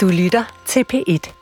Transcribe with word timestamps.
Du 0.00 0.08
lytter 0.08 0.62
til 0.66 0.84
P1. 0.92 1.32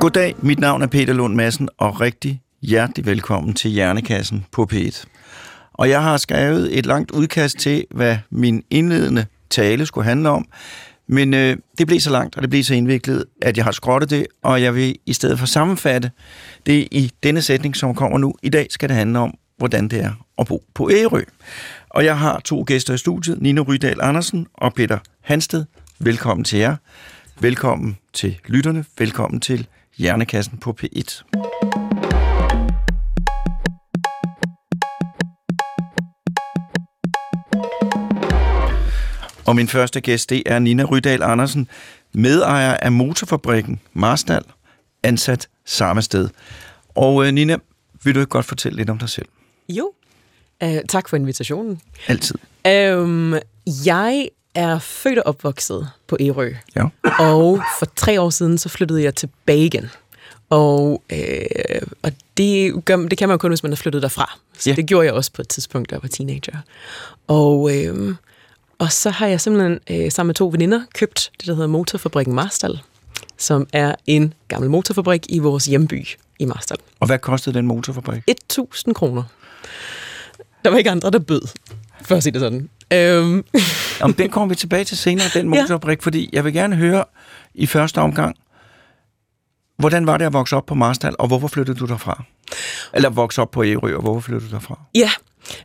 Goddag, 0.00 0.34
mit 0.38 0.58
navn 0.58 0.82
er 0.82 0.86
Peter 0.86 1.12
Lund 1.12 1.34
Madsen, 1.34 1.68
og 1.78 2.00
rigtig 2.00 2.42
hjertelig 2.62 3.06
velkommen 3.06 3.54
til 3.54 3.70
Hjernekassen 3.70 4.46
på 4.52 4.68
P1. 4.72 5.04
Og 5.72 5.88
jeg 5.88 6.02
har 6.02 6.16
skrevet 6.16 6.78
et 6.78 6.86
langt 6.86 7.10
udkast 7.10 7.58
til, 7.58 7.86
hvad 7.90 8.16
min 8.30 8.64
indledende 8.70 9.26
tale 9.50 9.86
skulle 9.86 10.04
handle 10.04 10.28
om, 10.28 10.46
men 11.06 11.34
øh, 11.34 11.56
det 11.78 11.86
blev 11.86 12.00
så 12.00 12.10
langt, 12.10 12.36
og 12.36 12.42
det 12.42 12.50
blev 12.50 12.64
så 12.64 12.74
indviklet, 12.74 13.24
at 13.42 13.56
jeg 13.56 13.64
har 13.64 13.72
skrottet 13.72 14.10
det, 14.10 14.26
og 14.42 14.62
jeg 14.62 14.74
vil 14.74 14.96
i 15.06 15.12
stedet 15.12 15.38
for 15.38 15.46
sammenfatte 15.46 16.10
det 16.66 16.88
i 16.90 17.12
denne 17.22 17.42
sætning, 17.42 17.76
som 17.76 17.94
kommer 17.94 18.18
nu. 18.18 18.34
I 18.42 18.48
dag 18.48 18.66
skal 18.70 18.88
det 18.88 18.96
handle 18.96 19.18
om, 19.18 19.34
hvordan 19.56 19.88
det 19.88 20.00
er 20.00 20.12
at 20.38 20.46
bo 20.46 20.62
på 20.74 20.90
Ærø. 20.90 21.22
Og 21.90 22.04
jeg 22.04 22.18
har 22.18 22.40
to 22.40 22.64
gæster 22.66 22.94
i 22.94 22.98
studiet, 22.98 23.42
Nina 23.42 23.60
Rydal 23.60 23.98
Andersen 24.02 24.46
og 24.54 24.74
Peter 24.74 24.98
Hansted. 25.20 25.64
Velkommen 25.98 26.44
til 26.44 26.58
jer. 26.58 26.76
Velkommen 27.40 27.96
til 28.12 28.40
lytterne. 28.46 28.84
Velkommen 28.98 29.40
til 29.40 29.66
Hjernekassen 29.98 30.58
på 30.58 30.76
P1. 30.82 31.22
Og 39.46 39.56
min 39.56 39.68
første 39.68 40.00
gæst, 40.00 40.30
det 40.30 40.42
er 40.46 40.58
Nina 40.58 40.84
Rydal 40.84 41.22
Andersen, 41.22 41.68
medejer 42.12 42.74
af 42.74 42.92
motorfabrikken 42.92 43.80
Marstal, 43.92 44.42
ansat 45.02 45.48
samme 45.64 46.02
sted. 46.02 46.28
Og 46.94 47.26
øh, 47.26 47.32
Nina, 47.32 47.56
vil 48.04 48.14
du 48.14 48.20
ikke 48.20 48.30
godt 48.30 48.46
fortælle 48.46 48.76
lidt 48.76 48.90
om 48.90 48.98
dig 48.98 49.08
selv? 49.08 49.26
Jo. 49.68 49.92
Uh, 50.64 50.76
tak 50.88 51.08
for 51.08 51.16
invitationen. 51.16 51.80
Altid. 52.08 52.34
Um, 52.98 53.34
jeg 53.86 54.28
er 54.54 54.78
født 54.78 55.18
og 55.18 55.26
opvokset 55.26 55.88
på 56.06 56.16
Ærø. 56.20 56.52
Ja. 56.76 56.84
Og 57.18 57.60
for 57.78 57.86
tre 57.96 58.20
år 58.20 58.30
siden, 58.30 58.58
så 58.58 58.68
flyttede 58.68 59.02
jeg 59.02 59.14
tilbage 59.14 59.66
igen. 59.66 59.90
Og, 60.50 61.02
øh, 61.12 61.82
og 62.02 62.12
det, 62.36 62.84
gør, 62.84 62.96
det 62.96 63.18
kan 63.18 63.28
man 63.28 63.34
jo 63.34 63.38
kun, 63.38 63.50
hvis 63.50 63.62
man 63.62 63.72
er 63.72 63.76
flyttet 63.76 64.02
derfra. 64.02 64.38
Så 64.58 64.70
Ja. 64.70 64.76
det 64.76 64.86
gjorde 64.86 65.06
jeg 65.06 65.14
også 65.14 65.32
på 65.32 65.42
et 65.42 65.48
tidspunkt, 65.48 65.90
da 65.90 65.94
jeg 65.94 66.02
var 66.02 66.08
teenager. 66.08 66.58
Og, 67.26 67.76
øh, 67.76 68.14
og 68.78 68.92
så 68.92 69.10
har 69.10 69.26
jeg 69.26 69.40
simpelthen 69.40 69.78
øh, 69.90 70.10
sammen 70.12 70.28
med 70.28 70.34
to 70.34 70.48
veninder 70.48 70.80
købt 70.94 71.30
det, 71.40 71.46
der 71.46 71.54
hedder 71.54 71.68
Motorfabrikken 71.68 72.34
Marstal, 72.34 72.80
som 73.38 73.66
er 73.72 73.94
en 74.06 74.34
gammel 74.48 74.70
motorfabrik 74.70 75.26
i 75.28 75.38
vores 75.38 75.64
hjemby 75.64 76.06
i 76.38 76.44
Marstal. 76.44 76.76
Og 77.00 77.06
hvad 77.06 77.18
kostede 77.18 77.54
den 77.58 77.66
motorfabrik? 77.66 78.22
1000 78.26 78.94
kroner. 78.94 79.22
Der 80.64 80.70
var 80.70 80.78
ikke 80.78 80.90
andre, 80.90 81.10
der 81.10 81.18
bød, 81.18 81.40
for 82.02 82.16
at 82.16 82.22
sige 82.22 82.32
det 82.32 82.40
sådan. 82.40 82.68
Øhm, 82.92 83.44
Om 84.00 84.14
den 84.14 84.30
kommer 84.30 84.48
vi 84.48 84.54
tilbage 84.54 84.84
til 84.84 84.96
senere, 84.98 85.26
den 85.34 85.48
motorfabrik, 85.48 86.02
fordi 86.02 86.30
jeg 86.32 86.44
vil 86.44 86.52
gerne 86.52 86.76
høre 86.76 87.04
i 87.54 87.66
første 87.66 87.98
omgang, 87.98 88.36
hvordan 89.76 90.06
var 90.06 90.16
det 90.16 90.24
at 90.24 90.32
vokse 90.32 90.56
op 90.56 90.66
på 90.66 90.74
Marstal, 90.74 91.14
og 91.18 91.26
hvorfor 91.26 91.48
flyttede 91.48 91.78
du 91.78 91.86
derfra? 91.86 92.24
Eller 92.94 93.10
vokse 93.10 93.42
op 93.42 93.50
på 93.50 93.64
Ærø, 93.64 93.96
og 93.96 94.02
hvorfor 94.02 94.20
flyttede 94.20 94.50
du 94.50 94.54
derfra? 94.54 94.80
ja, 94.94 95.10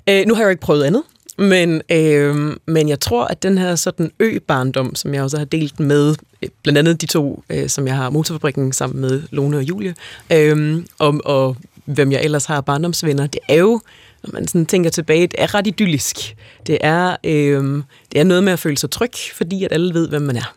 øh, 0.10 0.26
nu 0.28 0.34
har 0.34 0.42
jeg 0.42 0.46
jo 0.46 0.50
ikke 0.50 0.62
prøvet 0.62 0.84
andet, 0.84 1.04
men, 1.40 1.82
øh, 1.92 2.58
men 2.66 2.90
jeg 2.90 3.00
tror, 3.00 3.26
at 3.26 3.44
den 3.44 3.58
her 3.58 3.76
sådan 3.76 4.12
ø-barndom, 4.20 4.96
som 4.96 5.14
jeg 5.14 5.24
også 5.24 5.38
har 5.38 5.46
delt 5.46 5.80
med 5.80 6.16
øh, 6.42 6.50
blandt 6.64 6.78
andet 6.78 7.02
de 7.02 7.06
to, 7.06 7.44
øh, 7.50 7.70
som 7.70 7.88
jeg 7.88 7.96
har 7.96 8.10
motorfabrikken 8.10 8.74
sammen 8.74 9.02
med 9.02 9.22
Lone 9.32 9.58
og 9.58 9.64
Julie, 9.64 9.96
øh, 10.34 10.84
og, 11.00 11.22
og 11.26 11.58
hvem 11.86 12.12
jeg 12.12 12.24
ellers 12.24 12.46
har 12.46 12.62
barndomsvenner, 12.62 13.28
det 13.28 13.42
er 13.50 13.56
jo, 13.56 13.82
når 14.24 14.30
man 14.34 14.48
sådan 14.48 14.66
tænker 14.66 14.90
tilbage, 14.90 15.28
det 15.28 15.36
er 15.38 15.56
ret 15.56 15.68
idyllisk. 15.68 16.36
Det 16.68 16.78
er, 16.82 17.16
øh, 17.24 17.84
det 18.12 18.20
er 18.20 18.24
noget 18.24 18.44
med 18.44 18.54
at 18.54 18.60
føle 18.60 18.78
sig 18.78 18.92
tryg, 18.92 19.12
fordi 19.34 19.64
at 19.64 19.72
alle 19.72 19.94
ved, 19.94 20.10
hvem 20.10 20.22
man 20.22 20.36
er. 20.36 20.56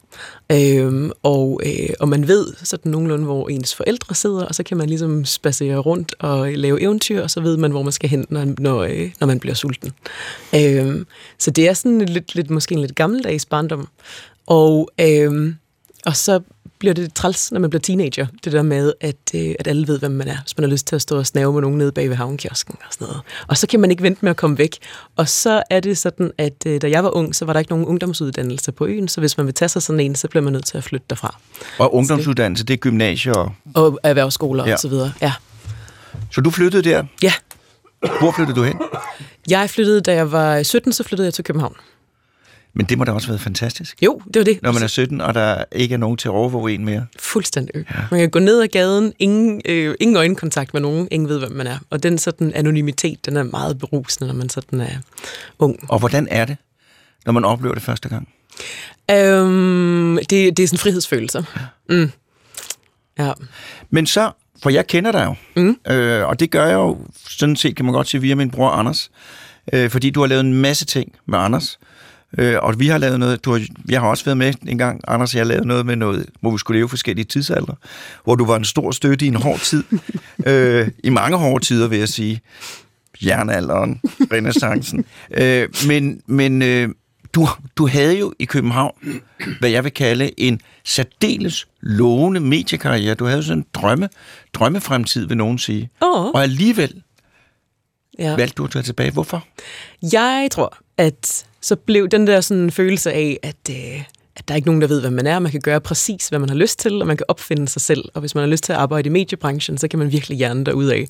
Øh, 0.52 1.10
og, 1.22 1.60
øh, 1.66 1.88
og 2.00 2.08
man 2.08 2.28
ved 2.28 2.46
sådan 2.64 2.92
nogenlunde, 2.92 3.24
hvor 3.24 3.48
ens 3.48 3.74
forældre 3.74 4.14
sidder, 4.14 4.44
og 4.44 4.54
så 4.54 4.62
kan 4.62 4.76
man 4.76 4.88
ligesom 4.88 5.24
spacere 5.24 5.76
rundt 5.76 6.14
og 6.18 6.52
lave 6.52 6.82
eventyr, 6.82 7.22
og 7.22 7.30
så 7.30 7.40
ved 7.40 7.56
man, 7.56 7.70
hvor 7.70 7.82
man 7.82 7.92
skal 7.92 8.10
hen, 8.10 8.26
når, 8.28 8.46
når, 8.58 8.82
øh, 8.82 9.10
når 9.20 9.26
man 9.26 9.40
bliver 9.40 9.54
sulten. 9.54 9.92
Øh, 10.54 11.04
så 11.38 11.50
det 11.50 11.68
er 11.68 11.72
sådan 11.72 12.00
lidt, 12.00 12.34
lidt, 12.34 12.50
måske 12.50 12.72
en 12.74 12.80
lidt 12.80 12.94
gammeldags 12.94 13.46
barndom. 13.46 13.88
Og, 14.46 14.90
øh, 15.00 15.54
og 16.06 16.16
så 16.16 16.40
bliver 16.82 16.94
det 16.94 17.14
træls, 17.14 17.52
når 17.52 17.60
man 17.60 17.70
bliver 17.70 17.80
teenager, 17.80 18.26
det 18.44 18.52
der 18.52 18.62
med, 18.62 18.92
at, 19.00 19.16
øh, 19.34 19.54
at 19.58 19.66
alle 19.68 19.86
ved, 19.88 19.98
hvem 19.98 20.10
man 20.10 20.28
er, 20.28 20.36
hvis 20.42 20.56
man 20.58 20.64
har 20.64 20.70
lyst 20.70 20.86
til 20.86 20.96
at 20.96 21.02
stå 21.02 21.18
og 21.18 21.26
snave 21.26 21.52
med 21.52 21.60
nogen 21.62 21.78
nede 21.78 21.92
bag 21.92 22.08
ved 22.08 22.16
havnkiosken 22.16 22.74
og 22.86 22.92
sådan 22.92 23.06
noget. 23.06 23.20
Og 23.48 23.56
så 23.56 23.66
kan 23.66 23.80
man 23.80 23.90
ikke 23.90 24.02
vente 24.02 24.18
med 24.22 24.30
at 24.30 24.36
komme 24.36 24.58
væk. 24.58 24.76
Og 25.16 25.28
så 25.28 25.62
er 25.70 25.80
det 25.80 25.98
sådan, 25.98 26.30
at 26.38 26.52
øh, 26.66 26.80
da 26.82 26.90
jeg 26.90 27.04
var 27.04 27.10
ung, 27.10 27.34
så 27.34 27.44
var 27.44 27.52
der 27.52 27.60
ikke 27.60 27.72
nogen 27.72 27.86
ungdomsuddannelse 27.86 28.72
på 28.72 28.86
øen, 28.86 29.08
så 29.08 29.20
hvis 29.20 29.36
man 29.36 29.46
vil 29.46 29.54
tage 29.54 29.68
sig 29.68 29.82
sådan 29.82 30.00
en, 30.00 30.14
så 30.14 30.28
bliver 30.28 30.42
man 30.42 30.52
nødt 30.52 30.66
til 30.66 30.78
at 30.78 30.84
flytte 30.84 31.06
derfra. 31.10 31.38
Og 31.78 31.94
ungdomsuddannelse, 31.94 32.64
det 32.64 32.74
er 32.74 32.78
gymnasier. 32.78 33.54
og- 33.74 33.98
erhvervsskoler 34.02 34.66
ja. 34.66 34.72
og 34.72 34.78
så 34.78 34.88
videre. 34.88 35.12
Ja. 35.22 35.32
Så 36.30 36.40
du 36.40 36.50
flyttede 36.50 36.82
der. 36.90 37.04
ja. 37.22 37.32
Hvor 38.20 38.32
flyttede 38.32 38.56
du 38.58 38.64
hen? 38.64 38.78
Jeg 39.50 39.70
flyttede, 39.70 40.00
da 40.00 40.14
jeg 40.14 40.32
var 40.32 40.62
17, 40.62 40.92
så 40.92 41.02
flyttede 41.04 41.26
jeg 41.26 41.34
til 41.34 41.44
København. 41.44 41.74
Men 42.74 42.86
det 42.86 42.98
må 42.98 43.04
da 43.04 43.12
også 43.12 43.26
have 43.26 43.32
været 43.32 43.40
fantastisk. 43.40 44.02
Jo, 44.02 44.20
det 44.26 44.36
var 44.36 44.44
det. 44.44 44.58
Når 44.62 44.72
man 44.72 44.82
er 44.82 44.86
17, 44.86 45.20
og 45.20 45.34
der 45.34 45.64
ikke 45.72 45.92
er 45.92 45.98
nogen 45.98 46.16
til 46.16 46.28
at 46.28 46.32
overvåge 46.32 46.72
en 46.72 46.84
mere. 46.84 47.06
Fuldstændig. 47.18 47.74
Ja. 47.74 48.00
Man 48.10 48.20
kan 48.20 48.30
gå 48.30 48.38
ned 48.38 48.62
ad 48.62 48.68
gaden, 48.68 49.12
ingen, 49.18 49.62
øh, 49.64 49.94
ingen 50.00 50.16
øjenkontakt 50.16 50.74
med 50.74 50.80
nogen, 50.80 51.08
ingen 51.10 51.28
ved, 51.28 51.38
hvem 51.38 51.52
man 51.52 51.66
er. 51.66 51.78
Og 51.90 52.02
den 52.02 52.18
sådan 52.18 52.52
anonymitet, 52.54 53.26
den 53.26 53.36
er 53.36 53.42
meget 53.42 53.78
berusende, 53.78 54.28
når 54.28 54.34
man 54.34 54.48
sådan 54.48 54.80
er 54.80 54.96
ung. 55.58 55.78
Og 55.88 55.98
hvordan 55.98 56.28
er 56.30 56.44
det, 56.44 56.56
når 57.26 57.32
man 57.32 57.44
oplever 57.44 57.74
det 57.74 57.82
første 57.82 58.08
gang? 58.08 58.28
Øhm, 59.10 60.18
det, 60.30 60.56
det 60.56 60.62
er 60.62 60.66
sådan 60.66 60.74
en 60.74 60.78
frihedsfølelse. 60.78 61.44
Mm. 61.88 62.10
Ja. 63.18 63.32
Men 63.90 64.06
så, 64.06 64.30
for 64.62 64.70
jeg 64.70 64.86
kender 64.86 65.12
dig 65.12 65.24
jo, 65.24 65.62
mm. 65.62 65.92
øh, 65.92 66.28
og 66.28 66.40
det 66.40 66.50
gør 66.50 66.66
jeg 66.66 66.74
jo 66.74 66.98
sådan 67.28 67.56
set, 67.56 67.76
kan 67.76 67.84
man 67.84 67.94
godt 67.94 68.08
sige, 68.08 68.20
via 68.20 68.34
min 68.34 68.50
bror 68.50 68.70
Anders, 68.70 69.10
øh, 69.72 69.90
fordi 69.90 70.10
du 70.10 70.20
har 70.20 70.26
lavet 70.26 70.40
en 70.40 70.54
masse 70.54 70.84
ting 70.84 71.12
med 71.26 71.38
Anders, 71.38 71.78
øh, 72.38 72.56
og 72.62 72.80
vi 72.80 72.88
har 72.88 72.98
lavet 72.98 73.18
noget, 73.18 73.44
du 73.44 73.52
har, 73.52 73.66
jeg 73.88 74.00
har 74.00 74.08
også 74.08 74.24
været 74.24 74.36
med 74.36 74.54
en 74.66 74.78
gang, 74.78 75.00
Anders, 75.08 75.34
jeg 75.34 75.40
har 75.40 75.44
lavet 75.44 75.66
noget 75.66 75.86
med 75.86 75.96
noget, 75.96 76.26
hvor 76.40 76.50
vi 76.50 76.58
skulle 76.58 76.78
leve 76.78 76.88
forskellige 76.88 77.24
tidsalder, 77.24 77.74
hvor 78.24 78.34
du 78.34 78.44
var 78.44 78.56
en 78.56 78.64
stor 78.64 78.90
støtte 78.90 79.24
i 79.24 79.28
en 79.28 79.34
hård 79.34 79.58
tid, 79.58 79.84
øh, 80.46 80.88
i 81.04 81.10
mange 81.10 81.36
hårde 81.36 81.64
tider, 81.64 81.88
vil 81.88 81.98
jeg 81.98 82.08
sige, 82.08 82.40
jernalderen, 83.26 84.00
renaissancen, 84.04 85.04
øh, 85.40 85.68
men, 85.86 86.20
men 86.26 86.62
øh, 86.62 86.88
du, 87.34 87.48
du 87.76 87.86
havde 87.86 88.18
jo 88.18 88.32
i 88.38 88.44
København, 88.44 88.94
hvad 89.58 89.70
jeg 89.70 89.84
vil 89.84 89.92
kalde 89.92 90.40
en 90.40 90.60
særdeles 90.84 91.68
lovende 91.80 92.40
mediekarriere. 92.40 93.14
Du 93.14 93.24
havde 93.24 93.36
jo 93.36 93.42
sådan 93.42 93.58
en 93.58 93.66
drømme, 93.74 94.08
drømmefremtid, 94.54 95.26
vil 95.26 95.36
nogen 95.36 95.58
sige. 95.58 95.90
Åh. 96.02 96.26
Og 96.26 96.42
alligevel 96.42 97.02
ja. 98.18 98.36
valgte 98.36 98.54
du 98.54 98.64
at 98.64 98.70
tage 98.70 98.82
tilbage. 98.82 99.10
Hvorfor? 99.10 99.44
Jeg 100.12 100.48
tror, 100.50 100.78
at 100.96 101.46
så 101.62 101.76
blev 101.76 102.08
den 102.08 102.26
der 102.26 102.40
sådan 102.40 102.70
følelse 102.70 103.12
af, 103.12 103.38
at, 103.42 103.56
øh, 103.70 104.02
at 104.36 104.48
der 104.48 104.54
er 104.54 104.56
ikke 104.56 104.68
nogen, 104.68 104.80
der 104.80 104.88
ved, 104.88 105.00
hvad 105.00 105.10
man 105.10 105.26
er. 105.26 105.38
Man 105.38 105.52
kan 105.52 105.60
gøre 105.60 105.80
præcis, 105.80 106.28
hvad 106.28 106.38
man 106.38 106.48
har 106.48 106.56
lyst 106.56 106.78
til, 106.78 107.00
og 107.00 107.06
man 107.06 107.16
kan 107.16 107.26
opfinde 107.28 107.68
sig 107.68 107.82
selv. 107.82 108.04
Og 108.14 108.20
hvis 108.20 108.34
man 108.34 108.42
har 108.42 108.48
lyst 108.50 108.64
til 108.64 108.72
at 108.72 108.78
arbejde 108.78 109.06
i 109.06 109.12
mediebranchen, 109.12 109.78
så 109.78 109.88
kan 109.88 109.98
man 109.98 110.12
virkelig 110.12 110.38
hjerne 110.38 110.92
af. 110.92 111.06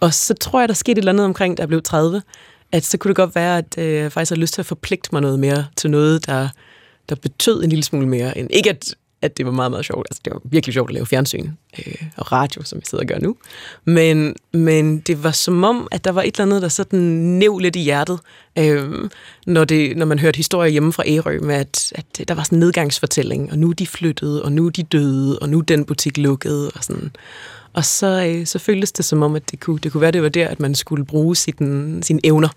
Og 0.00 0.14
så 0.14 0.34
tror 0.34 0.60
jeg, 0.60 0.68
der 0.68 0.74
skete 0.74 0.92
et 0.92 0.98
eller 0.98 1.12
andet 1.12 1.24
omkring, 1.24 1.56
da 1.56 1.60
jeg 1.60 1.68
blev 1.68 1.82
30, 1.82 2.22
at 2.72 2.84
så 2.84 2.98
kunne 2.98 3.08
det 3.08 3.16
godt 3.16 3.34
være, 3.34 3.58
at 3.58 3.74
øh, 3.78 3.94
jeg 3.94 4.12
faktisk 4.12 4.30
har 4.30 4.36
lyst 4.36 4.54
til 4.54 4.62
at 4.62 4.66
forpligte 4.66 5.08
mig 5.12 5.22
noget 5.22 5.38
mere 5.38 5.66
til 5.76 5.90
noget, 5.90 6.26
der, 6.26 6.48
der 7.08 7.14
betød 7.14 7.62
en 7.62 7.68
lille 7.68 7.82
smule 7.82 8.08
mere. 8.08 8.38
End, 8.38 8.48
ikke 8.50 8.70
at, 8.70 8.94
at 9.26 9.36
det 9.36 9.46
var 9.46 9.52
meget, 9.52 9.70
meget 9.70 9.84
sjovt. 9.84 10.06
Altså, 10.10 10.20
det 10.24 10.32
var 10.32 10.40
virkelig 10.44 10.74
sjovt 10.74 10.90
at 10.90 10.94
lave 10.94 11.06
fjernsyn 11.06 11.50
øh, 11.78 11.94
og 12.16 12.32
radio, 12.32 12.62
som 12.62 12.78
jeg 12.78 12.86
sidder 12.86 13.04
og 13.04 13.08
gør 13.08 13.18
nu. 13.18 13.36
Men, 13.84 14.36
men 14.52 14.98
det 14.98 15.22
var 15.22 15.30
som 15.30 15.64
om, 15.64 15.88
at 15.90 16.04
der 16.04 16.12
var 16.12 16.22
et 16.22 16.34
eller 16.34 16.42
andet, 16.42 16.62
der 16.62 16.68
sådan 16.68 16.98
næv 17.38 17.58
lidt 17.58 17.76
i 17.76 17.80
hjertet, 17.80 18.18
øh, 18.58 19.10
når, 19.46 19.64
det, 19.64 19.96
når 19.96 20.06
man 20.06 20.18
hørte 20.18 20.36
historier 20.36 20.70
hjemme 20.70 20.92
fra 20.92 21.02
Ærø, 21.06 21.38
med 21.42 21.54
at, 21.54 21.92
at 21.94 22.28
der 22.28 22.34
var 22.34 22.42
sådan 22.42 22.56
en 22.56 22.60
nedgangsfortælling, 22.60 23.52
og 23.52 23.58
nu 23.58 23.70
er 23.70 23.74
de 23.74 23.86
flyttede, 23.86 24.42
og 24.42 24.52
nu 24.52 24.66
er 24.66 24.70
de 24.70 24.82
døde, 24.82 25.38
og 25.38 25.48
nu 25.48 25.58
er 25.58 25.62
den 25.62 25.84
butik 25.84 26.18
lukket, 26.18 26.70
og 26.70 26.84
sådan. 26.84 27.10
Og 27.72 27.84
så, 27.84 28.26
øh, 28.26 28.46
så 28.46 28.58
føltes 28.58 28.92
det 28.92 29.04
som 29.04 29.22
om, 29.22 29.36
at 29.36 29.50
det 29.50 29.60
kunne, 29.60 29.78
det 29.78 29.92
kunne 29.92 30.00
være, 30.00 30.10
det 30.10 30.22
var 30.22 30.28
der, 30.28 30.48
at 30.48 30.60
man 30.60 30.74
skulle 30.74 31.04
bruge 31.04 31.36
sin, 31.36 32.02
sine 32.02 32.20
evner. 32.24 32.48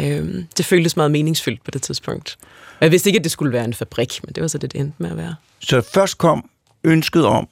Øh, 0.00 0.44
det 0.56 0.64
føltes 0.64 0.96
meget 0.96 1.10
meningsfyldt 1.10 1.64
på 1.64 1.70
det 1.70 1.82
tidspunkt. 1.82 2.38
Og 2.78 2.84
jeg 2.84 2.92
vidste 2.92 3.08
ikke, 3.08 3.18
at 3.18 3.24
det 3.24 3.32
skulle 3.32 3.52
være 3.52 3.64
en 3.64 3.74
fabrik, 3.74 4.20
men 4.24 4.34
det 4.34 4.40
var 4.40 4.48
så 4.48 4.58
det, 4.58 4.72
det 4.72 4.80
endte 4.80 4.94
med 4.98 5.10
at 5.10 5.16
være. 5.16 5.34
Så 5.60 5.80
først 5.94 6.18
kom 6.18 6.50
ønsket 6.84 7.26
om 7.26 7.48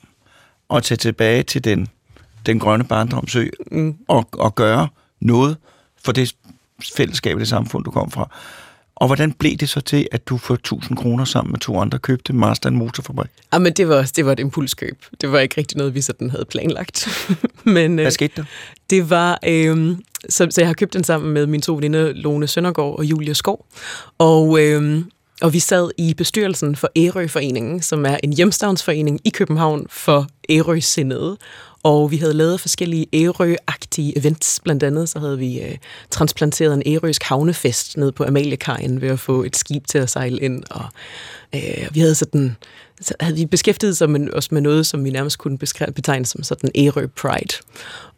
at 0.74 0.82
tage 0.82 0.98
tilbage 0.98 1.42
til 1.42 1.64
den, 1.64 1.88
den 2.46 2.58
grønne 2.58 2.84
barndomsø 2.84 3.48
mm. 3.70 3.96
og, 4.08 4.28
og 4.32 4.54
gøre 4.54 4.88
noget 5.20 5.56
for 6.04 6.12
det 6.12 6.34
fællesskab, 6.96 7.38
det 7.38 7.48
samfund, 7.48 7.84
du 7.84 7.90
kom 7.90 8.10
fra. 8.10 8.30
Og 8.96 9.06
hvordan 9.06 9.32
blev 9.32 9.56
det 9.56 9.68
så 9.68 9.80
til, 9.80 10.08
at 10.12 10.28
du 10.28 10.36
for 10.36 10.54
1000 10.54 10.96
kroner 10.96 11.24
sammen 11.24 11.52
med 11.52 11.60
to 11.60 11.80
andre 11.80 11.98
købte 11.98 12.32
Master 12.32 12.68
en 12.68 12.76
motorfabrik? 12.76 13.30
Ja, 13.52 13.58
men 13.58 13.72
det 13.72 13.88
var, 13.88 14.10
det 14.16 14.26
var 14.26 14.32
et 14.32 14.40
impulskøb. 14.40 15.04
Det 15.20 15.32
var 15.32 15.38
ikke 15.38 15.54
rigtig 15.58 15.78
noget, 15.78 15.94
vi 15.94 16.00
sådan 16.00 16.30
havde 16.30 16.44
planlagt. 16.44 17.08
men, 17.64 17.94
Hvad 17.94 18.10
skete 18.10 18.32
der? 18.36 18.44
Det 18.90 19.10
var, 19.10 19.38
øh, 19.46 19.96
så, 20.28 20.48
så 20.50 20.60
jeg 20.60 20.68
har 20.68 20.74
købt 20.74 20.92
den 20.92 21.04
sammen 21.04 21.32
med 21.32 21.46
mine 21.46 21.62
to 21.62 21.74
veninder, 21.74 22.12
Lone 22.12 22.46
Søndergaard 22.46 22.98
og 22.98 23.04
Julia 23.04 23.32
Skov. 23.32 23.66
Og, 24.18 24.60
øh, 24.60 25.02
og 25.42 25.52
vi 25.52 25.58
sad 25.58 25.90
i 25.98 26.14
bestyrelsen 26.14 26.76
for 26.76 26.88
Ærø-foreningen, 26.96 27.82
som 27.82 28.06
er 28.06 28.16
en 28.22 28.32
hjemstavnsforening 28.32 29.20
i 29.24 29.30
København 29.30 29.86
for 29.90 30.26
Ærø-sindede. 30.50 31.36
Og 31.82 32.10
vi 32.10 32.16
havde 32.16 32.34
lavet 32.34 32.60
forskellige 32.60 33.06
Ærø-agtige 33.14 34.18
events. 34.18 34.60
Blandt 34.64 34.82
andet 34.82 35.08
så 35.08 35.18
havde 35.18 35.38
vi 35.38 35.60
øh, 35.60 35.76
transplanteret 36.10 36.74
en 36.74 36.82
ærøsk 36.86 37.22
havnefest 37.22 37.96
ned 37.96 38.12
på 38.12 38.24
Amaliekajen 38.24 39.00
ved 39.00 39.08
at 39.08 39.20
få 39.20 39.42
et 39.42 39.56
skib 39.56 39.86
til 39.86 39.98
at 39.98 40.10
sejle 40.10 40.38
ind. 40.38 40.62
Og 40.70 40.84
øh, 41.54 41.88
vi 41.92 42.00
havde 42.00 42.14
sådan 42.14 42.56
så 43.00 43.14
havde 43.20 43.36
vi 43.36 43.46
beskæftiget 43.46 43.96
sig 43.96 44.10
med, 44.10 44.32
os 44.32 44.52
med 44.52 44.60
noget, 44.60 44.86
som 44.86 45.04
vi 45.04 45.10
nærmest 45.10 45.38
kunne 45.38 45.58
beskrive, 45.58 45.92
betegne 45.92 46.26
som 46.26 46.42
sådan 46.42 46.70
Ærø 46.74 47.06
Pride. 47.06 47.54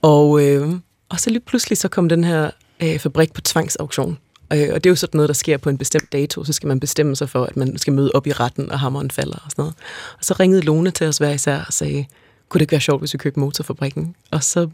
Og, 0.02 0.46
øh, 0.46 0.68
og 1.08 1.20
så 1.20 1.30
lige 1.30 1.40
pludselig 1.40 1.78
så 1.78 1.88
kom 1.88 2.08
den 2.08 2.24
her 2.24 2.50
øh, 2.82 2.98
fabrik 2.98 3.32
på 3.32 3.40
tvangsauktion. 3.40 4.18
Øh, 4.52 4.68
og 4.74 4.84
det 4.84 4.86
er 4.86 4.90
jo 4.90 4.96
sådan 4.96 5.18
noget, 5.18 5.28
der 5.28 5.34
sker 5.34 5.56
på 5.56 5.70
en 5.70 5.78
bestemt 5.78 6.12
dato, 6.12 6.44
så 6.44 6.52
skal 6.52 6.66
man 6.66 6.80
bestemme 6.80 7.16
sig 7.16 7.28
for, 7.28 7.44
at 7.44 7.56
man 7.56 7.78
skal 7.78 7.92
møde 7.92 8.10
op 8.14 8.26
i 8.26 8.32
retten, 8.32 8.72
og 8.72 8.80
hammeren 8.80 9.10
falder 9.10 9.38
og 9.44 9.50
sådan 9.50 9.62
noget. 9.62 9.74
Og 10.18 10.24
så 10.24 10.34
ringede 10.40 10.62
Lone 10.62 10.90
til 10.90 11.06
os 11.06 11.18
hver 11.18 11.30
især 11.30 11.64
og 11.66 11.72
sagde, 11.72 12.04
kunne 12.48 12.58
det 12.58 12.62
ikke 12.62 12.72
være 12.72 12.80
sjovt, 12.80 13.00
hvis 13.00 13.12
vi 13.12 13.18
købte 13.18 13.40
motorfabrikken? 13.40 14.14
Og 14.30 14.44
så, 14.44 14.68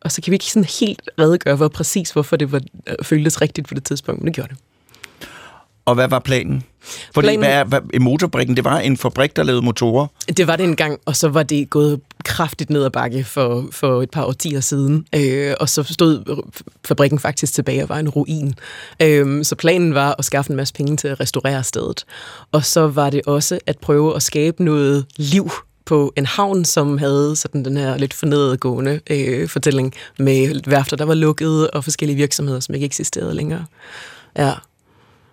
og 0.00 0.12
så 0.12 0.22
kan 0.22 0.30
vi 0.30 0.34
ikke 0.34 0.44
sådan 0.44 0.68
helt 0.80 1.10
redegøre 1.18 1.56
hvor 1.56 1.68
præcis, 1.68 2.10
hvorfor 2.10 2.36
det 2.36 2.52
var, 2.52 2.60
øh, 2.86 2.94
føltes 3.02 3.40
rigtigt 3.40 3.68
på 3.68 3.74
det 3.74 3.84
tidspunkt, 3.84 4.20
men 4.20 4.26
det 4.26 4.34
gjorde 4.34 4.54
det. 4.54 4.58
Og 5.88 5.94
hvad 5.94 6.08
var 6.08 6.18
planen? 6.18 6.62
Fordi 7.14 7.26
planen, 7.26 7.40
hvad, 7.40 7.64
hvad, 7.64 8.00
motorbrikken, 8.00 8.56
det 8.56 8.64
var 8.64 8.78
en 8.78 8.96
fabrik, 8.96 9.36
der 9.36 9.42
lavede 9.42 9.62
motorer. 9.62 10.06
Det 10.36 10.46
var 10.46 10.56
det 10.56 10.64
engang, 10.64 10.98
og 11.06 11.16
så 11.16 11.28
var 11.28 11.42
det 11.42 11.70
gået 11.70 12.00
kraftigt 12.24 12.70
ned 12.70 12.84
ad 12.84 12.90
bakke 12.90 13.24
for, 13.24 13.68
for 13.70 14.02
et 14.02 14.10
par 14.10 14.24
årtier 14.24 14.60
siden. 14.60 15.06
Øh, 15.14 15.54
og 15.60 15.68
så 15.68 15.82
stod 15.82 16.42
fabrikken 16.84 17.18
faktisk 17.18 17.54
tilbage 17.54 17.82
og 17.82 17.88
var 17.88 17.98
en 17.98 18.08
ruin. 18.08 18.54
Øh, 19.02 19.44
så 19.44 19.56
planen 19.56 19.94
var 19.94 20.14
at 20.18 20.24
skaffe 20.24 20.50
en 20.50 20.56
masse 20.56 20.74
penge 20.74 20.96
til 20.96 21.08
at 21.08 21.20
restaurere 21.20 21.64
stedet. 21.64 22.04
Og 22.52 22.64
så 22.64 22.86
var 22.86 23.10
det 23.10 23.22
også 23.26 23.58
at 23.66 23.78
prøve 23.78 24.16
at 24.16 24.22
skabe 24.22 24.64
noget 24.64 25.06
liv 25.16 25.50
på 25.86 26.12
en 26.16 26.26
havn, 26.26 26.64
som 26.64 26.98
havde 26.98 27.36
sådan 27.36 27.64
den 27.64 27.76
her 27.76 27.96
lidt 27.96 28.14
fornedgående 28.14 29.00
øh, 29.10 29.48
fortælling 29.48 29.94
med 30.18 30.60
værfter, 30.70 30.96
der 30.96 31.04
var 31.04 31.14
lukket, 31.14 31.70
og 31.70 31.84
forskellige 31.84 32.16
virksomheder, 32.16 32.60
som 32.60 32.74
ikke 32.74 32.84
eksisterede 32.84 33.34
længere. 33.34 33.64
Ja. 34.38 34.52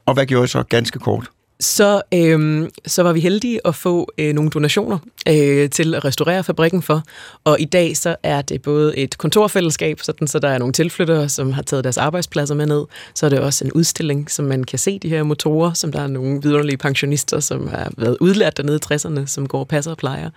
Og 0.06 0.14
hvad 0.14 0.26
gjorde 0.26 0.46
I 0.46 0.48
så 0.48 0.64
ganske 0.64 1.00
kort? 1.00 1.30
så, 1.60 2.02
øh, 2.14 2.70
så 2.86 3.04
var 3.04 3.14
vi 3.14 3.20
heldige 3.20 3.60
at 3.66 3.76
få 3.76 4.12
øh, 4.18 4.34
nogle 4.34 4.50
donationer 4.50 4.98
øh, 5.30 5.70
til 5.70 5.96
at 5.96 6.06
restaurere 6.06 6.44
fabrikken 6.44 6.82
for. 6.82 7.04
Og 7.44 7.60
i 7.60 7.66
dag 7.66 7.98
så 7.98 8.16
er 8.24 8.42
det 8.42 8.62
både 8.62 8.98
et 8.98 9.18
kontorfællesskab, 9.18 10.00
sådan, 10.02 10.28
så 10.28 10.40
der 10.40 10.48
er 10.48 10.58
nogle 10.58 10.74
tilflyttere, 10.74 11.30
som 11.30 11.54
har 11.54 11.62
taget 11.62 11.84
deres 11.84 11.98
arbejdspladser 11.98 12.56
med 12.56 12.66
ned. 12.66 12.86
Så 13.14 13.26
er 13.26 13.30
det 13.30 13.40
også 13.40 13.66
en 13.66 13.72
udstilling, 13.72 14.32
som 14.32 14.46
man 14.46 14.64
kan 14.64 14.80
se 14.80 15.00
de 15.00 15.10
her 15.10 15.24
motorer, 15.24 15.74
som 15.74 15.92
der 15.92 16.02
er 16.02 16.08
nogle 16.08 16.42
vidunderlige 16.42 16.78
pensionister, 16.78 17.40
som 17.40 17.68
har 17.68 17.92
været 17.98 18.18
udlært 18.20 18.58
dernede 18.58 18.80
i 18.92 18.94
60'erne, 18.94 19.26
som 19.26 19.48
går 19.48 19.60
og 19.60 19.68
passer 19.68 19.92
og 19.92 19.98
plejer. 19.98 20.30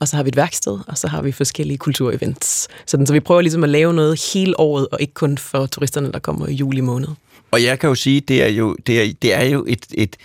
Og 0.00 0.08
så 0.08 0.16
har 0.16 0.22
vi 0.22 0.28
et 0.28 0.36
værksted, 0.36 0.78
og 0.86 0.98
så 0.98 1.08
har 1.08 1.22
vi 1.22 1.32
forskellige 1.32 1.78
kulturevents. 1.78 2.68
Sådan, 2.86 3.06
så 3.06 3.12
vi 3.12 3.20
prøver 3.20 3.40
ligesom 3.40 3.64
at 3.64 3.70
lave 3.70 3.94
noget 3.94 4.30
hele 4.32 4.60
året, 4.60 4.88
og 4.92 5.00
ikke 5.00 5.14
kun 5.14 5.38
for 5.38 5.66
turisterne, 5.66 6.12
der 6.12 6.18
kommer 6.18 6.46
i 6.46 6.52
juli 6.52 6.80
måned. 6.80 7.08
Og 7.50 7.62
jeg 7.62 7.78
kan 7.78 7.88
jo 7.88 7.94
sige, 7.94 8.20
det 8.20 8.42
er 8.42 8.48
jo, 8.48 8.76
det 8.86 9.02
er, 9.02 9.14
det 9.22 9.34
er 9.34 9.44
jo 9.44 9.64
et, 9.68 9.86
et, 9.94 10.16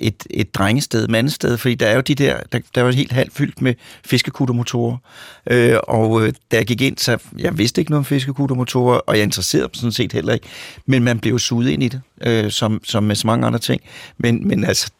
et, 0.00 0.26
et 0.30 0.54
drengested, 0.54 1.08
mandested, 1.08 1.58
fordi 1.58 1.74
der 1.74 1.86
er 1.86 1.94
jo 1.94 2.00
de 2.00 2.14
der, 2.14 2.40
der, 2.52 2.58
der 2.74 2.82
var 2.82 2.90
helt 2.92 3.12
halvt 3.12 3.32
fyldt 3.32 3.62
med 3.62 3.74
fiskekuttermotorer. 4.04 4.96
Øh, 5.50 5.76
og 5.82 6.26
øh, 6.26 6.32
da 6.50 6.56
jeg 6.56 6.66
gik 6.66 6.80
ind, 6.80 6.98
så 6.98 7.18
jeg 7.38 7.58
vidste 7.58 7.80
ikke 7.80 7.90
noget 7.90 7.98
om 7.98 8.04
fiskekuttermotorer, 8.04 8.98
og 8.98 9.16
jeg 9.16 9.22
interesserede 9.22 9.68
mig 9.68 9.76
sådan 9.76 9.92
set 9.92 10.12
heller 10.12 10.34
ikke. 10.34 10.46
Men 10.86 11.04
man 11.04 11.18
blev 11.18 11.38
suget 11.38 11.68
ind 11.68 11.82
i 11.82 11.88
det, 11.88 12.00
øh, 12.26 12.50
som, 12.50 12.80
som 12.84 13.04
med 13.04 13.16
så 13.16 13.26
mange 13.26 13.46
andre 13.46 13.58
ting. 13.58 13.80
Men, 14.18 14.48
men 14.48 14.64
altså, 14.64 14.90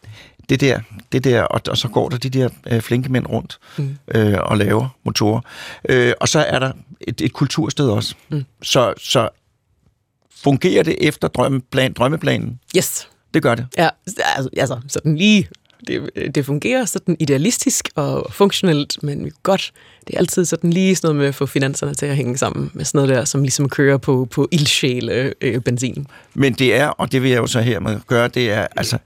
det 0.49 0.61
der, 0.61 0.81
det 1.13 1.25
der 1.25 1.43
og, 1.43 1.61
og 1.69 1.77
så 1.79 1.89
går 1.89 2.09
der 2.09 2.19
de 2.19 2.31
der 2.31 2.49
øh, 2.71 2.81
flinke 2.81 3.13
mænd 3.13 3.27
rundt 3.27 3.59
mm. 3.79 3.97
øh, 4.15 4.39
og 4.43 4.59
laver 4.59 4.89
motorer. 5.05 5.41
Øh, 5.89 6.13
og 6.21 6.29
så 6.29 6.39
er 6.39 6.59
der 6.59 6.73
et, 7.01 7.21
et 7.21 7.33
kultursted 7.33 7.89
også. 7.89 8.15
Mm. 8.29 8.45
Så, 8.63 8.95
så 8.99 9.29
fungerer 10.43 10.83
det 10.83 10.97
efter 11.01 11.29
drømmeplan, 11.29 11.93
drømmeplanen? 11.93 12.61
Yes. 12.77 13.09
Det 13.35 13.43
gør 13.43 13.55
det. 13.55 13.67
Ja, 13.79 13.89
altså, 14.57 14.81
sådan 14.89 15.17
lige 15.17 15.49
det, 15.87 16.11
det 16.35 16.47
fungerer 16.47 16.85
sådan 16.85 17.17
idealistisk 17.19 17.89
og 17.95 18.27
funktionelt, 18.33 19.03
men 19.03 19.31
godt, 19.43 19.73
det 20.07 20.15
er 20.15 20.19
altid 20.19 20.45
sådan 20.45 20.71
lige 20.71 20.97
sådan 20.97 21.07
noget 21.07 21.17
med 21.17 21.27
at 21.27 21.35
få 21.35 21.47
finanserne 21.47 21.95
til 21.95 22.07
at 22.07 22.17
hænge 22.17 22.39
sammen 22.39 22.71
med 22.75 22.85
sådan 22.85 22.99
noget 22.99 23.17
der, 23.17 23.25
som 23.25 23.43
ligesom 23.43 23.69
kører 23.69 23.99
på, 23.99 24.29
på 24.31 24.49
ildsjæle 24.51 25.35
øh, 25.41 25.61
benzin. 25.61 26.07
Men 26.35 26.53
det 26.53 26.75
er, 26.75 26.87
og 26.89 27.13
det 27.13 27.23
vil 27.23 27.31
jeg 27.31 27.39
jo 27.39 27.47
så 27.47 27.61
her 27.61 27.81
med 27.81 28.01
gøre, 28.07 28.29
det 28.29 28.51
er, 28.51 28.67
altså, 28.77 28.99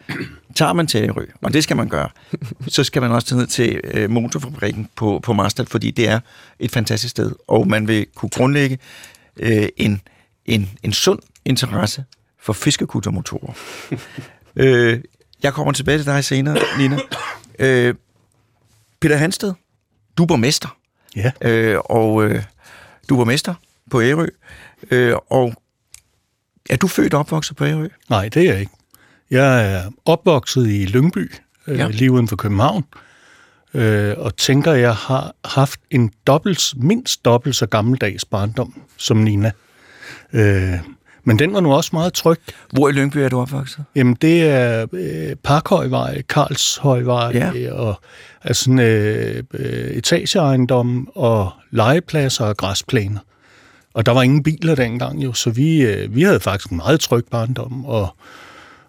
tager 0.55 0.73
man 0.73 0.87
til 0.87 1.05
Ærø, 1.05 1.27
og 1.43 1.53
det 1.53 1.63
skal 1.63 1.77
man 1.77 1.89
gøre, 1.89 2.09
så 2.69 2.85
skal 2.85 3.03
man 3.03 3.11
også 3.11 3.27
tage 3.27 3.39
ned 3.39 3.47
til 3.47 3.81
øh, 3.85 4.11
motorfabrikken 4.11 4.89
på, 4.97 5.21
på 5.23 5.33
Marstal, 5.33 5.67
fordi 5.67 5.91
det 5.91 6.09
er 6.09 6.21
et 6.59 6.71
fantastisk 6.71 7.11
sted, 7.11 7.33
og 7.49 7.69
man 7.69 7.89
vil 7.89 8.07
kunne 8.15 8.31
grundlægge 8.31 8.79
øh, 9.37 9.69
en, 9.77 10.01
en, 10.51 10.71
en 10.83 10.93
sund 10.93 11.19
interesse 11.45 12.05
for 12.39 12.53
fiskekuttermotorer. 12.53 13.53
øh, 14.57 15.01
jeg 15.43 15.53
kommer 15.53 15.73
tilbage 15.73 15.99
til 15.99 16.07
dig 16.07 16.25
senere, 16.25 16.57
Nina. 16.79 16.99
Øh, 17.59 17.95
Peter 19.01 19.17
Hansted, 19.17 19.53
du 20.19 20.23
er 20.23 20.27
borgmester. 20.27 20.77
Ja. 21.17 21.31
Øh, 21.41 21.79
og 21.85 22.25
øh, 22.25 22.43
du 23.09 23.15
er 23.15 23.19
borgmester 23.19 23.55
på 23.91 24.03
Ærø. 24.03 24.27
Øh, 24.91 25.15
og 25.31 25.55
er 26.71 26.77
du 26.77 26.89
født 26.89 27.15
og 27.15 27.21
opvokset 27.21 27.57
på 27.57 27.65
Ærø? 27.65 27.89
Nej, 28.11 28.29
det 28.29 28.43
er 28.43 28.53
jeg 28.53 28.61
ikke. 28.61 28.73
Jeg 29.31 29.75
er 29.75 29.91
opvokset 30.05 30.67
i 30.67 30.87
Lyngby, 30.87 31.33
øh, 31.67 31.79
ja. 31.79 31.89
lige 31.89 32.13
uden 32.13 32.29
for 32.29 32.37
København, 32.37 32.85
øh, 33.75 34.15
og 34.19 34.37
tænker, 34.37 34.73
jeg 34.73 34.95
har 34.95 35.35
haft 35.45 35.81
en 35.91 36.13
dobbelt, 36.27 36.75
mindst 36.77 37.25
dobbelt 37.25 37.57
så 37.57 37.67
gammeldags 37.67 38.25
barndom 38.25 38.83
som 38.97 39.17
Nina. 39.17 39.53
Øh, 40.33 40.79
men 41.25 41.39
den 41.39 41.55
var 41.55 41.61
nu 41.61 41.73
også 41.73 41.91
meget 41.93 42.13
tryg. 42.13 42.39
Hvor 42.73 42.89
i 42.89 42.93
Lyngby 42.93 43.17
er 43.17 43.29
du 43.29 43.41
opvokset? 43.41 43.85
Jamen, 43.97 44.15
det 44.15 44.43
er 44.43 44.87
øh, 44.93 45.37
Parkhøjvej, 45.45 46.23
Karlshøjvej, 46.23 47.31
ja. 47.35 47.73
og 47.73 48.01
altså 48.43 48.65
sådan, 48.65 48.79
øh, 48.79 49.43
øh, 49.55 49.91
etageejendom 49.91 51.09
og 51.15 51.51
legepladser 51.71 52.45
og 52.45 52.57
græsplæner. 52.57 53.19
Og 53.95 54.07
der 54.07 54.13
var 54.13 54.23
ingen 54.23 54.43
biler 54.43 54.75
dengang 54.75 55.25
jo, 55.25 55.33
så 55.33 55.51
vi, 55.51 55.83
øh, 55.83 56.15
vi 56.15 56.23
havde 56.23 56.41
faktisk 56.41 56.71
en 56.71 56.77
meget 56.77 57.01
tryg 57.01 57.25
barndom, 57.31 57.85
og, 57.85 58.17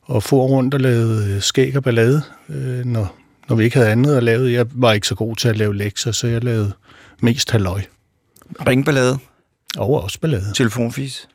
og 0.03 0.23
få 0.23 0.45
rundt 0.45 0.73
og 0.73 0.79
lavede 0.79 1.35
øh, 1.35 1.41
skæg 1.41 1.77
og 1.77 1.83
ballade, 1.83 2.21
øh, 2.49 2.85
når, 2.85 3.15
når 3.49 3.55
vi 3.55 3.63
ikke 3.63 3.77
havde 3.77 3.91
andet 3.91 4.15
at 4.15 4.23
lave. 4.23 4.51
Jeg 4.51 4.65
var 4.71 4.93
ikke 4.93 5.07
så 5.07 5.15
god 5.15 5.35
til 5.35 5.47
at 5.47 5.57
lave 5.57 5.75
lektier, 5.75 6.11
så 6.11 6.27
jeg 6.27 6.43
lavede 6.43 6.71
mest 7.21 7.51
halvøj. 7.51 7.81
Ringballade? 8.67 9.17
Og 9.77 10.03
også 10.03 10.19
ballade. 10.19 10.53
Telefonfis? 10.55 11.27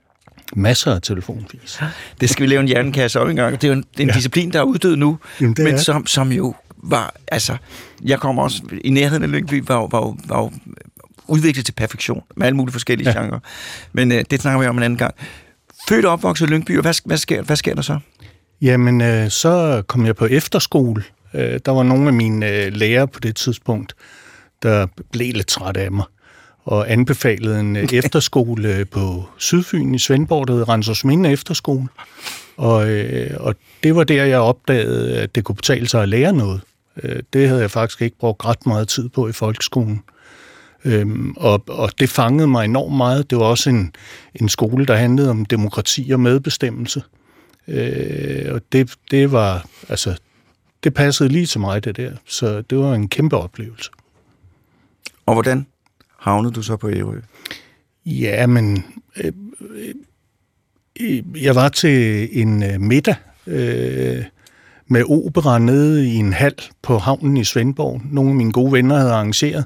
Masser 0.57 0.95
af 0.95 1.03
telefonfis. 1.03 1.81
Det 2.21 2.31
skal 2.31 2.43
vi 2.43 2.47
lave 2.47 2.61
en 2.61 2.69
hjernekasse 2.69 3.21
om 3.21 3.31
en 3.31 3.37
gang. 3.37 3.53
Det 3.53 3.65
er 3.65 3.69
jo 3.69 3.75
en, 3.75 3.85
en 3.99 4.09
ja. 4.09 4.15
disciplin, 4.15 4.53
der 4.53 4.59
er 4.59 4.63
uddød 4.63 4.97
nu, 4.97 5.19
Jamen, 5.41 5.57
men 5.59 5.79
som, 5.79 6.07
som 6.07 6.33
jo 6.33 6.55
var, 6.77 7.15
altså, 7.29 7.57
jeg 8.05 8.21
kommer 8.21 8.43
også, 8.43 8.63
i 8.85 8.91
nærheden 8.91 9.23
af 9.23 9.31
Lyngby, 9.31 9.65
var, 9.67 9.75
var, 9.75 9.89
var, 9.89 10.15
var 10.27 10.53
udviklet 11.27 11.67
til 11.67 11.73
perfektion, 11.73 12.23
med 12.37 12.47
alle 12.47 12.57
mulige 12.57 12.73
forskellige 12.73 13.11
ja. 13.11 13.23
genrer. 13.23 13.39
Men 13.93 14.13
øh, 14.13 14.25
det 14.31 14.41
snakker 14.41 14.61
vi 14.61 14.67
om 14.67 14.77
en 14.77 14.83
anden 14.83 14.99
gang. 14.99 15.15
Født 15.89 16.05
og 16.05 16.13
opvokset 16.13 16.47
i 16.47 16.53
Lyngby, 16.53 16.77
og 16.77 16.83
hvad, 16.83 16.95
hvad, 17.05 17.17
sker, 17.17 17.43
hvad 17.43 17.57
sker 17.57 17.75
der 17.75 17.83
så? 17.83 17.99
Jamen, 18.63 19.01
øh, 19.01 19.31
så 19.31 19.83
kom 19.87 20.07
jeg 20.07 20.17
på 20.17 20.27
efterskole. 20.27 21.05
Øh, 21.35 21.61
der 21.67 21.73
var 21.73 21.83
nogle 21.83 22.07
af 22.07 22.13
mine 22.13 22.51
øh, 22.51 22.73
lærere 22.73 23.09
på 23.09 23.21
det 23.21 23.37
tidspunkt, 23.37 23.95
der 24.63 24.87
blev 25.13 25.33
lidt 25.33 25.47
træt 25.47 25.77
af 25.77 25.93
mig 25.93 26.05
og 26.67 26.93
anbefalede 26.93 27.61
en 27.61 27.77
øh, 27.77 27.89
efterskole 28.01 28.85
på 28.85 29.25
Sydfyn 29.37 29.95
i 29.95 29.99
Svendborg, 29.99 30.49
der 30.49 30.55
hed 30.55 30.69
Ransersminde 30.69 31.31
Efterskole. 31.31 31.89
Og, 32.57 32.89
øh, 32.89 33.37
og 33.41 33.55
det 33.83 33.97
var 33.97 34.05
der, 34.05 34.25
jeg 34.25 34.39
opdagede, 34.39 35.19
at 35.19 35.35
det 35.35 35.45
kunne 35.45 35.57
betale 35.57 35.89
sig 35.89 36.03
at 36.03 36.09
lære 36.09 36.33
noget. 36.33 36.61
Øh, 37.03 37.23
det 37.33 37.49
havde 37.49 37.61
jeg 37.61 37.71
faktisk 37.71 38.03
ikke 38.03 38.19
brugt 38.19 38.45
ret 38.45 38.67
meget 38.67 38.89
tid 38.89 39.09
på 39.09 39.29
i 39.29 39.33
folkeskolen. 39.33 40.03
Øhm, 40.85 41.35
og, 41.37 41.65
og 41.69 41.91
det 42.01 42.09
fangede 42.09 42.49
mig 42.49 42.65
enormt 42.65 42.97
meget. 42.97 43.31
Det 43.31 43.39
var 43.39 43.45
også 43.45 43.71
en, 43.71 43.93
en 44.35 44.49
skole, 44.49 44.87
der 44.87 44.97
handlede 44.97 45.31
om 45.31 45.45
demokrati 45.45 46.11
og 46.13 46.21
medbestemmelse. 46.21 47.03
Øh, 47.69 48.55
og 48.55 48.61
det, 48.73 48.95
det 49.11 49.33
var, 49.33 49.67
altså, 49.89 50.17
det 50.85 50.95
passede 50.95 51.29
lige 51.29 51.47
til 51.47 51.61
mig, 51.61 51.85
det 51.85 51.97
der. 51.97 52.13
Så 52.27 52.63
det 52.63 52.79
var 52.79 52.95
en 52.95 53.09
kæmpe 53.09 53.37
oplevelse. 53.37 53.91
Og 55.27 55.35
hvordan 55.35 55.67
havnede 56.27 56.55
du 56.55 56.63
så 56.63 56.77
på 56.77 56.91
Ærø? 56.91 57.21
Ja, 58.07 58.47
men 58.47 58.85
øh, 59.17 59.33
øh, 61.01 61.25
jeg 61.43 61.55
var 61.55 61.69
til 61.69 62.29
en 62.43 62.63
øh, 62.63 62.81
middag 62.81 63.15
øh, 63.47 64.25
med 64.87 65.05
opera 65.05 65.59
nede 65.59 66.09
i 66.09 66.15
en 66.15 66.33
hal 66.33 66.55
på 66.83 66.99
havnen 66.99 67.37
i 67.37 67.45
Svendborg. 67.45 68.01
Nogle 68.05 68.31
af 68.31 68.37
mine 68.37 68.53
gode 68.53 68.73
venner 68.73 68.97
havde 68.97 69.13
arrangeret 69.13 69.65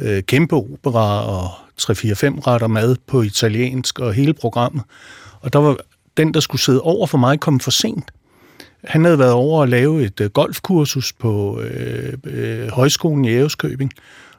øh, 0.00 0.22
kæmpe 0.22 0.56
opera 0.56 1.26
og 1.26 1.48
3-4-5 1.82 1.92
retter 2.46 2.66
mad 2.66 2.96
på 3.06 3.22
italiensk 3.22 3.98
og 3.98 4.14
hele 4.14 4.34
programmet. 4.34 4.82
Og 5.40 5.52
der 5.52 5.58
var 5.58 5.76
den, 6.16 6.34
der 6.34 6.40
skulle 6.40 6.62
sidde 6.62 6.80
over 6.80 7.06
for 7.06 7.18
mig, 7.18 7.40
kom 7.40 7.60
for 7.60 7.70
sent. 7.70 8.10
Han 8.84 9.04
havde 9.04 9.18
været 9.18 9.32
over 9.32 9.62
at 9.62 9.68
lave 9.68 10.04
et 10.04 10.20
øh, 10.20 10.30
golfkursus 10.30 11.12
på 11.12 11.60
øh, 11.60 12.12
øh, 12.24 12.68
højskolen 12.68 13.24
i 13.24 13.28
Æreskøbing, 13.28 13.92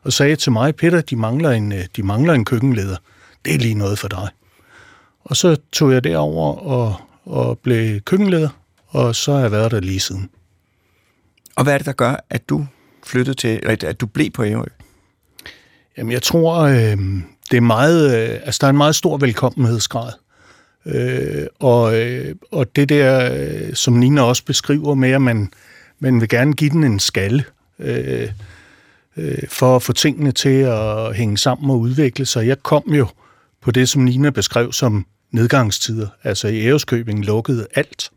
og 0.05 0.13
sagde 0.13 0.35
til 0.35 0.51
mig, 0.51 0.75
Peter, 0.75 1.01
de 1.01 1.15
mangler, 1.15 1.51
en, 1.51 1.71
øh, 1.71 1.85
de 1.95 2.03
mangler 2.03 2.33
en 2.33 2.45
køkkenleder. 2.45 2.97
Det 3.45 3.55
er 3.55 3.59
lige 3.59 3.75
noget 3.75 3.99
for 3.99 4.07
dig. 4.07 4.29
Og 5.23 5.37
så 5.37 5.57
tog 5.71 5.93
jeg 5.93 6.03
derover 6.03 6.55
og, 6.55 6.95
og 7.25 7.59
blev 7.59 8.01
køkkenleder, 8.01 8.49
og 8.87 9.15
så 9.15 9.33
har 9.33 9.39
jeg 9.39 9.51
været 9.51 9.71
der 9.71 9.79
lige 9.79 9.99
siden. 9.99 10.29
Og 11.55 11.63
hvad 11.63 11.73
er 11.73 11.77
det, 11.77 11.85
der 11.85 11.93
gør, 11.93 12.25
at 12.29 12.49
du 12.49 12.65
flyttede 13.05 13.37
til, 13.37 13.59
eller 13.63 13.89
at 13.89 14.01
du 14.01 14.05
blev 14.05 14.29
på 14.31 14.43
Ærø? 14.43 14.65
Jamen, 15.97 16.11
jeg 16.11 16.21
tror, 16.21 16.59
øh, 16.59 16.97
det 17.51 17.57
er 17.57 17.61
meget, 17.61 18.17
øh, 18.17 18.39
altså, 18.43 18.57
der 18.61 18.67
er 18.67 18.69
en 18.69 18.77
meget 18.77 18.95
stor 18.95 19.17
velkommenhedsgrad. 19.17 20.11
Øh, 20.85 21.47
og, 21.59 22.01
øh, 22.01 22.35
og 22.51 22.75
det 22.75 22.89
der, 22.89 23.33
øh, 23.33 23.73
som 23.73 23.93
Nina 23.93 24.21
også 24.21 24.45
beskriver 24.45 24.95
med, 24.95 25.11
at 25.11 25.21
man, 25.21 25.51
man 25.99 26.21
vil 26.21 26.29
gerne 26.29 26.53
give 26.53 26.69
den 26.69 26.83
en 26.83 26.99
skalle, 26.99 27.43
øh, 27.79 28.29
øh, 29.17 29.37
for 29.49 29.75
at 29.75 29.83
få 29.83 29.93
tingene 29.93 30.31
til 30.31 30.59
at 30.59 31.15
hænge 31.15 31.37
sammen 31.37 31.69
og 31.69 31.79
udvikle 31.79 32.25
sig. 32.25 32.47
Jeg 32.47 32.63
kom 32.63 32.83
jo 32.87 33.07
på 33.61 33.71
det, 33.71 33.89
som 33.89 34.01
Nina 34.01 34.29
beskrev 34.29 34.71
som 34.71 35.05
nedgangstider. 35.31 36.07
Altså 36.23 36.47
i 36.47 36.65
Æreskøbing 36.65 37.25
lukkede 37.25 37.67
alt. 37.75 38.11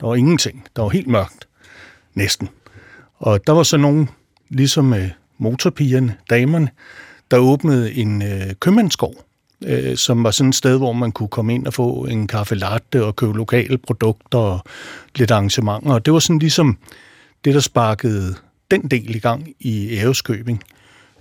Der 0.00 0.06
var 0.06 0.14
ingenting. 0.14 0.66
Der 0.76 0.82
var 0.82 0.88
helt 0.88 1.06
mørkt. 1.06 1.48
Næsten. 2.14 2.48
Og 3.18 3.46
der 3.46 3.52
var 3.52 3.62
så 3.62 3.76
nogen, 3.76 4.08
ligesom 4.48 4.94
øh, 4.94 5.10
motorpigerne, 5.38 6.16
damerne, 6.30 6.68
der 7.30 7.38
åbnede 7.38 7.94
en 7.94 8.22
øh, 8.22 8.54
købmandsgård, 8.60 9.24
øh, 9.64 9.96
som 9.96 10.24
var 10.24 10.30
sådan 10.30 10.48
et 10.48 10.54
sted, 10.54 10.76
hvor 10.76 10.92
man 10.92 11.12
kunne 11.12 11.28
komme 11.28 11.54
ind 11.54 11.66
og 11.66 11.74
få 11.74 12.04
en 12.04 12.26
kaffe 12.26 12.54
latte 12.54 13.04
og 13.04 13.16
købe 13.16 13.36
lokale 13.36 13.78
produkter 13.78 14.38
og 14.38 14.60
lidt 15.16 15.30
arrangementer. 15.30 15.92
Og 15.92 16.04
det 16.04 16.12
var 16.12 16.18
sådan 16.18 16.38
ligesom 16.38 16.78
det, 17.44 17.54
der 17.54 17.60
sparkede 17.60 18.34
den 18.70 18.82
del 18.82 19.14
i 19.14 19.18
gang 19.18 19.48
i 19.60 19.88
Æreskøbing. 19.90 20.62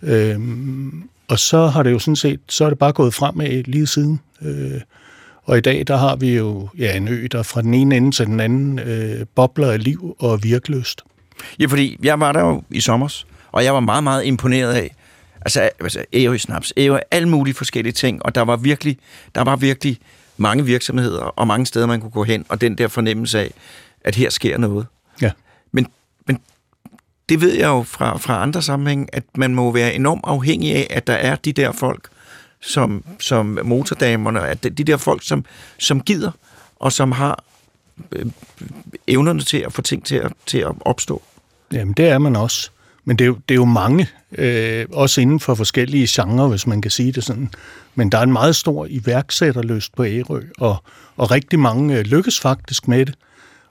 Øhm, 0.02 1.10
og 1.28 1.40
så 1.40 1.68
har 1.68 1.84
det 1.84 1.92
jo 1.92 2.00
sådan 2.00 2.16
set, 2.16 2.40
så 2.50 2.66
er 2.66 2.70
det 2.70 2.80
bare 2.80 2.94
gået 2.94 3.14
fremad 3.14 3.64
lige 3.64 3.88
siden. 3.88 4.20
Øh, 4.42 4.82
og 5.44 5.58
i 5.58 5.62
dag, 5.62 5.84
der 5.88 5.98
har 5.98 6.16
vi 6.16 6.36
jo 6.36 6.70
ja, 6.78 6.98
en 6.98 7.08
ø, 7.08 7.28
der 7.32 7.44
fra 7.44 7.62
den 7.62 7.74
ene 7.74 7.98
ende 7.98 8.12
til 8.12 8.26
den 8.26 8.40
anden 8.40 8.80
øh, 8.80 9.26
bobler 9.36 9.72
af 9.72 9.84
liv 9.84 10.16
og 10.20 10.44
virkeløst. 10.44 11.02
Ja, 11.60 11.66
fordi 11.66 11.98
jeg 12.04 12.20
var 12.20 12.32
der 12.32 12.40
jo 12.40 12.64
i 12.70 12.80
sommer, 12.80 13.24
og 13.52 13.64
jeg 13.64 13.74
var 13.74 13.80
meget, 13.80 14.04
meget 14.04 14.26
imponeret 14.26 14.74
af, 14.74 14.96
altså, 15.42 15.70
altså 15.80 16.06
Ærø 16.14 16.38
Snaps, 16.38 16.74
Ærø, 16.78 16.98
alle 17.12 17.30
mulige 17.30 17.54
forskellige 17.54 17.94
ting, 17.94 18.26
og 18.26 18.36
der 18.36 18.42
var 18.42 18.56
virkelig, 18.56 18.98
der 19.36 19.44
var 19.44 19.56
virkelig 19.56 19.98
mange 20.38 20.66
virksomheder 20.66 21.22
og 21.22 21.48
mange 21.48 21.66
steder, 21.66 21.86
man 21.86 22.02
kunne 22.02 22.12
gå 22.12 22.24
hen, 22.24 22.46
og 22.50 22.62
den 22.62 22.78
der 22.78 22.88
fornemmelse 22.88 23.40
af, 23.40 23.52
at 24.04 24.16
her 24.16 24.30
sker 24.30 24.58
noget. 24.58 24.86
Det 27.30 27.42
ved 27.42 27.54
jeg 27.54 27.68
jo 27.68 27.84
fra, 27.84 28.18
fra 28.18 28.42
andre 28.42 28.62
sammenhæng, 28.62 29.10
at 29.14 29.24
man 29.38 29.56
må 29.56 29.72
være 29.72 29.94
enormt 29.94 30.22
afhængig 30.24 30.76
af, 30.76 30.88
at 30.90 31.08
der 31.08 31.14
er 31.14 31.36
de 31.36 31.54
der 31.54 31.72
folk, 31.72 32.10
som, 32.62 33.04
som 33.20 33.60
motordamerne, 33.64 34.42
at 34.42 34.64
de 34.64 34.84
der 34.84 34.98
folk, 34.98 35.28
som, 35.28 35.46
som 35.80 36.02
gider, 36.02 36.32
og 36.76 36.92
som 36.92 37.12
har 37.12 37.44
øh, 38.12 38.26
evnerne 39.08 39.42
til 39.42 39.58
at 39.58 39.74
få 39.74 39.82
ting 39.82 40.06
til 40.06 40.16
at, 40.16 40.32
til 40.46 40.58
at 40.58 40.72
opstå. 40.82 41.22
Jamen, 41.74 41.94
det 41.94 42.08
er 42.08 42.18
man 42.18 42.36
også. 42.36 42.70
Men 43.06 43.18
det 43.18 43.26
er 43.26 43.28
jo, 43.28 43.38
det 43.50 43.56
er 43.56 43.60
jo 43.60 43.66
mange, 43.66 44.08
øh, 44.32 44.86
også 44.94 45.22
inden 45.22 45.40
for 45.40 45.56
forskellige 45.56 46.08
genrer, 46.10 46.48
hvis 46.48 46.68
man 46.68 46.82
kan 46.82 46.92
sige 46.92 47.12
det 47.12 47.24
sådan. 47.24 47.50
Men 47.96 48.12
der 48.12 48.18
er 48.18 48.24
en 48.24 48.34
meget 48.34 48.56
stor 48.56 48.88
iværksætterlyst 48.90 49.96
på 49.96 50.06
Ærø, 50.06 50.42
og, 50.58 50.84
og 51.18 51.32
rigtig 51.32 51.60
mange 51.60 51.98
øh, 51.98 52.06
lykkes 52.06 52.40
faktisk 52.40 52.88
med 52.88 53.06
det. 53.06 53.16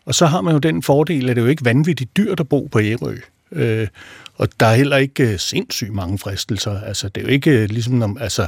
Og 0.06 0.14
så 0.14 0.26
har 0.26 0.40
man 0.40 0.52
jo 0.52 0.58
den 0.58 0.82
fordel, 0.82 1.30
at 1.30 1.36
det 1.36 1.42
er 1.42 1.44
jo 1.44 1.50
ikke 1.50 1.64
vanvittigt 1.64 2.16
dyrt 2.16 2.40
at 2.40 2.48
bo 2.48 2.68
på 2.72 2.80
Ærø. 2.80 3.16
Øh, 3.54 3.88
og 4.34 4.48
der 4.60 4.66
er 4.66 4.74
heller 4.74 4.96
ikke 4.96 5.32
øh, 5.32 5.38
sindssygt 5.38 5.92
mange 5.92 6.18
fristelser. 6.18 6.80
Altså, 6.80 7.08
det 7.08 7.20
er 7.20 7.24
jo 7.24 7.30
ikke 7.32 7.50
øh, 7.50 7.68
ligesom 7.68 8.02
om, 8.02 8.18
altså, 8.20 8.46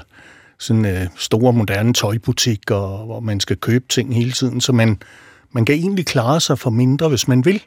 sådan 0.59 0.85
øh, 0.85 1.07
store, 1.17 1.53
moderne 1.53 1.93
tøjbutikker, 1.93 3.05
hvor 3.05 3.21
man 3.21 3.41
skal 3.41 3.57
købe 3.57 3.85
ting 3.89 4.15
hele 4.15 4.33
tiden. 4.33 4.61
Så 4.61 4.73
man, 4.73 4.99
man 5.51 5.65
kan 5.65 5.75
egentlig 5.75 6.07
klare 6.07 6.41
sig 6.41 6.59
for 6.59 6.71
mindre, 6.71 7.09
hvis 7.09 7.29
man 7.29 7.45
vil. 7.45 7.63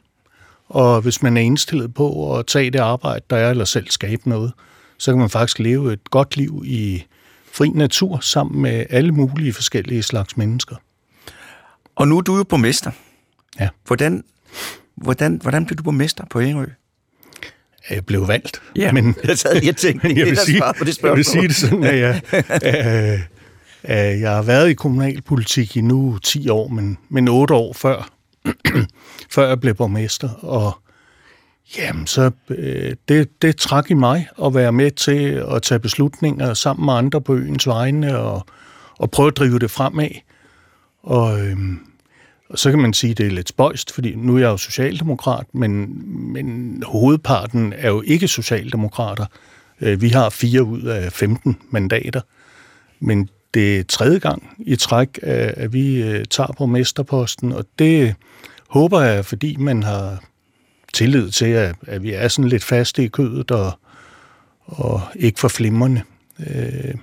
Og 0.68 1.00
hvis 1.00 1.22
man 1.22 1.36
er 1.36 1.40
indstillet 1.40 1.94
på 1.94 2.38
at 2.38 2.46
tage 2.46 2.70
det 2.70 2.78
arbejde, 2.78 3.24
der 3.30 3.36
er, 3.36 3.50
eller 3.50 3.64
selv 3.64 3.90
skabe 3.90 4.28
noget, 4.28 4.52
så 4.98 5.12
kan 5.12 5.18
man 5.18 5.30
faktisk 5.30 5.58
leve 5.58 5.92
et 5.92 6.10
godt 6.10 6.36
liv 6.36 6.62
i 6.66 7.04
fri 7.52 7.68
natur 7.68 8.18
sammen 8.18 8.62
med 8.62 8.86
alle 8.90 9.12
mulige 9.12 9.52
forskellige 9.52 10.02
slags 10.02 10.36
mennesker. 10.36 10.76
Og 11.96 12.08
nu 12.08 12.16
er 12.18 12.20
du 12.20 12.36
jo 12.36 12.44
borgmester. 12.44 12.90
Ja. 13.60 13.68
Hvordan, 13.86 14.24
hvordan, 14.94 15.40
hvordan 15.42 15.66
blev 15.66 15.76
du 15.76 15.82
borgmester 15.82 16.24
på 16.30 16.40
Ærø? 16.40 16.66
Jeg 17.90 18.06
blev 18.06 18.28
valgt. 18.28 18.62
Ja, 18.76 18.92
men, 18.92 19.16
jeg, 19.24 19.38
sad, 19.38 19.64
jeg 19.64 19.76
tænkte, 19.76 20.08
men 20.08 20.16
jeg, 20.16 20.26
vil 20.26 20.36
det 20.36 20.42
sige, 20.42 20.62
på 20.78 20.84
det 20.84 21.02
jeg 21.02 21.16
vil 21.16 21.24
spørgsmål. 21.24 21.24
sige 21.24 21.48
det 21.48 21.56
sådan, 21.56 21.84
at 21.84 21.98
jeg, 21.98 22.20
øh, 22.64 23.20
øh, 23.84 24.20
jeg 24.20 24.30
har 24.30 24.42
været 24.42 24.68
i 24.68 24.74
kommunalpolitik 24.74 25.76
i 25.76 25.80
nu 25.80 26.18
10 26.18 26.48
år, 26.48 26.68
men, 26.68 26.98
men 27.08 27.28
8 27.28 27.54
år 27.54 27.72
før, 27.72 28.10
før 29.34 29.48
jeg 29.48 29.60
blev 29.60 29.74
borgmester. 29.74 30.28
Og 30.28 30.78
jamen, 31.78 32.06
så 32.06 32.30
øh, 32.48 32.94
det, 33.08 33.42
det 33.42 33.56
trak 33.56 33.90
i 33.90 33.94
mig 33.94 34.28
at 34.44 34.54
være 34.54 34.72
med 34.72 34.90
til 34.90 35.44
at 35.54 35.62
tage 35.62 35.78
beslutninger 35.78 36.54
sammen 36.54 36.84
med 36.84 36.94
andre 36.94 37.20
på 37.20 37.34
øens 37.34 37.66
vegne 37.66 38.18
og, 38.18 38.46
og 38.98 39.10
prøve 39.10 39.28
at 39.28 39.36
drive 39.36 39.58
det 39.58 39.70
fremad. 39.70 40.08
Og, 41.02 41.40
øh, 41.40 41.56
og 42.50 42.58
så 42.58 42.70
kan 42.70 42.78
man 42.78 42.92
sige, 42.92 43.10
at 43.10 43.18
det 43.18 43.26
er 43.26 43.30
lidt 43.30 43.48
spøjst, 43.48 43.92
fordi 43.92 44.14
nu 44.14 44.34
er 44.34 44.38
jeg 44.38 44.48
jo 44.48 44.56
socialdemokrat, 44.56 45.46
men, 45.54 46.02
men 46.32 46.82
hovedparten 46.86 47.72
er 47.76 47.88
jo 47.88 48.02
ikke 48.06 48.28
socialdemokrater. 48.28 49.26
Øh, 49.80 50.02
vi 50.02 50.08
har 50.08 50.30
fire 50.30 50.62
ud 50.62 50.82
af 50.82 51.12
15 51.12 51.56
mandater, 51.70 52.20
men 53.00 53.28
det 53.54 53.78
er 53.78 53.84
tredje 53.84 54.18
gang 54.18 54.56
i 54.58 54.76
træk, 54.76 55.18
øh, 55.22 55.52
at 55.56 55.72
vi 55.72 56.02
øh, 56.02 56.24
tager 56.24 56.52
på 56.58 56.66
mesterposten, 56.66 57.52
og 57.52 57.64
det 57.78 58.14
håber 58.68 59.00
jeg, 59.00 59.24
fordi 59.24 59.56
man 59.56 59.82
har 59.82 60.24
tillid 60.92 61.30
til, 61.30 61.46
at, 61.46 61.76
at 61.86 62.02
vi 62.02 62.12
er 62.12 62.28
sådan 62.28 62.48
lidt 62.48 62.64
faste 62.64 63.04
i 63.04 63.08
kødet 63.08 63.50
og, 63.50 63.72
og 64.66 65.02
ikke 65.16 65.40
for 65.40 65.48
flimrende. 65.48 66.02
Øh, 66.46 66.94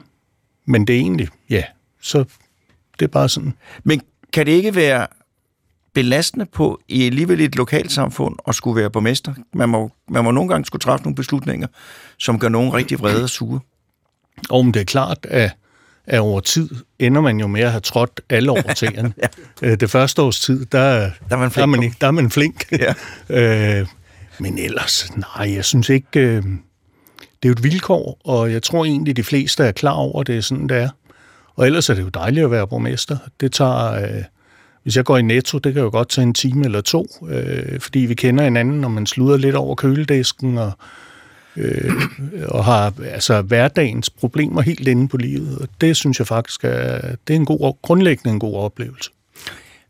Men 0.65 0.87
det 0.87 0.95
er 0.95 0.99
egentlig, 0.99 1.27
ja, 1.49 1.63
så 2.01 2.23
det 2.99 3.05
er 3.05 3.07
bare 3.07 3.29
sådan. 3.29 3.53
Men 3.83 4.01
kan 4.33 4.45
det 4.45 4.51
ikke 4.51 4.75
være 4.75 5.07
belastende 5.97 6.45
på 6.45 6.79
i 6.87 7.05
alligevel 7.05 7.41
et 7.41 7.55
lokalsamfund 7.55 8.35
at 8.47 8.55
skulle 8.55 8.81
være 8.81 8.89
borgmester? 8.89 9.33
Man 9.53 9.69
må, 9.69 9.91
man 10.09 10.23
må 10.23 10.31
nogle 10.31 10.49
gange 10.49 10.65
skulle 10.65 10.79
træffe 10.79 11.03
nogle 11.03 11.15
beslutninger, 11.15 11.67
som 12.17 12.39
gør 12.39 12.49
nogen 12.49 12.73
rigtig 12.73 12.99
vrede 12.99 13.23
og 13.23 13.29
sure. 13.29 13.59
Og 14.49 14.65
men 14.65 14.73
det 14.73 14.79
er 14.79 14.83
klart, 14.83 15.17
at, 15.23 15.51
at 16.07 16.19
over 16.19 16.39
tid 16.39 16.69
ender 16.99 17.21
man 17.21 17.39
jo 17.39 17.47
med 17.47 17.61
at 17.61 17.71
have 17.71 17.81
trådt 17.81 18.21
alle 18.29 18.51
over 18.51 18.73
tæerne. 18.79 19.13
ja. 19.61 19.75
Det 19.75 19.89
første 19.89 20.21
års 20.21 20.39
tid, 20.39 20.65
der, 20.65 21.09
Der 21.29 21.35
er 21.35 21.37
man 21.37 21.51
flink 21.51 21.55
der, 21.55 21.61
er 21.61 21.65
man, 21.65 21.93
der 22.01 22.07
er 22.07 22.11
man 22.11 22.31
flink. 22.31 22.65
Ja. 22.71 22.93
øh, 23.79 23.87
men 24.39 24.57
ellers, 24.57 25.09
nej, 25.15 25.53
jeg 25.55 25.65
synes 25.65 25.89
ikke... 25.89 26.19
Øh, 26.19 26.43
det 27.43 27.45
er 27.45 27.49
jo 27.49 27.51
et 27.51 27.63
vilkår, 27.63 28.21
og 28.23 28.51
jeg 28.51 28.63
tror 28.63 28.85
egentlig, 28.85 29.15
de 29.17 29.23
fleste 29.23 29.63
er 29.63 29.71
klar 29.71 29.93
over, 29.93 30.21
at 30.21 30.27
det 30.27 30.37
er 30.37 30.41
sådan, 30.41 30.69
det 30.69 30.77
er. 30.77 30.89
Og 31.55 31.65
ellers 31.65 31.89
er 31.89 31.93
det 31.93 32.01
jo 32.01 32.09
dejligt 32.09 32.43
at 32.43 32.51
være 32.51 32.67
borgmester. 32.67 33.17
Det 33.39 33.51
tager... 33.51 33.93
Øh, 33.93 34.23
hvis 34.87 34.95
jeg 34.97 35.05
går 35.05 35.17
i 35.17 35.21
Netto, 35.21 35.57
det 35.57 35.73
kan 35.73 35.83
jo 35.83 35.89
godt 35.89 36.09
tage 36.09 36.23
en 36.23 36.33
time 36.33 36.65
eller 36.65 36.81
to, 36.81 37.07
øh, 37.29 37.79
fordi 37.79 37.99
vi 37.99 38.13
kender 38.13 38.43
hinanden, 38.43 38.83
og 38.83 38.91
man 38.91 39.05
sluder 39.05 39.37
lidt 39.37 39.55
over 39.55 39.75
køledisken, 39.75 40.57
og, 40.57 40.71
øh, 41.57 41.91
og 42.47 42.65
har 42.65 42.93
altså 43.05 43.41
hverdagens 43.41 44.09
problemer 44.09 44.61
helt 44.61 44.87
inde 44.87 45.07
på 45.07 45.17
livet. 45.17 45.57
Og 45.57 45.67
det 45.81 45.95
synes 45.95 46.19
jeg 46.19 46.27
faktisk 46.27 46.63
er, 46.63 47.01
det 47.27 47.33
er 47.33 47.37
en 47.39 47.45
god, 47.45 47.81
grundlæggende 47.81 48.33
en 48.33 48.39
god 48.39 48.55
oplevelse. 48.55 49.11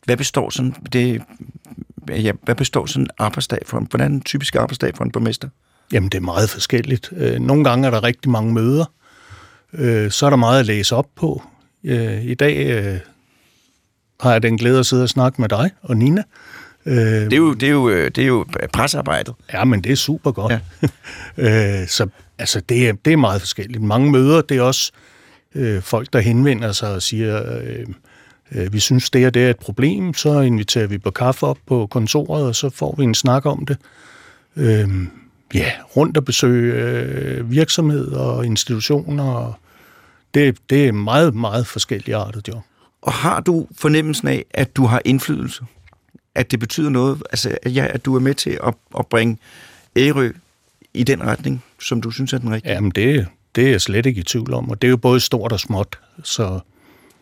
Hvad 0.05 0.17
består 0.17 0.49
sådan, 0.49 0.75
det, 0.93 1.21
ja, 2.09 2.31
hvad 2.43 2.55
består 2.55 2.85
sådan 2.85 3.03
en 3.03 3.09
arbejdsdag 3.17 3.59
for 3.65 3.77
en, 3.77 3.87
hvordan 3.89 4.11
er 4.11 4.15
en 4.15 4.21
typisk 4.21 4.55
arbejdsdag 4.55 4.95
for 4.95 5.03
en 5.03 5.11
borgmester? 5.11 5.49
Jamen, 5.93 6.09
det 6.09 6.17
er 6.17 6.21
meget 6.21 6.49
forskelligt. 6.49 7.09
Øh, 7.17 7.39
Nogle 7.39 7.63
gange 7.63 7.87
er 7.87 7.91
der 7.91 8.03
rigtig 8.03 8.31
mange 8.31 8.53
møder. 8.53 8.85
Øh, 9.73 10.11
Så 10.11 10.25
er 10.25 10.29
der 10.29 10.37
meget 10.37 10.59
at 10.59 10.65
læse 10.65 10.95
op 10.95 11.07
på. 11.15 11.43
Øh, 11.83 12.23
I 12.25 12.33
dag 12.33 13.01
har 14.19 14.31
jeg 14.31 14.43
den 14.43 14.57
glæde 14.57 14.79
at 14.79 14.85
sidde 14.85 15.03
og 15.03 15.09
snakke 15.09 15.41
med 15.41 15.49
dig 15.49 15.71
og 15.81 15.97
Nina. 15.97 16.23
Øh, 16.85 16.95
Det 16.95 17.33
er 17.33 17.37
jo, 17.37 17.53
det 17.53 17.67
er 17.67 17.71
jo, 17.71 17.89
øh, 17.89 18.11
det 18.15 18.23
er 18.23 18.27
jo 18.27 18.45
pressearbejdet. 18.73 19.33
Ja, 19.53 19.63
men 19.63 19.83
det 19.83 19.91
er 19.91 19.95
super 19.95 20.31
godt. 20.31 20.51
Ja. 20.53 20.59
Ja. 21.37 21.81
øh, 21.81 21.87
så 21.87 22.07
altså, 22.39 22.61
det, 22.69 22.89
er, 22.89 22.93
det 23.05 23.13
er 23.13 23.17
meget 23.17 23.41
forskelligt. 23.41 23.83
Mange 23.83 24.11
møder, 24.11 24.41
det 24.41 24.57
er 24.57 24.61
også 24.61 24.91
øh, 25.55 25.81
folk, 25.81 26.13
der 26.13 26.19
henvender 26.19 26.71
sig 26.71 26.93
og 26.93 27.01
siger, 27.01 27.61
øh, 27.61 27.85
øh, 28.51 28.73
vi 28.73 28.79
synes, 28.79 29.09
det 29.09 29.23
er, 29.23 29.29
det 29.29 29.45
er 29.45 29.49
et 29.49 29.59
problem, 29.59 30.13
så 30.13 30.39
inviterer 30.41 30.87
vi 30.87 30.97
på 30.97 31.11
kaffe 31.11 31.45
op 31.45 31.57
på 31.67 31.87
kontoret, 31.91 32.45
og 32.45 32.55
så 32.55 32.69
får 32.69 32.95
vi 32.97 33.03
en 33.03 33.15
snak 33.15 33.45
om 33.45 33.65
det. 33.65 33.77
Øh, 34.55 34.89
ja, 35.53 35.71
rundt 35.97 36.17
og 36.17 36.25
besøge 36.25 36.73
øh, 36.73 37.51
virksomheder 37.51 38.19
og 38.19 38.45
institutioner. 38.45 39.23
Og 39.23 39.53
det, 40.33 40.57
det 40.69 40.87
er 40.87 40.91
meget, 40.91 41.35
meget 41.35 41.67
forskellige 41.67 42.15
artet 42.15 42.47
job. 42.47 42.63
Og 43.01 43.13
har 43.13 43.39
du 43.39 43.67
fornemmelsen 43.75 44.27
af, 44.27 44.45
at 44.51 44.75
du 44.75 44.85
har 44.85 45.01
indflydelse? 45.05 45.63
At 46.35 46.51
det 46.51 46.59
betyder 46.59 46.89
noget? 46.89 47.23
Altså, 47.29 47.57
ja, 47.65 47.87
at 47.89 48.05
du 48.05 48.15
er 48.15 48.19
med 48.19 48.33
til 48.33 48.59
at, 48.63 48.73
at 48.99 49.07
bringe 49.07 49.37
Ærø 49.97 50.31
i 50.93 51.03
den 51.03 51.23
retning, 51.23 51.63
som 51.81 52.01
du 52.01 52.11
synes 52.11 52.33
er 52.33 52.37
den 52.37 52.51
rigtige? 52.51 52.73
Jamen, 52.73 52.91
det, 52.91 53.27
det 53.55 53.65
er 53.65 53.71
jeg 53.71 53.81
slet 53.81 54.05
ikke 54.05 54.19
i 54.19 54.23
tvivl 54.23 54.53
om, 54.53 54.69
og 54.69 54.81
det 54.81 54.87
er 54.87 54.89
jo 54.89 54.97
både 54.97 55.19
stort 55.19 55.51
og 55.51 55.59
småt, 55.59 55.99
så, 56.23 56.59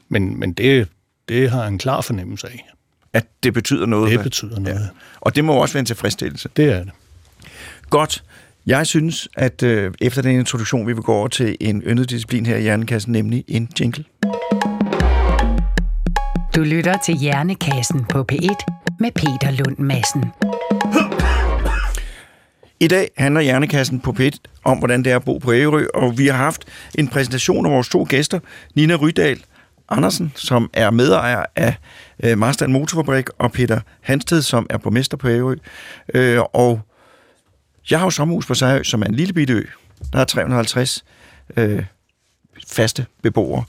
men, 0.09 0.39
men 0.39 0.53
det, 0.53 0.87
det 1.29 1.49
har 1.49 1.59
jeg 1.59 1.67
en 1.67 1.77
klar 1.77 2.01
fornemmelse 2.01 2.47
af. 2.47 2.69
At 3.13 3.25
det 3.43 3.53
betyder 3.53 3.85
noget? 3.85 4.11
Det 4.11 4.23
betyder 4.23 4.59
noget. 4.59 4.79
Ja. 4.79 4.87
Og 5.21 5.35
det 5.35 5.45
må 5.45 5.53
også 5.53 5.73
være 5.73 5.79
en 5.79 5.85
tilfredsstillelse? 5.85 6.49
Det 6.57 6.65
er 6.65 6.83
det. 6.83 6.91
Godt. 7.89 8.23
Jeg 8.65 8.87
synes, 8.87 9.27
at 9.35 9.63
øh, 9.63 9.93
efter 10.01 10.21
den 10.21 10.39
introduktion, 10.39 10.87
vi 10.87 10.93
vil 10.93 11.03
gå 11.03 11.13
over 11.13 11.27
til 11.27 11.57
en 11.59 11.81
yndet 11.81 12.09
disciplin 12.09 12.45
her 12.45 12.57
i 12.57 12.61
Hjernekassen, 12.61 13.11
nemlig 13.11 13.43
en 13.47 13.69
jingle. 13.79 14.03
Du 16.55 16.63
lytter 16.63 16.97
til 16.97 17.15
Hjernekassen 17.15 18.05
på 18.05 18.25
P1 18.31 18.65
med 18.99 19.11
Peter 19.11 19.51
Lund 19.51 19.77
Madsen. 19.77 20.23
I 22.79 22.87
dag 22.87 23.09
handler 23.17 23.41
Hjernekassen 23.41 23.99
på 23.99 24.15
P1 24.19 24.37
om, 24.63 24.77
hvordan 24.77 25.03
det 25.03 25.11
er 25.11 25.15
at 25.15 25.23
bo 25.23 25.37
på 25.37 25.53
Ærø, 25.53 25.85
og 25.93 26.17
vi 26.17 26.27
har 26.27 26.37
haft 26.37 26.65
en 26.97 27.07
præsentation 27.07 27.65
af 27.65 27.71
vores 27.71 27.89
to 27.89 28.05
gæster, 28.09 28.39
Nina 28.75 28.95
Rydal 28.95 29.43
Andersen, 29.89 30.31
som 30.35 30.69
er 30.73 30.91
medejer 30.91 31.45
af 31.55 31.75
øh, 32.23 32.37
Marstrand 32.37 32.71
Motorfabrik, 32.71 33.29
og 33.37 33.51
Peter 33.51 33.79
Hansted, 34.01 34.41
som 34.41 34.67
er 34.69 34.77
borgmester 34.77 35.17
på 35.17 35.29
Ærø. 35.29 35.55
Øh, 36.13 36.39
og 36.53 36.81
jeg 37.89 37.99
har 37.99 38.05
jo 38.05 38.11
sommerhus 38.11 38.45
på 38.45 38.53
Sejø, 38.53 38.83
som 38.83 39.01
er 39.01 39.05
en 39.05 39.15
lille 39.15 39.33
bitte 39.33 39.53
ø. 39.53 39.63
Der 40.13 40.19
er 40.19 40.25
350 40.25 41.05
øh, 41.57 41.85
faste 42.67 43.05
beboere. 43.23 43.63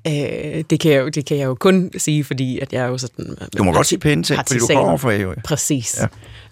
øh, 0.08 0.63
det, 0.70 0.79
kan 0.79 0.91
jeg, 0.91 1.01
jo- 1.01 1.10
det 1.10 1.25
kan 1.25 1.38
jeg 1.38 1.46
jo 1.46 1.55
kun 1.55 1.91
sige, 1.98 2.24
fordi 2.24 2.60
at 2.60 2.74
jeg 2.74 2.84
er 2.84 2.88
jo 2.88 2.98
sådan... 2.98 3.36
Du 3.58 3.63
må 3.63 3.72
godt 3.74 3.88
sige 3.88 4.00
pæne 4.00 4.24
ting, 4.24 4.39
fordi 4.48 4.60
du 4.60 4.67
kommer 4.67 4.98
fra 4.98 5.12
Ærø. 5.13 5.34
Præcis. 5.43 5.96
Ja. 5.98 6.01
Ja. 6.01 6.08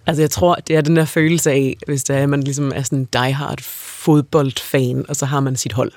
Altså 0.05 0.21
jeg 0.21 0.31
tror, 0.31 0.55
det 0.55 0.75
er 0.75 0.81
den 0.81 0.95
der 0.95 1.05
følelse 1.05 1.51
af, 1.51 1.77
hvis 1.87 2.03
det 2.03 2.15
er, 2.15 2.23
at 2.23 2.29
man 2.29 2.43
ligesom 2.43 2.71
er 2.75 2.81
sådan 2.83 2.99
en 2.99 3.07
diehard 3.13 3.61
fodboldfan, 3.63 5.05
og 5.09 5.15
så 5.15 5.25
har 5.25 5.39
man 5.39 5.55
sit 5.55 5.73
hold. 5.73 5.91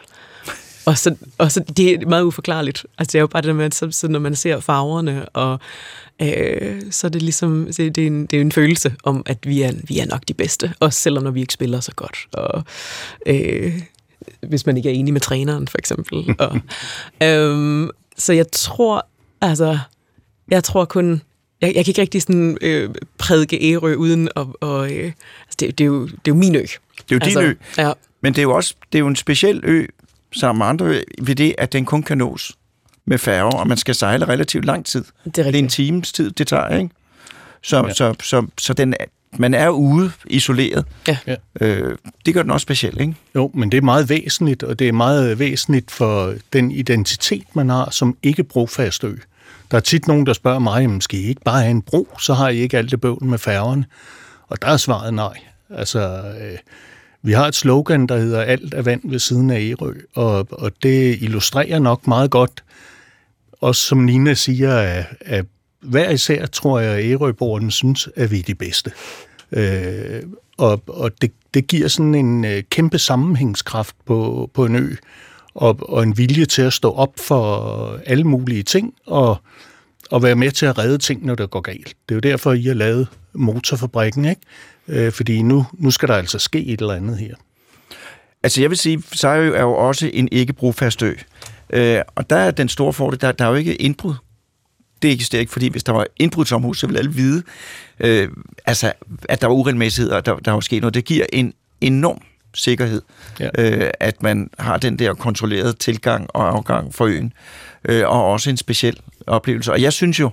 Og 0.87 0.99
så, 0.99 1.15
og 1.39 1.53
så 1.53 1.65
det 1.77 1.93
er 1.93 2.07
meget 2.07 2.23
uforklarligt. 2.23 2.87
Altså 2.99 3.13
det 3.13 3.19
er 3.19 3.21
jo 3.21 3.27
bare 3.27 3.43
det 3.43 3.57
med, 3.57 3.65
at 3.65 3.75
så, 3.75 3.91
så 3.91 4.09
når 4.09 4.19
man 4.19 4.35
ser 4.37 4.61
farverne, 4.61 5.29
og 5.29 5.61
øh, 6.23 6.83
så 6.91 7.07
er 7.07 7.09
det 7.09 7.23
ligesom, 7.23 7.73
så 7.73 7.83
det 7.83 7.99
er, 7.99 8.07
en, 8.07 8.27
det 8.27 8.37
er 8.37 8.41
en 8.41 8.53
følelse 8.53 8.95
om, 9.05 9.23
at 9.27 9.39
vi 9.47 9.63
er, 9.63 9.73
vi 9.89 9.99
er 9.99 10.07
nok 10.07 10.23
de 10.29 10.35
bedste, 10.35 10.73
også 10.81 11.01
selvom 11.01 11.25
når 11.25 11.31
vi 11.31 11.41
ikke 11.41 11.53
spiller 11.53 11.81
så 11.81 11.93
godt. 11.97 12.29
Og, 12.33 12.65
øh, 13.27 13.83
hvis 14.41 14.67
man 14.67 14.77
ikke 14.77 14.89
er 14.89 14.95
enig 14.95 15.13
med 15.13 15.21
træneren, 15.21 15.69
for 15.69 15.79
eksempel. 15.79 16.35
Og, 16.39 16.59
øhm, 17.29 17.91
så 18.17 18.33
jeg 18.33 18.51
tror, 18.53 19.07
altså, 19.41 19.79
jeg 20.51 20.65
tror 20.65 20.85
kun, 20.85 21.23
jeg, 21.61 21.73
jeg 21.75 21.85
kan 21.85 21.91
ikke 21.91 22.01
rigtig 22.01 22.23
sådan 22.23 22.59
øh, 22.61 22.91
prædike 23.19 23.73
Ærø 23.73 23.95
uden 23.95 24.29
at, 24.37 24.47
og, 24.61 24.93
øh, 24.93 25.05
altså 25.05 25.57
det, 25.61 25.79
det, 25.79 25.85
er 25.85 25.89
jo, 25.89 26.07
det 26.07 26.13
er 26.13 26.19
jo 26.29 26.35
min 26.35 26.55
ø. 26.55 26.61
Det 26.61 26.69
er 27.11 27.15
jo 27.15 27.19
din 27.19 27.39
ø. 27.39 27.55
Ja, 27.79 27.93
Men 28.21 28.33
det 28.33 28.39
er 28.39 28.43
jo 28.43 28.55
også 28.55 28.75
det 28.93 28.99
er 28.99 29.01
jo 29.01 29.07
en 29.07 29.17
speciel 29.17 29.61
ø, 29.65 29.87
sammen 30.33 30.59
med 30.59 30.67
andre 30.67 31.03
ved 31.23 31.35
det, 31.35 31.55
at 31.59 31.73
den 31.73 31.85
kun 31.85 32.03
kan 32.03 32.19
nås 32.19 32.53
med 33.07 33.19
færger, 33.19 33.51
og 33.57 33.69
man 33.69 33.77
skal 33.77 33.95
sejle 33.95 34.29
relativt 34.29 34.65
lang 34.65 34.87
tid. 34.87 35.05
det 35.25 35.39
er 35.39 35.43
Det 35.43 35.55
er 35.55 35.59
en 35.59 35.69
times 35.69 36.13
tid, 36.13 36.31
det 36.31 36.47
tager, 36.47 36.69
ikke? 36.79 36.91
Så, 37.63 37.77
ja. 37.87 37.93
Så, 37.95 38.15
så, 38.23 38.47
så 38.59 38.73
den, 38.75 38.95
er- 39.01 39.05
man 39.39 39.55
er 39.55 39.69
ude 39.69 40.13
isoleret. 40.27 40.85
Ja. 41.09 41.37
Øh, 41.61 41.97
det 42.27 42.35
gør 42.35 42.43
den 42.43 42.51
også 42.51 42.63
speciel, 42.65 43.01
ikke? 43.01 43.15
Jo, 43.35 43.51
men 43.55 43.73
det 43.73 43.79
er 43.79 43.83
meget 43.83 44.09
væsentligt, 44.09 44.63
og 44.63 44.79
det 44.79 44.89
er 44.89 44.93
meget 44.93 45.39
væsentligt 45.39 45.91
for 45.91 46.35
den 46.53 46.71
identitet, 46.73 47.45
man 47.55 47.69
har 47.69 47.91
som 47.91 48.17
ikke 48.23 48.45
brofast 48.45 49.05
ø. 49.05 49.15
Der 49.71 49.77
er 49.77 49.81
tit 49.81 50.07
nogen, 50.09 50.27
der 50.27 50.33
spørger 50.33 50.59
mig, 50.59 50.83
jamen, 50.83 51.01
skal 51.01 51.19
I 51.19 51.23
ikke 51.23 51.41
bare 51.45 51.61
have 51.61 51.71
en 51.71 51.83
bro, 51.83 52.09
så 52.21 52.35
har 52.35 52.49
I 52.49 52.57
ikke 52.59 52.79
alt 52.79 52.91
det 52.91 53.01
bøvl 53.01 53.25
med 53.25 53.39
færgerne. 53.39 53.85
Og 54.49 54.63
der 54.63 54.69
er 54.69 54.77
svaret 54.77 55.15
nej. 55.15 55.39
Altså, 55.71 56.23
øh, 56.41 56.59
vi 57.23 57.33
har 57.33 57.47
et 57.47 57.55
slogan, 57.55 58.07
der 58.07 58.17
hedder 58.19 58.41
alt 58.43 58.75
er 58.75 58.83
vand 58.83 59.01
ved 59.05 59.19
siden 59.19 59.51
af 59.51 59.61
Ærø, 59.61 59.93
og, 60.15 60.47
og 60.51 60.73
det 60.83 61.19
illustrerer 61.21 61.79
nok 61.79 62.07
meget 62.07 62.31
godt, 62.31 62.63
og 63.63 63.75
som 63.75 63.99
Nina 63.99 64.35
siger, 64.35 64.77
at, 64.77 65.05
at 65.21 65.47
hver 65.81 66.11
især 66.11 66.47
tror 66.47 66.81
jeg, 66.81 66.93
at 66.93 67.05
Ærøborgerne 67.05 67.73
synes, 67.73 68.09
at 68.17 68.31
vi 68.31 68.39
er 68.39 68.43
de 68.43 68.55
bedste. 68.55 68.93
Øh, 69.53 70.23
og 70.59 70.83
og 70.87 71.11
det, 71.23 71.33
det 71.55 71.67
giver 71.67 71.89
sådan 71.89 72.15
en 72.15 72.45
øh, 72.45 72.63
kæmpe 72.71 72.99
sammenhængskraft 72.99 73.97
på, 74.07 74.51
på 74.55 74.65
en 74.65 74.77
ø, 74.77 74.95
og, 75.55 75.79
og 75.89 76.03
en 76.03 76.19
vilje 76.19 76.45
til 76.45 76.63
at 76.63 76.73
stå 76.73 76.93
op 76.93 77.13
for 77.19 78.01
alle 78.07 78.25
mulige 78.25 78.63
ting, 78.63 78.95
og, 79.07 79.37
og 80.11 80.23
være 80.23 80.35
med 80.35 80.51
til 80.51 80.67
at 80.67 80.79
redde 80.79 80.99
ting, 80.99 81.27
når 81.27 81.35
det 81.35 81.51
går 81.51 81.61
galt. 81.61 81.95
Det 82.09 82.11
er 82.11 82.15
jo 82.15 82.21
derfor, 82.21 82.53
I 82.53 82.63
har 82.63 82.75
lavet 82.75 83.09
motorfabrikken, 83.33 84.25
ikke? 84.25 84.41
Øh, 84.89 85.13
fordi 85.13 85.43
nu, 85.43 85.67
nu 85.73 85.91
skal 85.91 86.09
der 86.09 86.15
altså 86.15 86.39
ske 86.39 86.67
et 86.67 86.81
eller 86.81 86.95
andet 86.95 87.19
her. 87.19 87.35
Altså 88.43 88.61
jeg 88.61 88.71
vil 88.71 88.79
sige, 88.79 89.03
Sejø 89.13 89.55
er 89.55 89.63
jo 89.63 89.75
også 89.75 90.11
en 90.13 90.29
ikke 90.33 90.53
brofast 90.53 91.03
ø. 91.03 91.15
Øh, 91.73 92.01
og 92.15 92.31
der 92.31 92.37
er 92.37 92.51
den 92.51 92.69
store 92.69 92.93
fordel, 92.93 93.21
der, 93.21 93.33
der 93.33 93.45
er 93.45 93.49
jo 93.49 93.55
ikke 93.55 93.75
indbrud. 93.75 94.15
Det 95.03 95.13
eksisterer 95.13 95.41
ikke, 95.41 95.53
fordi 95.53 95.69
hvis 95.69 95.85
der 95.85 95.93
var 95.93 96.07
indbrud 96.17 96.45
som 96.45 96.63
hus, 96.63 96.81
så 96.81 96.87
ville 96.87 96.99
alle 96.99 97.13
vide, 97.13 97.43
øh, 98.01 98.29
altså, 98.67 98.93
at 99.29 99.41
der 99.41 99.47
var 99.47 99.55
uregelmæssigheder, 99.55 100.17
og 100.17 100.27
der, 100.27 100.37
der 100.37 100.51
var 100.53 100.61
sket 100.61 100.83
noget. 100.83 100.95
Det 100.95 101.05
giver 101.05 101.27
en 101.33 101.53
enorm 101.81 102.21
sikkerhed, 102.55 103.03
Ja. 103.41 103.49
øh, 103.59 103.91
at 104.01 104.23
man 104.23 104.51
har 104.59 104.77
den 104.77 104.99
der 104.99 105.15
kontrollerede 105.15 105.73
tilgang 105.73 106.27
og 106.35 106.49
afgang 106.57 106.95
for 106.95 107.05
øen, 107.07 107.33
øh, 107.85 108.09
og 108.09 108.27
også 108.27 108.51
en 108.51 108.57
speciel 108.57 109.01
oplevelse. 109.27 109.73
Og 109.73 109.83
jeg 109.83 109.93
synes 109.93 110.21
jo, 110.21 110.31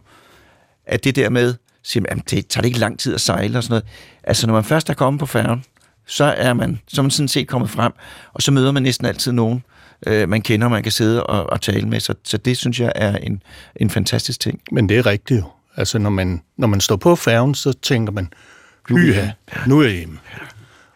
at 0.86 1.04
det 1.04 1.16
der 1.16 1.30
med, 1.30 1.56
siger, 1.84 2.02
man, 2.02 2.10
jamen, 2.10 2.24
det 2.30 2.48
tager 2.48 2.62
det 2.62 2.68
ikke 2.68 2.80
lang 2.80 3.00
tid 3.00 3.14
at 3.16 3.22
sejle 3.22 3.58
og 3.58 3.64
sådan 3.64 3.72
noget. 3.72 3.86
Altså, 4.24 4.48
når 4.48 4.54
man 4.54 4.64
først 4.64 4.90
er 4.90 4.94
kommet 4.94 5.20
på 5.20 5.26
færgen, 5.26 5.64
så 6.08 6.24
er 6.24 6.54
man, 6.54 6.80
så 6.88 7.02
er 7.02 7.04
man 7.04 7.12
sådan 7.12 7.28
set 7.28 7.48
kommet 7.48 7.70
frem, 7.70 7.92
og 8.34 8.42
så 8.42 8.52
møder 8.52 8.72
man 8.72 8.84
næsten 8.84 9.08
altid 9.08 9.32
nogen, 9.32 9.58
øh, 9.58 9.79
man 10.08 10.42
kender, 10.42 10.68
man 10.68 10.84
kan 10.84 10.92
sidde 10.92 11.24
og, 11.24 11.50
og 11.50 11.62
tale 11.62 11.88
med. 11.88 12.00
Så, 12.00 12.14
så 12.24 12.38
det 12.38 12.58
synes 12.58 12.80
jeg 12.80 12.92
er 12.96 13.18
en, 13.18 13.44
en 13.76 13.90
fantastisk 13.90 14.40
ting. 14.40 14.62
Men 14.72 14.90
det 14.90 14.98
er 14.98 15.06
rigtigt 15.06 15.40
jo. 15.40 15.46
Altså, 15.76 16.00
når 16.00 16.10
man, 16.10 16.42
når 16.58 16.68
man 16.68 16.82
står 16.82 16.96
på 16.96 17.16
færgen, 17.16 17.56
så 17.56 17.74
tænker 17.82 18.14
man, 18.14 18.34
hyha, 18.90 19.28
nu 19.68 19.80
er 19.80 19.84
jeg 19.84 19.94
hjemme. 19.98 20.20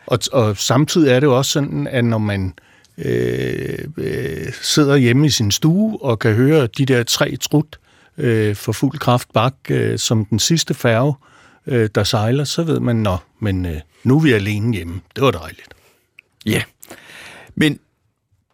Og, 0.05 0.19
og 0.31 0.57
samtidig 0.57 1.11
er 1.11 1.19
det 1.19 1.27
jo 1.27 1.37
også 1.37 1.51
sådan, 1.51 1.87
at 1.87 2.05
når 2.05 2.17
man 2.17 2.53
øh, 2.97 3.79
øh, 3.97 4.53
sidder 4.61 4.95
hjemme 4.95 5.25
i 5.27 5.29
sin 5.29 5.51
stue 5.51 6.01
og 6.01 6.19
kan 6.19 6.33
høre 6.33 6.67
de 6.67 6.85
der 6.85 7.03
tre 7.03 7.35
trut 7.35 7.79
øh, 8.17 8.55
for 8.55 8.71
fuld 8.71 8.99
kraft 8.99 9.33
bak, 9.33 9.55
øh, 9.69 9.99
som 9.99 10.25
den 10.25 10.39
sidste 10.39 10.73
færge, 10.73 11.13
øh, 11.67 11.89
der 11.95 12.03
sejler, 12.03 12.43
så 12.43 12.63
ved 12.63 12.79
man, 12.79 12.95
nå, 12.95 13.17
men 13.39 13.65
øh, 13.65 13.79
nu 14.03 14.17
er 14.17 14.21
vi 14.21 14.33
alene 14.33 14.75
hjemme. 14.75 15.01
Det 15.15 15.23
var 15.23 15.31
dejligt. 15.31 15.73
Ja. 16.45 16.61
Men 17.55 17.79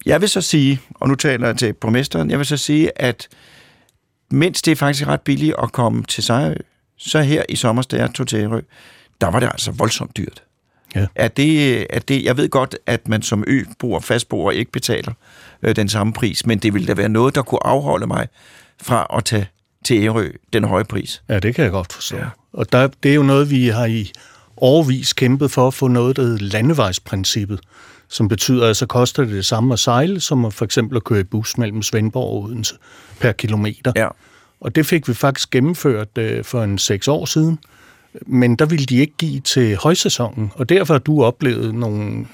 jeg 0.10 0.22
vil 0.22 0.30
så 0.30 0.42
sige, 0.42 0.82
og 0.96 1.08
nu 1.08 1.16
taler 1.16 1.48
jeg 1.48 1.58
til 1.58 1.74
borgmesteren, 1.74 2.30
jeg 2.30 2.38
vil 2.38 2.46
så 2.46 2.58
sige, 2.58 3.02
at 3.02 3.28
mens 4.32 4.62
det 4.62 4.72
er 4.72 4.76
faktisk 4.76 5.08
ret 5.08 5.22
billigt 5.22 5.56
at 5.64 5.72
komme 5.72 6.04
til 6.04 6.24
Sejrø, 6.24 6.56
så 6.98 7.22
her 7.22 7.44
i 7.50 7.56
sommer, 7.56 7.82
da 7.82 7.96
jeg 7.98 8.14
tog 8.14 8.28
til 8.28 8.40
Ærø, 8.40 8.62
der 9.22 9.28
var 9.28 9.40
det 9.40 9.48
altså 9.48 9.72
voldsomt 9.72 10.18
dyrt. 10.18 10.44
Ja. 10.96 11.06
Er 11.16 11.28
det, 11.28 11.88
er 11.90 12.00
det, 12.00 12.24
jeg 12.24 12.38
ved 12.38 12.50
godt, 12.50 12.78
at 12.86 13.08
man 13.08 13.22
som 13.22 13.44
øboer, 13.48 14.00
fastboer 14.00 14.52
ikke 14.52 14.72
betaler 14.72 15.14
øh, 15.62 15.76
den 15.76 15.90
samme 15.90 16.14
pris, 16.14 16.46
men 16.46 16.60
det 16.60 16.74
ville 16.74 16.88
da 16.88 16.94
være 16.94 17.10
noget, 17.10 17.36
der 17.36 17.42
kunne 17.42 17.68
afholde 17.68 18.08
mig 18.08 18.28
fra 18.82 19.08
at 19.18 19.26
tage 19.26 19.48
til 19.86 20.04
Ærø 20.04 20.30
den 20.54 20.64
høje 20.64 20.84
pris. 20.84 21.22
Ja, 21.30 21.40
det 21.40 21.56
kan 21.56 21.64
jeg 21.64 21.72
godt 21.72 21.94
forstå. 21.94 22.18
Ja. 22.18 22.24
Ja. 22.24 22.30
Og 22.54 22.72
der, 22.72 22.88
det 23.04 23.12
er 23.12 23.16
jo 23.16 23.24
noget, 23.24 23.50
vi 23.50 23.68
har 23.68 23.86
i 23.86 24.12
årvis 24.58 25.14
kæmpet 25.14 25.52
for 25.52 25.68
at 25.68 25.74
få 25.74 25.88
noget, 25.88 26.16
der 26.16 26.22
hedder 26.22 26.46
landevejsprincippet, 26.46 27.60
som 28.10 28.28
betyder, 28.28 28.68
at 28.68 28.78
så 28.78 28.86
koster 28.86 29.24
det 29.24 29.34
det 29.34 29.46
samme 29.46 29.74
at 29.74 29.80
sejle, 29.80 30.20
som 30.20 30.46
at 30.46 30.54
for 30.54 30.66
eksempel 30.66 30.98
at 30.98 31.04
køre 31.04 31.20
i 31.20 31.24
bus 31.24 31.58
mellem 31.58 31.82
Svendborg 31.82 32.24
og 32.24 32.44
Odense 32.44 32.76
per 33.20 33.32
kilometer. 33.32 33.92
Ja. 33.96 34.08
Og 34.62 34.76
det 34.76 34.86
fik 34.86 35.08
vi 35.08 35.14
faktisk 35.14 35.50
gennemført 35.50 36.18
øh, 36.18 36.44
for 36.44 36.64
en 36.64 36.78
seks 36.78 37.08
år 37.08 37.26
siden. 37.26 37.60
Men 38.28 38.56
der 38.56 38.66
ville 38.66 38.86
de 38.86 38.98
ikke 38.98 39.14
give 39.18 39.40
til 39.40 39.76
højsæsonen, 39.76 40.52
og 40.56 40.70
derfor 40.70 40.94
har 40.94 41.00
du 41.00 41.24
oplevet 41.24 41.76
nogle 41.76 42.26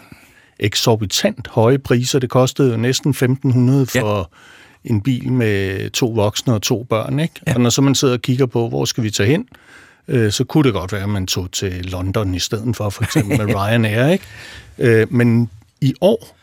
eksorbitant 0.60 1.48
høje 1.48 1.78
priser. 1.78 2.20
Det 2.20 2.30
kostede 2.30 2.72
jo 2.72 2.78
næsten 2.78 3.12
1.500 3.12 3.22
for 3.22 4.18
ja. 4.86 4.90
en 4.90 5.02
bil 5.02 5.32
med 5.32 5.90
to 5.90 6.08
voksne 6.08 6.54
og 6.54 6.62
to 6.62 6.84
børn. 6.84 7.20
Ikke? 7.20 7.34
Ja. 7.48 7.54
Og 7.54 7.62
når 7.62 7.70
så 7.70 7.82
man 7.82 7.96
sidder 7.96 8.14
og 8.14 8.22
kigger 8.22 8.46
på, 8.46 8.70
hvor 8.70 8.86
skal 8.86 9.04
vi 9.04 9.10
tage 9.10 9.30
hen, 9.30 9.48
øh, 10.08 10.32
så 10.32 10.44
kunne 10.44 10.64
det 10.64 10.74
godt 10.74 10.92
være, 10.92 11.04
at 11.04 11.10
man 11.10 11.28
tog 11.28 11.52
til 11.52 11.86
London 11.86 12.36
i 12.36 12.40
stedet 12.40 12.76
for, 12.76 12.90
for 12.90 13.04
eksempel 13.04 13.38
med 13.38 13.56
Ryanair. 13.56 14.08
Ikke? 14.08 14.26
Øh, 14.78 15.14
men 15.14 15.50
i 15.86 15.94
år, 16.02 16.38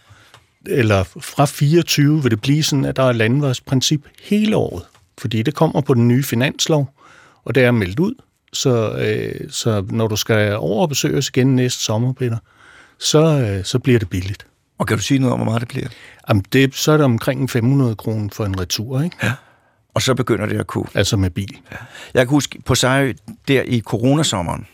eller 0.66 1.04
fra 1.04 1.44
24, 1.44 2.22
vil 2.22 2.30
det 2.30 2.40
blive 2.40 2.62
sådan, 2.62 2.84
at 2.84 2.96
der 2.96 3.02
er 3.02 3.12
landvejsprincip 3.12 4.08
hele 4.22 4.56
året. 4.56 4.82
Fordi 5.18 5.42
det 5.42 5.54
kommer 5.54 5.80
på 5.80 5.94
den 5.94 6.08
nye 6.08 6.22
finanslov, 6.22 6.94
og 7.44 7.54
det 7.54 7.64
er 7.64 7.70
meldt 7.70 7.98
ud. 7.98 8.14
Så, 8.52 8.92
øh, 8.92 9.50
så 9.50 9.84
når 9.90 10.08
du 10.08 10.16
skal 10.16 10.56
over 10.56 10.82
og 10.82 10.88
besøge 10.88 11.18
os 11.18 11.28
igen 11.28 11.56
næste 11.56 11.84
sommer, 11.84 12.12
Peter, 12.12 12.38
så, 12.98 13.18
øh, 13.24 13.64
så 13.64 13.78
bliver 13.78 13.98
det 13.98 14.10
billigt. 14.10 14.46
Og 14.78 14.86
kan 14.86 14.96
du 14.96 15.02
sige 15.02 15.18
noget 15.18 15.32
om, 15.32 15.38
hvor 15.38 15.44
meget 15.44 15.60
det 15.60 15.68
bliver? 15.68 15.88
Jamen 16.28 16.44
det, 16.52 16.74
så 16.74 16.92
er 16.92 16.96
det 16.96 17.04
omkring 17.04 17.50
500 17.50 17.96
kroner 17.96 18.28
for 18.32 18.44
en 18.44 18.60
retur, 18.60 19.02
ikke? 19.02 19.16
Ja. 19.22 19.32
Og 19.94 20.02
så 20.02 20.14
begynder 20.14 20.46
det 20.46 20.60
at 20.60 20.66
kunne. 20.66 20.86
Altså 20.94 21.16
med 21.16 21.30
bil. 21.30 21.58
Ja. 21.72 21.76
Jeg 22.14 22.26
kan 22.26 22.30
huske, 22.30 22.58
på 22.64 22.74
Sejø, 22.74 23.12
der 23.48 23.62
i 23.62 23.80
coronasommeren, 23.80 24.66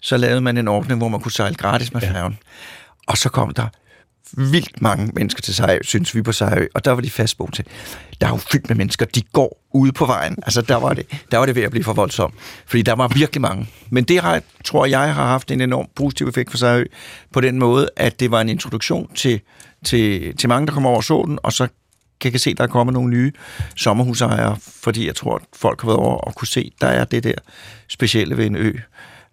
så 0.00 0.16
lavede 0.16 0.40
man 0.40 0.58
en 0.58 0.68
ordning, 0.68 0.98
hvor 0.98 1.08
man 1.08 1.20
kunne 1.20 1.32
sejle 1.32 1.54
gratis 1.54 1.92
med 1.92 2.00
færgen. 2.00 2.32
Ja. 2.32 2.48
Og 3.06 3.18
så 3.18 3.28
kom 3.28 3.54
der 3.54 3.66
vildt 4.36 4.82
mange 4.82 5.10
mennesker 5.14 5.42
til 5.42 5.54
Sejø, 5.54 5.78
synes 5.82 6.14
vi 6.14 6.22
på 6.22 6.32
Sejø, 6.32 6.66
og 6.74 6.84
der 6.84 6.90
var 6.90 7.00
de 7.00 7.10
fastboende 7.10 7.56
til. 7.56 7.64
Der 8.20 8.26
er 8.26 8.30
jo 8.30 8.36
fyldt 8.36 8.68
med 8.68 8.76
mennesker, 8.76 9.06
de 9.06 9.22
går 9.22 9.62
ude 9.74 9.92
på 9.92 10.06
vejen. 10.06 10.36
Altså, 10.42 10.62
der 10.62 10.76
var, 10.76 10.94
det, 10.94 11.06
der 11.30 11.38
var 11.38 11.46
det 11.46 11.54
ved 11.54 11.62
at 11.62 11.70
blive 11.70 11.84
for 11.84 11.92
voldsomt, 11.92 12.34
fordi 12.66 12.82
der 12.82 12.92
var 12.92 13.08
virkelig 13.08 13.40
mange. 13.40 13.68
Men 13.90 14.04
det 14.04 14.20
har, 14.20 14.42
tror 14.64 14.86
jeg 14.86 15.14
har 15.14 15.26
haft 15.26 15.50
en 15.50 15.60
enorm 15.60 15.88
positiv 15.96 16.28
effekt 16.28 16.50
for 16.50 16.58
Sejø, 16.58 16.84
på 17.32 17.40
den 17.40 17.58
måde, 17.58 17.88
at 17.96 18.20
det 18.20 18.30
var 18.30 18.40
en 18.40 18.48
introduktion 18.48 19.10
til, 19.14 19.40
til, 19.84 20.36
til 20.36 20.48
mange, 20.48 20.66
der 20.66 20.72
kommer 20.72 20.90
over 20.90 21.00
solen, 21.00 21.38
og 21.42 21.52
så 21.52 21.68
kan 22.20 22.32
jeg 22.32 22.40
se, 22.40 22.50
at 22.50 22.58
der 22.58 22.64
er 22.64 22.68
kommet 22.68 22.92
nogle 22.92 23.10
nye 23.10 23.32
sommerhusejere, 23.76 24.56
fordi 24.82 25.06
jeg 25.06 25.14
tror, 25.14 25.34
at 25.34 25.42
folk 25.56 25.80
har 25.80 25.88
været 25.88 25.98
over 25.98 26.16
og 26.16 26.34
kunne 26.34 26.48
se, 26.48 26.72
der 26.80 26.86
er 26.86 27.04
det 27.04 27.24
der 27.24 27.34
specielle 27.88 28.36
ved 28.36 28.46
en 28.46 28.56
ø, 28.56 28.72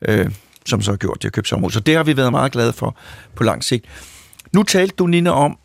øh, 0.02 0.32
som 0.66 0.82
så 0.82 0.92
har 0.92 0.98
gjort, 0.98 1.18
at 1.18 1.22
de 1.22 1.28
har 1.28 1.32
købt 1.32 1.48
sommerhus. 1.48 1.74
Så 1.74 1.80
det 1.80 1.96
har 1.96 2.04
vi 2.04 2.18
været 2.18 2.32
meget 2.32 2.52
glade 2.52 2.74
for 2.74 2.98
på 3.36 3.44
lang 3.44 3.64
sigt. 3.64 3.86
Nu 4.54 4.64
talte 4.64 4.96
du, 4.96 5.08
Nina, 5.08 5.30
om, 5.30 5.58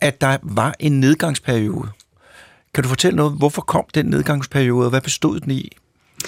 at 0.00 0.20
der 0.20 0.38
var 0.42 0.74
en 0.80 1.00
nedgangsperiode. 1.00 1.88
Kan 2.74 2.82
du 2.82 2.88
fortælle 2.88 3.16
noget, 3.16 3.32
hvorfor 3.38 3.62
kom 3.62 3.84
den 3.94 4.06
nedgangsperiode, 4.06 4.86
og 4.86 4.90
hvad 4.90 5.00
bestod 5.00 5.40
den 5.40 5.50
i? 5.50 5.76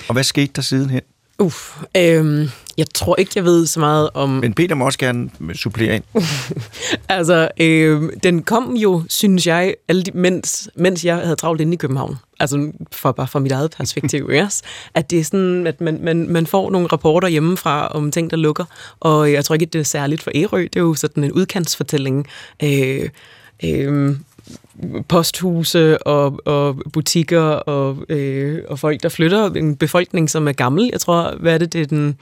Og 0.08 0.12
hvad 0.12 0.24
skete 0.24 0.52
der 0.56 0.62
sidenhen? 0.62 1.00
Uff, 1.38 1.82
øh, 1.96 2.50
jeg 2.78 2.86
tror 2.94 3.16
ikke, 3.16 3.32
jeg 3.36 3.44
ved 3.44 3.66
så 3.66 3.80
meget 3.80 4.10
om... 4.14 4.28
Men 4.28 4.54
Peter 4.54 4.74
må 4.74 4.84
også 4.84 4.98
gerne 4.98 5.30
supplere 5.54 5.94
ind. 5.94 6.04
altså, 7.08 7.48
øhm, 7.60 8.20
den 8.20 8.42
kom 8.42 8.76
jo, 8.76 9.02
synes 9.08 9.46
jeg, 9.46 9.74
alle 9.88 10.02
de, 10.02 10.10
mens, 10.14 10.68
mens 10.76 11.04
jeg 11.04 11.16
havde 11.16 11.36
travlt 11.36 11.60
inde 11.60 11.72
i 11.72 11.76
København. 11.76 12.16
Altså, 12.40 12.72
for, 12.92 13.12
bare 13.12 13.26
fra 13.26 13.38
mit 13.38 13.52
eget 13.52 13.70
perspektiv, 13.70 14.30
yes. 14.32 14.62
At 14.94 15.10
det 15.10 15.20
er 15.20 15.24
sådan, 15.24 15.66
at 15.66 15.80
man, 15.80 15.98
man, 16.02 16.28
man 16.28 16.46
får 16.46 16.70
nogle 16.70 16.86
rapporter 16.86 17.28
hjemmefra 17.28 17.88
om 17.88 18.10
ting, 18.10 18.30
der 18.30 18.36
lukker. 18.36 18.64
Og 19.00 19.32
jeg 19.32 19.44
tror 19.44 19.54
ikke, 19.54 19.66
det 19.66 19.78
er 19.78 19.84
særligt 19.84 20.22
for 20.22 20.30
Ærø. 20.34 20.62
Det 20.62 20.76
er 20.76 20.80
jo 20.80 20.94
sådan 20.94 21.24
en 21.24 21.32
udkantsfortælling. 21.32 22.26
Øh, 22.62 23.08
øh, 23.64 24.16
posthuse 25.08 26.06
og, 26.06 26.40
og 26.44 26.76
butikker 26.92 27.42
og, 27.42 27.98
øh, 28.08 28.62
og 28.68 28.78
folk, 28.78 29.02
der 29.02 29.08
flytter. 29.08 29.50
En 29.50 29.76
befolkning, 29.76 30.30
som 30.30 30.48
er 30.48 30.52
gammel. 30.52 30.88
Jeg 30.92 31.00
tror, 31.00 31.36
hvad 31.40 31.54
er 31.54 31.58
det, 31.58 31.72
det 31.72 31.80
er 31.80 31.86
den 31.86 32.16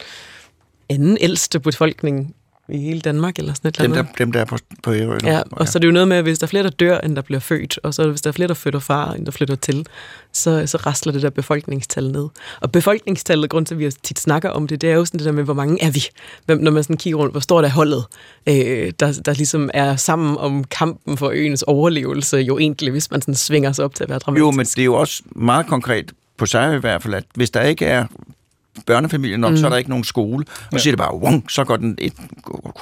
anden 0.92 1.18
ældste 1.20 1.60
befolkning 1.60 2.34
i 2.68 2.78
hele 2.78 3.00
Danmark, 3.00 3.38
eller 3.38 3.54
sådan 3.54 3.68
et 3.68 3.78
dem, 3.78 3.84
eller 3.84 3.96
der, 3.96 4.02
andet. 4.02 4.18
dem, 4.18 4.32
der 4.32 4.40
er 4.40 4.44
på, 4.44 4.56
på 4.82 4.94
Ærø. 4.94 5.18
Ja, 5.24 5.42
og 5.50 5.68
så 5.68 5.78
er 5.78 5.80
det 5.80 5.86
jo 5.86 5.92
noget 5.92 6.08
med, 6.08 6.16
at 6.16 6.22
hvis 6.22 6.38
der 6.38 6.46
er 6.46 6.48
flere, 6.48 6.62
der 6.62 6.70
dør, 6.70 6.98
end 6.98 7.16
der 7.16 7.22
bliver 7.22 7.40
født, 7.40 7.78
og 7.82 7.94
så 7.94 8.02
er 8.02 8.06
hvis 8.06 8.20
der 8.20 8.28
er 8.28 8.32
flere, 8.32 8.48
der 8.48 8.54
flytter 8.54 8.80
fra, 8.80 9.16
end 9.16 9.26
der 9.26 9.32
flytter 9.32 9.54
til, 9.54 9.86
så, 10.32 10.66
så 10.66 10.76
rasler 10.76 11.12
det 11.12 11.22
der 11.22 11.30
befolkningstal 11.30 12.10
ned. 12.10 12.28
Og 12.60 12.72
befolkningstallet, 12.72 13.50
grund 13.50 13.66
til, 13.66 13.74
at 13.74 13.78
vi 13.78 13.90
tit 14.02 14.18
snakker 14.18 14.50
om 14.50 14.68
det, 14.68 14.80
det 14.80 14.90
er 14.90 14.94
jo 14.94 15.04
sådan 15.04 15.18
det 15.18 15.24
der 15.24 15.32
med, 15.32 15.44
hvor 15.44 15.54
mange 15.54 15.82
er 15.82 15.90
vi? 15.90 16.04
Hvem, 16.46 16.58
når 16.58 16.70
man 16.70 16.82
sådan 16.82 16.96
kigger 16.96 17.18
rundt, 17.18 17.32
hvor 17.32 17.40
står 17.40 17.62
der 17.62 17.68
holdet, 17.68 18.04
øh, 18.46 18.92
der, 19.00 19.20
der 19.24 19.34
ligesom 19.34 19.70
er 19.74 19.96
sammen 19.96 20.36
om 20.38 20.64
kampen 20.64 21.16
for 21.16 21.30
øens 21.34 21.62
overlevelse, 21.62 22.36
jo 22.36 22.58
egentlig, 22.58 22.90
hvis 22.90 23.10
man 23.10 23.20
sådan 23.20 23.34
svinger 23.34 23.72
sig 23.72 23.84
op 23.84 23.94
til 23.94 24.04
at 24.04 24.10
være 24.10 24.18
dramatisk. 24.18 24.40
Jo, 24.40 24.50
men 24.50 24.66
det 24.66 24.78
er 24.78 24.84
jo 24.84 24.94
også 24.94 25.22
meget 25.36 25.66
konkret, 25.66 26.12
på 26.36 26.46
sig 26.46 26.76
i 26.76 26.78
hvert 26.78 27.02
fald, 27.02 27.14
at 27.14 27.24
hvis 27.34 27.50
der 27.50 27.62
ikke 27.62 27.84
er 27.84 28.06
børnefamilie 28.86 29.38
nok, 29.38 29.50
mm. 29.50 29.56
så 29.56 29.66
er 29.66 29.70
der 29.70 29.76
ikke 29.76 29.90
nogen 29.90 30.04
skole. 30.04 30.44
Og 30.48 30.68
ja. 30.72 30.78
så 30.78 30.82
siger 30.82 30.92
det 30.92 30.98
bare, 30.98 31.14
wong, 31.14 31.50
så 31.50 31.64
går 31.64 31.76
den 31.76 31.98
et 31.98 32.12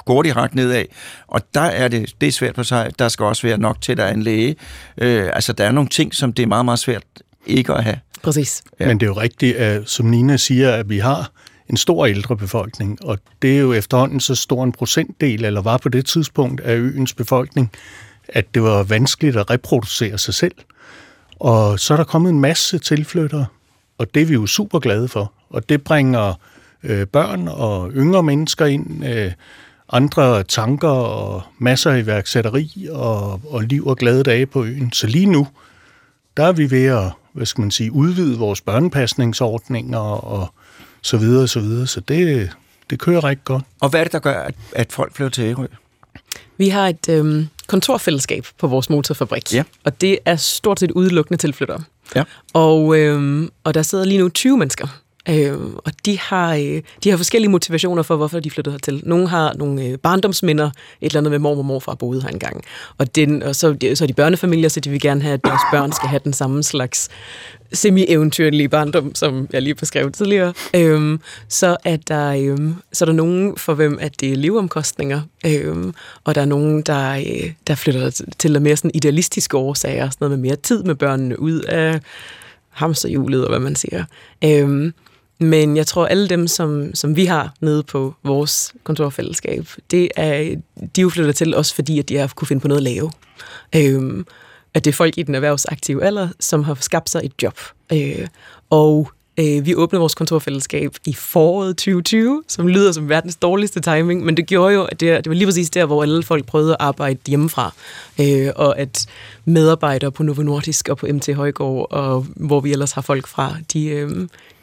går 0.05 0.23
de 0.23 0.33
ret 0.33 0.55
nedad. 0.55 0.85
Og 1.27 1.41
der 1.53 1.61
er 1.61 1.87
det, 1.87 2.15
det 2.21 2.27
er 2.27 2.31
svært 2.31 2.55
på 2.55 2.63
sig. 2.63 2.91
Der 2.99 3.07
skal 3.07 3.23
også 3.23 3.47
være 3.47 3.57
nok 3.57 3.81
til, 3.81 3.91
at 3.91 3.97
der 3.97 4.03
er 4.03 4.13
en 4.13 4.23
læge. 4.23 4.55
Øh, 4.97 5.29
altså, 5.33 5.53
der 5.53 5.65
er 5.65 5.71
nogle 5.71 5.89
ting, 5.89 6.15
som 6.15 6.33
det 6.33 6.43
er 6.43 6.47
meget, 6.47 6.65
meget 6.65 6.79
svært 6.79 7.03
ikke 7.45 7.73
at 7.73 7.83
have. 7.83 7.99
Præcis. 8.23 8.61
Ja. 8.79 8.87
Men 8.87 8.99
det 8.99 9.05
er 9.05 9.07
jo 9.07 9.19
rigtigt, 9.21 9.55
at, 9.55 9.89
som 9.89 10.05
Nina 10.05 10.37
siger, 10.37 10.71
at 10.71 10.89
vi 10.89 10.99
har 10.99 11.31
en 11.69 11.77
stor 11.77 12.05
ældre 12.05 12.37
befolkning, 12.37 13.05
og 13.05 13.19
det 13.41 13.55
er 13.55 13.59
jo 13.59 13.73
efterhånden 13.73 14.19
så 14.19 14.35
stor 14.35 14.63
en 14.63 14.71
procentdel, 14.71 15.45
eller 15.45 15.61
var 15.61 15.77
på 15.77 15.89
det 15.89 16.05
tidspunkt 16.05 16.61
af 16.61 16.75
øens 16.75 17.13
befolkning, 17.13 17.71
at 18.29 18.53
det 18.53 18.63
var 18.63 18.83
vanskeligt 18.83 19.37
at 19.37 19.49
reproducere 19.49 20.17
sig 20.17 20.33
selv. 20.33 20.55
Og 21.39 21.79
så 21.79 21.93
er 21.93 21.97
der 21.97 22.03
kommet 22.03 22.29
en 22.29 22.39
masse 22.39 22.79
tilflyttere, 22.79 23.45
og 24.01 24.13
det 24.13 24.21
er 24.21 24.25
vi 24.25 24.33
jo 24.33 24.47
super 24.47 24.79
glade 24.79 25.07
for. 25.07 25.31
Og 25.49 25.69
det 25.69 25.83
bringer 25.83 26.33
øh, 26.83 27.07
børn 27.07 27.47
og 27.47 27.91
yngre 27.91 28.23
mennesker 28.23 28.65
ind, 28.65 29.05
øh, 29.05 29.31
andre 29.89 30.43
tanker 30.43 30.87
og 30.89 31.41
masser 31.59 31.91
af 31.91 31.99
iværksætteri 31.99 32.87
og, 32.91 33.41
og 33.49 33.61
liv 33.61 33.87
og 33.87 33.97
glade 33.97 34.23
dage 34.23 34.45
på 34.45 34.63
øen. 34.63 34.91
Så 34.93 35.07
lige 35.07 35.25
nu, 35.25 35.47
der 36.37 36.43
er 36.43 36.51
vi 36.51 36.71
ved 36.71 36.85
at, 36.85 37.11
hvad 37.33 37.45
skal 37.45 37.61
man 37.61 37.71
sige, 37.71 37.91
udvide 37.91 38.37
vores 38.37 38.61
børnepasningsordninger 38.61 39.99
og 39.99 40.53
så 41.01 41.17
videre 41.17 41.43
og 41.43 41.49
så 41.49 41.59
videre. 41.59 41.87
Så 41.87 41.99
det, 41.99 42.49
det 42.89 42.99
kører 42.99 43.23
rigtig 43.23 43.45
godt. 43.45 43.63
Og 43.79 43.89
hvad 43.89 43.99
er 43.99 44.03
det, 44.03 44.13
der 44.13 44.19
gør, 44.19 44.41
at, 44.41 44.55
at 44.75 44.91
folk 44.91 45.15
flytter 45.15 45.29
til 45.31 45.43
Ærø? 45.43 45.65
Vi 46.57 46.69
har 46.69 46.87
et 46.87 47.09
øhm, 47.09 47.47
kontorfællesskab 47.67 48.45
på 48.57 48.67
vores 48.67 48.89
motorfabrik, 48.89 49.53
Ja. 49.53 49.63
og 49.83 50.01
det 50.01 50.19
er 50.25 50.35
stort 50.35 50.79
set 50.79 50.91
udelukkende 50.91 51.37
tilflyttere. 51.37 51.83
Ja. 52.15 52.23
Og, 52.53 52.97
øhm, 52.97 53.49
og 53.63 53.73
der 53.73 53.81
sidder 53.81 54.05
lige 54.05 54.19
nu 54.19 54.29
20 54.29 54.57
mennesker, 54.57 55.00
Øh, 55.29 55.53
og 55.75 55.91
de 56.05 56.19
har, 56.19 56.55
øh, 56.55 56.81
de 57.03 57.09
har 57.09 57.17
forskellige 57.17 57.51
motivationer 57.51 58.03
for, 58.03 58.15
hvorfor 58.15 58.39
de 58.39 58.51
flyttede 58.51 58.73
hertil. 58.73 59.01
Nogle 59.05 59.27
har 59.27 59.53
nogle 59.53 59.83
øh, 59.83 59.97
barndomsminder, 59.97 60.65
et 60.65 60.73
eller 61.01 61.19
andet 61.19 61.31
med 61.31 61.39
mor 61.39 61.57
og 61.57 61.65
morfar 61.65 61.95
boede 61.95 62.21
her 62.21 62.29
engang. 62.29 62.63
Og, 62.97 63.15
den, 63.15 63.43
og 63.43 63.55
så, 63.55 63.75
så 63.95 64.03
er 64.03 64.07
de 64.07 64.13
børnefamilier, 64.13 64.69
så 64.69 64.79
de 64.79 64.89
vil 64.89 65.01
gerne 65.01 65.21
have, 65.21 65.33
at 65.33 65.43
deres 65.43 65.61
børn 65.71 65.91
skal 65.91 66.09
have 66.09 66.21
den 66.23 66.33
samme 66.33 66.63
slags 66.63 67.09
semi-eventyrlige 67.73 68.69
barndom, 68.69 69.15
som 69.15 69.47
jeg 69.53 69.61
lige 69.61 69.75
beskrev 69.75 70.11
tidligere. 70.11 70.53
Øhm, 70.75 71.19
så, 71.47 71.77
er 71.83 71.97
der, 71.97 72.27
øhm, 72.27 72.75
så 72.93 73.03
er 73.03 73.05
der 73.05 73.13
nogen, 73.13 73.57
for 73.57 73.73
hvem 73.73 73.97
at 74.01 74.21
det 74.21 74.31
er 74.31 74.35
leveomkostninger, 74.35 75.21
øhm, 75.45 75.93
og 76.23 76.35
der 76.35 76.41
er 76.41 76.45
nogen, 76.45 76.81
der, 76.81 77.11
øh, 77.11 77.51
der 77.67 77.75
flytter 77.75 78.23
til 78.39 78.61
mere 78.61 78.75
sådan 78.75 78.91
idealistiske 78.93 79.57
årsager, 79.57 80.09
sådan 80.09 80.17
noget 80.19 80.39
med 80.39 80.49
mere 80.49 80.55
tid 80.55 80.83
med 80.83 80.95
børnene 80.95 81.39
ud 81.39 81.59
af 81.59 81.99
hamsterhjulet, 82.69 83.43
og 83.43 83.49
hvad 83.49 83.59
man 83.59 83.75
siger. 83.75 84.05
Øhm, 84.43 84.93
men 85.41 85.77
jeg 85.77 85.87
tror, 85.87 86.05
alle 86.05 86.27
dem, 86.27 86.47
som, 86.47 86.95
som 86.95 87.15
vi 87.15 87.25
har 87.25 87.53
nede 87.61 87.83
på 87.83 88.15
vores 88.23 88.73
kontorfællesskab, 88.83 89.67
det 89.91 90.09
er, 90.15 90.55
de 90.95 91.01
er 91.01 91.01
jo 91.01 91.09
flyttet 91.09 91.35
til 91.35 91.55
også 91.55 91.75
fordi, 91.75 91.99
at 91.99 92.09
de 92.09 92.17
har 92.17 92.31
kunne 92.35 92.47
finde 92.47 92.61
på 92.61 92.67
noget 92.67 92.79
at 92.79 92.83
lave. 92.83 93.11
Øhm, 93.75 94.25
at 94.73 94.85
det 94.85 94.91
er 94.91 94.95
folk 94.95 95.17
i 95.17 95.23
den 95.23 95.35
erhvervsaktive 95.35 96.03
alder, 96.03 96.29
som 96.39 96.63
har 96.63 96.77
skabt 96.79 97.09
sig 97.09 97.21
et 97.23 97.43
job. 97.43 97.59
Øh, 97.93 98.27
og 98.69 99.11
øh, 99.41 99.65
vi 99.65 99.75
åbnede 99.75 99.99
vores 99.99 100.15
kontorfællesskab 100.15 100.95
i 101.05 101.13
foråret 101.13 101.77
2020, 101.77 102.43
som 102.47 102.67
lyder 102.67 102.91
som 102.91 103.09
verdens 103.09 103.35
dårligste 103.35 103.79
timing, 103.79 104.25
men 104.25 104.37
det 104.37 104.47
gjorde 104.47 104.73
jo, 104.73 104.83
at 104.83 104.99
det, 104.99 105.23
det 105.23 105.29
var 105.29 105.35
lige 105.35 105.47
præcis 105.47 105.69
der, 105.69 105.85
hvor 105.85 106.03
alle 106.03 106.23
folk 106.23 106.45
prøvede 106.45 106.71
at 106.71 106.77
arbejde 106.79 107.19
hjemmefra. 107.27 107.73
Øh, 108.21 108.49
og 108.55 108.79
at 108.79 109.07
medarbejdere 109.45 110.11
på 110.11 110.23
Novo 110.23 110.41
Nordisk 110.41 110.89
og 110.89 110.97
på 110.97 111.07
MT 111.13 111.35
Højgaard, 111.35 111.87
og 111.91 112.25
hvor 112.35 112.59
vi 112.59 112.71
ellers 112.71 112.91
har 112.91 113.01
folk 113.01 113.27
fra, 113.27 113.55
de, 113.73 113.85
øh, 113.85 114.09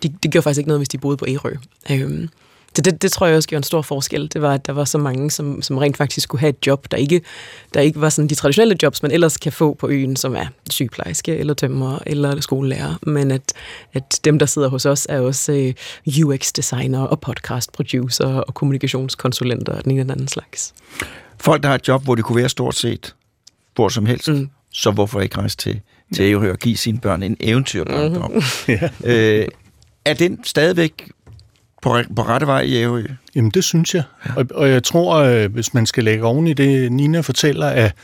de, 0.03 0.09
de 0.23 0.29
gjorde 0.29 0.43
faktisk 0.43 0.59
ikke 0.59 0.69
noget, 0.69 0.81
hvis 0.81 0.89
de 0.89 0.99
boede 0.99 1.17
på 1.17 1.27
Ærø. 1.29 1.53
Øh, 1.91 2.29
så 2.77 2.83
det, 2.83 3.03
det 3.03 3.13
tror 3.13 3.27
jeg 3.27 3.37
også 3.37 3.49
gjorde 3.49 3.59
en 3.59 3.65
stor 3.65 3.83
forskel. 3.83 4.31
Det 4.33 4.43
var, 4.43 4.55
at 4.55 4.67
der 4.67 4.73
var 4.73 4.85
så 4.85 4.99
mange, 4.99 5.31
som, 5.31 5.63
som 5.63 5.79
rent 5.79 5.97
faktisk 5.97 6.25
skulle 6.25 6.41
have 6.41 6.51
et 6.51 6.67
job, 6.67 6.87
der 6.91 6.97
ikke, 6.97 7.21
der 7.75 7.81
ikke 7.81 8.01
var 8.01 8.09
sådan 8.09 8.29
de 8.29 8.35
traditionelle 8.35 8.77
jobs, 8.83 9.03
man 9.03 9.13
ellers 9.13 9.37
kan 9.37 9.53
få 9.53 9.75
på 9.75 9.89
øen, 9.89 10.17
som 10.17 10.35
er 10.37 10.47
sygeplejerske, 10.71 11.37
eller 11.37 11.55
tømrer, 11.55 11.99
eller 12.07 12.41
skolelærer. 12.41 12.95
Men 13.03 13.31
at, 13.31 13.53
at 13.93 14.21
dem, 14.25 14.39
der 14.39 14.47
sidder 14.47 14.69
hos 14.69 14.87
os, 14.87 15.07
er 15.09 15.21
også 15.21 15.53
øh, 15.53 15.75
UX-designer 16.25 17.01
og 17.01 17.21
podcast-producer 17.21 18.27
og 18.27 18.55
kommunikationskonsulenter 18.55 19.73
og 19.73 19.85
den 19.85 19.93
ene 19.93 20.01
eller 20.01 20.15
anden 20.15 20.29
slags. 20.29 20.75
Folk, 21.41 21.63
der 21.63 21.69
har 21.69 21.75
et 21.75 21.89
job, 21.89 22.05
hvor 22.05 22.15
de 22.15 22.23
kunne 22.23 22.37
være 22.37 22.49
stort 22.49 22.75
set 22.75 23.15
hvor 23.79 23.89
som 23.89 24.07
helst, 24.07 24.29
mm. 24.29 24.51
så 24.73 24.91
hvorfor 24.91 25.21
ikke 25.21 25.37
rejse 25.37 25.57
til, 25.57 25.81
til 26.15 26.25
Ærø 26.25 26.53
og 26.53 26.59
give 26.59 26.77
sine 26.77 26.99
børn 26.99 27.23
en 27.23 27.37
eventyrbarndom? 27.41 28.33
Mm-hmm. 28.33 28.89
øh, 29.11 29.47
er 30.05 30.15
den 30.15 30.45
stadigvæk 30.45 31.11
på, 31.83 31.99
på 32.17 32.23
rette 32.23 32.47
vej 32.47 32.61
i 32.61 32.83
Ærø? 32.83 33.05
Jamen, 33.35 33.51
det 33.51 33.65
synes 33.65 33.95
jeg. 33.95 34.03
Og, 34.37 34.47
og 34.55 34.69
jeg 34.69 34.83
tror, 34.83 35.17
øh, 35.17 35.53
hvis 35.53 35.75
man 35.75 35.87
skal 35.87 36.05
lægge 36.05 36.25
oven 36.25 36.47
i 36.47 36.53
det, 36.53 36.93
Nina 36.93 37.21
fortæller, 37.21 37.67
at, 37.67 37.95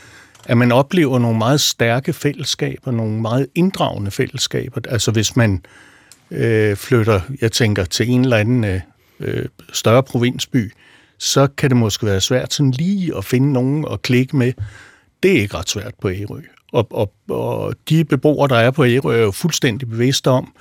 at 0.45 0.57
man 0.57 0.71
oplever 0.71 1.19
nogle 1.19 1.37
meget 1.37 1.61
stærke 1.61 2.13
fællesskaber, 2.13 2.91
nogle 2.91 3.21
meget 3.21 3.47
inddragende 3.55 4.11
fællesskaber. 4.11 4.81
Altså 4.89 5.11
hvis 5.11 5.35
man 5.35 5.65
øh, 6.31 6.75
flytter, 6.75 7.21
jeg 7.41 7.51
tænker, 7.51 7.85
til 7.85 8.09
en 8.09 8.21
eller 8.21 8.37
anden 8.37 8.63
øh, 8.63 8.81
øh 9.19 9.45
større 9.73 10.03
provinsby, 10.03 10.73
så 11.17 11.47
kan 11.47 11.69
det 11.69 11.77
måske 11.77 12.05
være 12.05 12.21
svært 12.21 12.53
sådan 12.53 12.71
lige 12.71 13.17
at 13.17 13.25
finde 13.25 13.53
nogen 13.53 13.85
at 13.91 14.01
klikke 14.01 14.37
med. 14.37 14.53
Det 15.23 15.31
er 15.31 15.41
ikke 15.41 15.57
ret 15.57 15.69
svært 15.69 15.93
på 16.01 16.09
Ærø. 16.09 16.41
Og, 16.71 16.87
og, 16.91 17.13
og 17.29 17.73
de 17.89 18.05
beboere, 18.05 18.47
der 18.47 18.55
er 18.55 18.71
på 18.71 18.85
Ærø, 18.85 19.13
er 19.13 19.21
jo 19.21 19.31
fuldstændig 19.31 19.89
bevidste 19.89 20.29
om, 20.29 20.53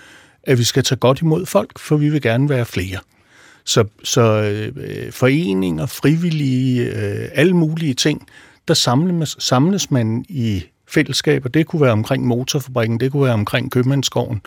at 0.46 0.59
vi 0.59 0.64
skal 0.64 0.83
tage 0.83 0.98
godt 0.98 1.20
imod 1.20 1.46
folk, 1.46 1.78
for 1.78 1.96
vi 1.96 2.09
vil 2.09 2.22
gerne 2.22 2.48
være 2.48 2.64
flere. 2.64 2.98
Så, 3.64 3.85
så 4.04 4.22
øh, 4.76 5.12
foreninger, 5.12 5.87
frivillige, 5.87 6.85
øh, 6.85 7.28
alle 7.35 7.57
mulige 7.57 7.94
ting, 7.94 8.28
der 8.68 8.74
samles, 8.74 9.37
samles 9.38 9.90
man 9.90 10.24
i 10.28 10.64
fællesskaber. 10.88 11.48
Det 11.48 11.66
kunne 11.66 11.83
være 11.83 11.92
omkring 11.92 12.26
motorfabrikken, 12.26 13.00
det 13.00 13.12
kunne 13.12 13.24
være 13.24 13.35
omkring 13.35 13.72
købmandsgården. 13.72 14.40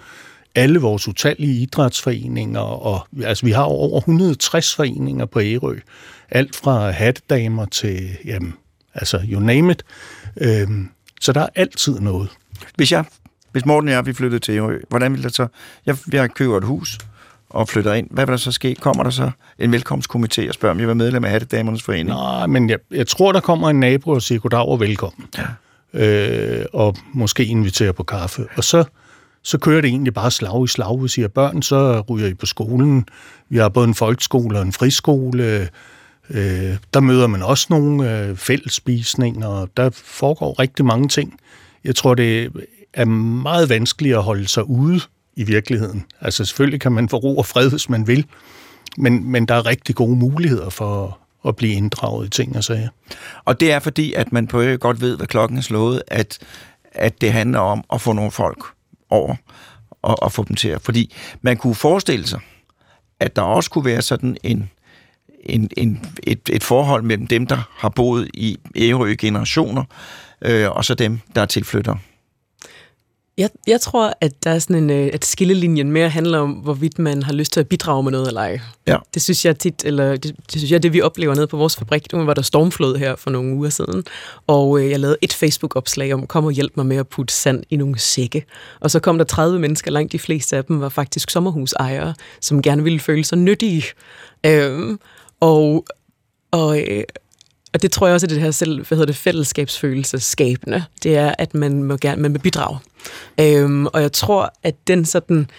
Alle 0.55 0.79
vores 0.79 1.07
utallige 1.07 1.61
idrætsforeninger, 1.61 2.59
og 2.59 3.07
altså, 3.23 3.45
vi 3.45 3.51
har 3.51 3.63
over 3.63 3.97
160 3.97 4.75
foreninger 4.75 5.25
på 5.25 5.39
Ærø. 5.39 5.75
Alt 6.29 6.55
fra 6.55 6.91
hatdamer 6.91 7.65
til, 7.65 8.09
jamen, 8.25 8.53
altså 8.93 9.21
you 9.31 9.39
name 9.39 9.71
it. 9.71 9.83
Øhm, 10.41 10.89
så 11.21 11.31
der 11.31 11.41
er 11.41 11.49
altid 11.55 11.99
noget. 11.99 12.29
Hvis 12.75 12.91
jeg, 12.91 13.05
hvis 13.51 13.65
Morten 13.65 13.87
og 13.87 13.93
jeg, 13.93 14.05
vi 14.05 14.13
flyttede 14.13 14.39
til 14.39 14.55
Ærø, 14.55 14.79
hvordan 14.89 15.11
ville 15.11 15.23
det 15.23 15.35
så? 15.35 15.47
Jeg, 15.85 15.97
jeg 16.13 16.31
køber 16.31 16.57
et 16.57 16.63
hus, 16.63 16.97
og 17.49 17.69
flytter 17.69 17.93
ind, 17.93 18.07
hvad 18.11 18.25
vil 18.25 18.31
der 18.31 18.37
så 18.37 18.51
ske? 18.51 18.75
Kommer 18.75 19.03
der 19.03 19.09
så 19.09 19.31
en 19.59 19.73
velkomstkomité 19.73 20.47
og 20.47 20.53
spørger, 20.53 20.71
om 20.71 20.79
jeg 20.79 20.87
vil 20.87 20.95
medlem 20.95 21.23
af 21.23 21.31
Hattedamernes 21.31 21.83
Forening? 21.83 22.09
Nej, 22.09 22.47
men 22.47 22.69
jeg, 22.69 22.79
jeg 22.91 23.07
tror, 23.07 23.31
der 23.31 23.39
kommer 23.39 23.69
en 23.69 23.79
nabo 23.79 24.11
og 24.11 24.21
siger 24.21 24.39
goddag 24.39 24.67
og 24.67 24.79
velkommen. 24.79 25.27
Ja. 25.37 25.45
Øh, 25.93 26.65
og 26.73 26.95
måske 27.13 27.45
inviterer 27.45 27.91
på 27.91 28.03
kaffe. 28.03 28.45
Og 28.55 28.63
så, 28.63 28.83
så 29.43 29.57
kører 29.57 29.81
det 29.81 29.87
egentlig 29.87 30.13
bare 30.13 30.31
slag 30.31 30.63
i 30.63 30.67
slag. 30.67 31.03
Vi 31.03 31.07
siger 31.07 31.27
børn, 31.27 31.61
så 31.61 32.03
ryger 32.09 32.27
I 32.27 32.33
på 32.33 32.45
skolen. 32.45 33.05
Vi 33.49 33.57
har 33.57 33.69
både 33.69 33.87
en 33.87 33.95
folkeskole 33.95 34.59
og 34.59 34.65
en 34.65 34.73
friskole. 34.73 35.69
Øh, 36.29 36.75
der 36.93 36.99
møder 36.99 37.27
man 37.27 37.43
også 37.43 37.67
nogle 37.69 38.19
øh, 38.19 38.35
fællesspisninger. 38.35 39.67
Der 39.77 39.89
foregår 39.93 40.59
rigtig 40.59 40.85
mange 40.85 41.07
ting. 41.07 41.39
Jeg 41.83 41.95
tror, 41.95 42.15
det 42.15 42.51
er 42.97 43.05
meget 43.05 43.69
vanskeligt 43.69 44.15
at 44.15 44.23
holde 44.23 44.47
sig 44.47 44.69
ude 44.69 44.99
i 45.35 45.43
virkeligheden. 45.43 46.05
Altså 46.21 46.45
selvfølgelig 46.45 46.81
kan 46.81 46.91
man 46.91 47.09
få 47.09 47.17
ro 47.17 47.37
og 47.37 47.45
fred, 47.45 47.69
hvis 47.69 47.89
man 47.89 48.07
vil, 48.07 48.25
men, 48.97 49.31
men 49.31 49.45
der 49.45 49.55
er 49.55 49.65
rigtig 49.65 49.95
gode 49.95 50.15
muligheder 50.15 50.69
for 50.69 51.19
at 51.47 51.55
blive 51.55 51.73
inddraget 51.73 52.27
i 52.27 52.29
ting 52.29 52.55
og 52.55 52.63
sager. 52.63 52.89
Og 53.45 53.59
det 53.59 53.71
er 53.71 53.79
fordi, 53.79 54.13
at 54.13 54.33
man 54.33 54.47
på 54.47 54.63
godt 54.79 55.01
ved, 55.01 55.17
hvad 55.17 55.27
klokken 55.27 55.57
er 55.57 55.61
slået, 55.61 56.01
at, 56.07 56.39
at 56.91 57.21
det 57.21 57.31
handler 57.31 57.59
om 57.59 57.83
at 57.93 58.01
få 58.01 58.13
nogle 58.13 58.31
folk 58.31 58.63
over 59.09 59.35
og, 60.01 60.23
og 60.23 60.31
få 60.31 60.43
dem 60.43 60.55
til 60.55 60.69
at... 60.69 60.81
Fordi 60.81 61.15
man 61.41 61.57
kunne 61.57 61.75
forestille 61.75 62.27
sig, 62.27 62.39
at 63.19 63.35
der 63.35 63.41
også 63.41 63.69
kunne 63.69 63.85
være 63.85 64.01
sådan 64.01 64.37
en, 64.43 64.69
en, 65.43 65.69
en, 65.77 66.05
et, 66.23 66.49
et 66.49 66.63
forhold 66.63 67.03
mellem 67.03 67.27
dem, 67.27 67.47
der 67.47 67.69
har 67.77 67.89
boet 67.89 68.29
i 68.33 68.57
Ærø 68.75 69.15
generationer, 69.19 69.83
øh, 70.41 70.71
og 70.71 70.85
så 70.85 70.93
dem, 70.93 71.19
der 71.35 71.41
er 71.41 71.45
tilflyttere. 71.45 71.97
Jeg, 73.37 73.49
jeg 73.67 73.81
tror, 73.81 74.13
at 74.21 74.43
der 74.43 74.51
er 74.51 74.59
sådan 74.59 74.75
en, 74.75 74.89
øh, 74.89 75.09
at 75.13 75.25
skillelinjen 75.25 75.91
mere 75.91 76.09
handler 76.09 76.39
om, 76.39 76.51
hvorvidt 76.51 76.99
man 76.99 77.23
har 77.23 77.33
lyst 77.33 77.53
til 77.53 77.59
at 77.59 77.67
bidrage 77.67 78.03
med 78.03 78.11
noget 78.11 78.27
eller 78.27 78.41
ej. 78.41 78.59
Ja. 78.87 78.97
Det 79.13 79.21
synes 79.21 79.45
jeg 79.45 79.59
tit, 79.59 79.85
eller 79.85 80.11
det, 80.11 80.23
det 80.23 80.57
synes 80.57 80.71
jeg, 80.71 80.83
det 80.83 80.93
vi 80.93 81.01
oplever 81.01 81.35
nede 81.35 81.47
på 81.47 81.57
vores 81.57 81.75
fabrik, 81.75 82.13
nu 82.13 82.25
var 82.25 82.33
der 82.33 82.41
stormflod 82.41 82.97
her 82.97 83.15
for 83.15 83.29
nogle 83.29 83.55
uger 83.55 83.69
siden, 83.69 84.03
og 84.47 84.79
øh, 84.79 84.91
jeg 84.91 84.99
lavede 84.99 85.17
et 85.21 85.33
Facebook-opslag 85.33 86.13
om, 86.13 86.27
kom 86.27 86.45
og 86.45 86.51
hjælp 86.51 86.77
mig 86.77 86.85
med 86.85 86.97
at 86.97 87.07
putte 87.07 87.33
sand 87.33 87.63
i 87.69 87.75
nogle 87.75 87.99
sække. 87.99 88.45
Og 88.79 88.91
så 88.91 88.99
kom 88.99 89.17
der 89.17 89.25
30 89.25 89.59
mennesker, 89.59 89.91
langt 89.91 90.11
de 90.11 90.19
fleste 90.19 90.57
af 90.57 90.65
dem 90.65 90.81
var 90.81 90.89
faktisk 90.89 91.29
sommerhusejere, 91.29 92.13
som 92.41 92.61
gerne 92.61 92.83
ville 92.83 92.99
føle 92.99 93.23
sig 93.23 93.37
nyttige. 93.37 93.83
Øhm, 94.45 94.99
og, 95.39 95.85
og, 96.51 96.79
øh, 96.79 97.03
og 97.73 97.81
det 97.81 97.91
tror 97.91 98.07
jeg 98.07 98.13
også, 98.13 98.25
at 98.25 98.29
det 98.29 98.41
her 98.41 98.51
selv, 98.51 98.75
hvad 98.75 98.97
hedder 98.97 99.05
det, 99.05 99.15
fællesskabsfølelseskabende, 99.15 100.83
det 101.03 101.17
er, 101.17 101.35
at 101.37 101.53
man 101.53 101.83
må 101.83 101.97
gerne 101.97 102.21
man 102.21 102.33
vil 102.33 102.39
bidrage. 102.39 102.77
Øhm, 103.39 103.85
og 103.85 104.01
jeg 104.01 104.11
tror, 104.11 104.53
at 104.63 104.75
den 104.87 105.05
sådan, 105.05 105.49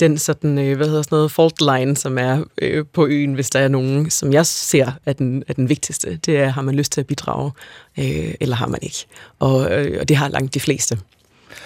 den 0.00 0.18
sådan, 0.18 0.58
øh, 0.58 0.76
hvad 0.76 0.86
hedder 0.86 1.02
sådan 1.02 1.16
noget, 1.16 1.30
fault 1.30 1.60
line, 1.60 1.96
som 1.96 2.18
er 2.18 2.44
øh, 2.62 2.84
på 2.92 3.06
øen, 3.06 3.34
hvis 3.34 3.50
der 3.50 3.60
er 3.60 3.68
nogen, 3.68 4.10
som 4.10 4.32
jeg 4.32 4.46
ser 4.46 4.92
er 5.06 5.12
den, 5.12 5.44
er 5.48 5.52
den 5.52 5.68
vigtigste, 5.68 6.16
det 6.16 6.38
er, 6.38 6.48
har 6.48 6.62
man 6.62 6.74
lyst 6.74 6.92
til 6.92 7.00
at 7.00 7.06
bidrage, 7.06 7.52
øh, 7.98 8.34
eller 8.40 8.56
har 8.56 8.66
man 8.66 8.78
ikke. 8.82 9.06
Og, 9.38 9.72
øh, 9.72 10.00
og 10.00 10.08
det 10.08 10.16
har 10.16 10.28
langt 10.28 10.54
de 10.54 10.60
fleste. 10.60 10.98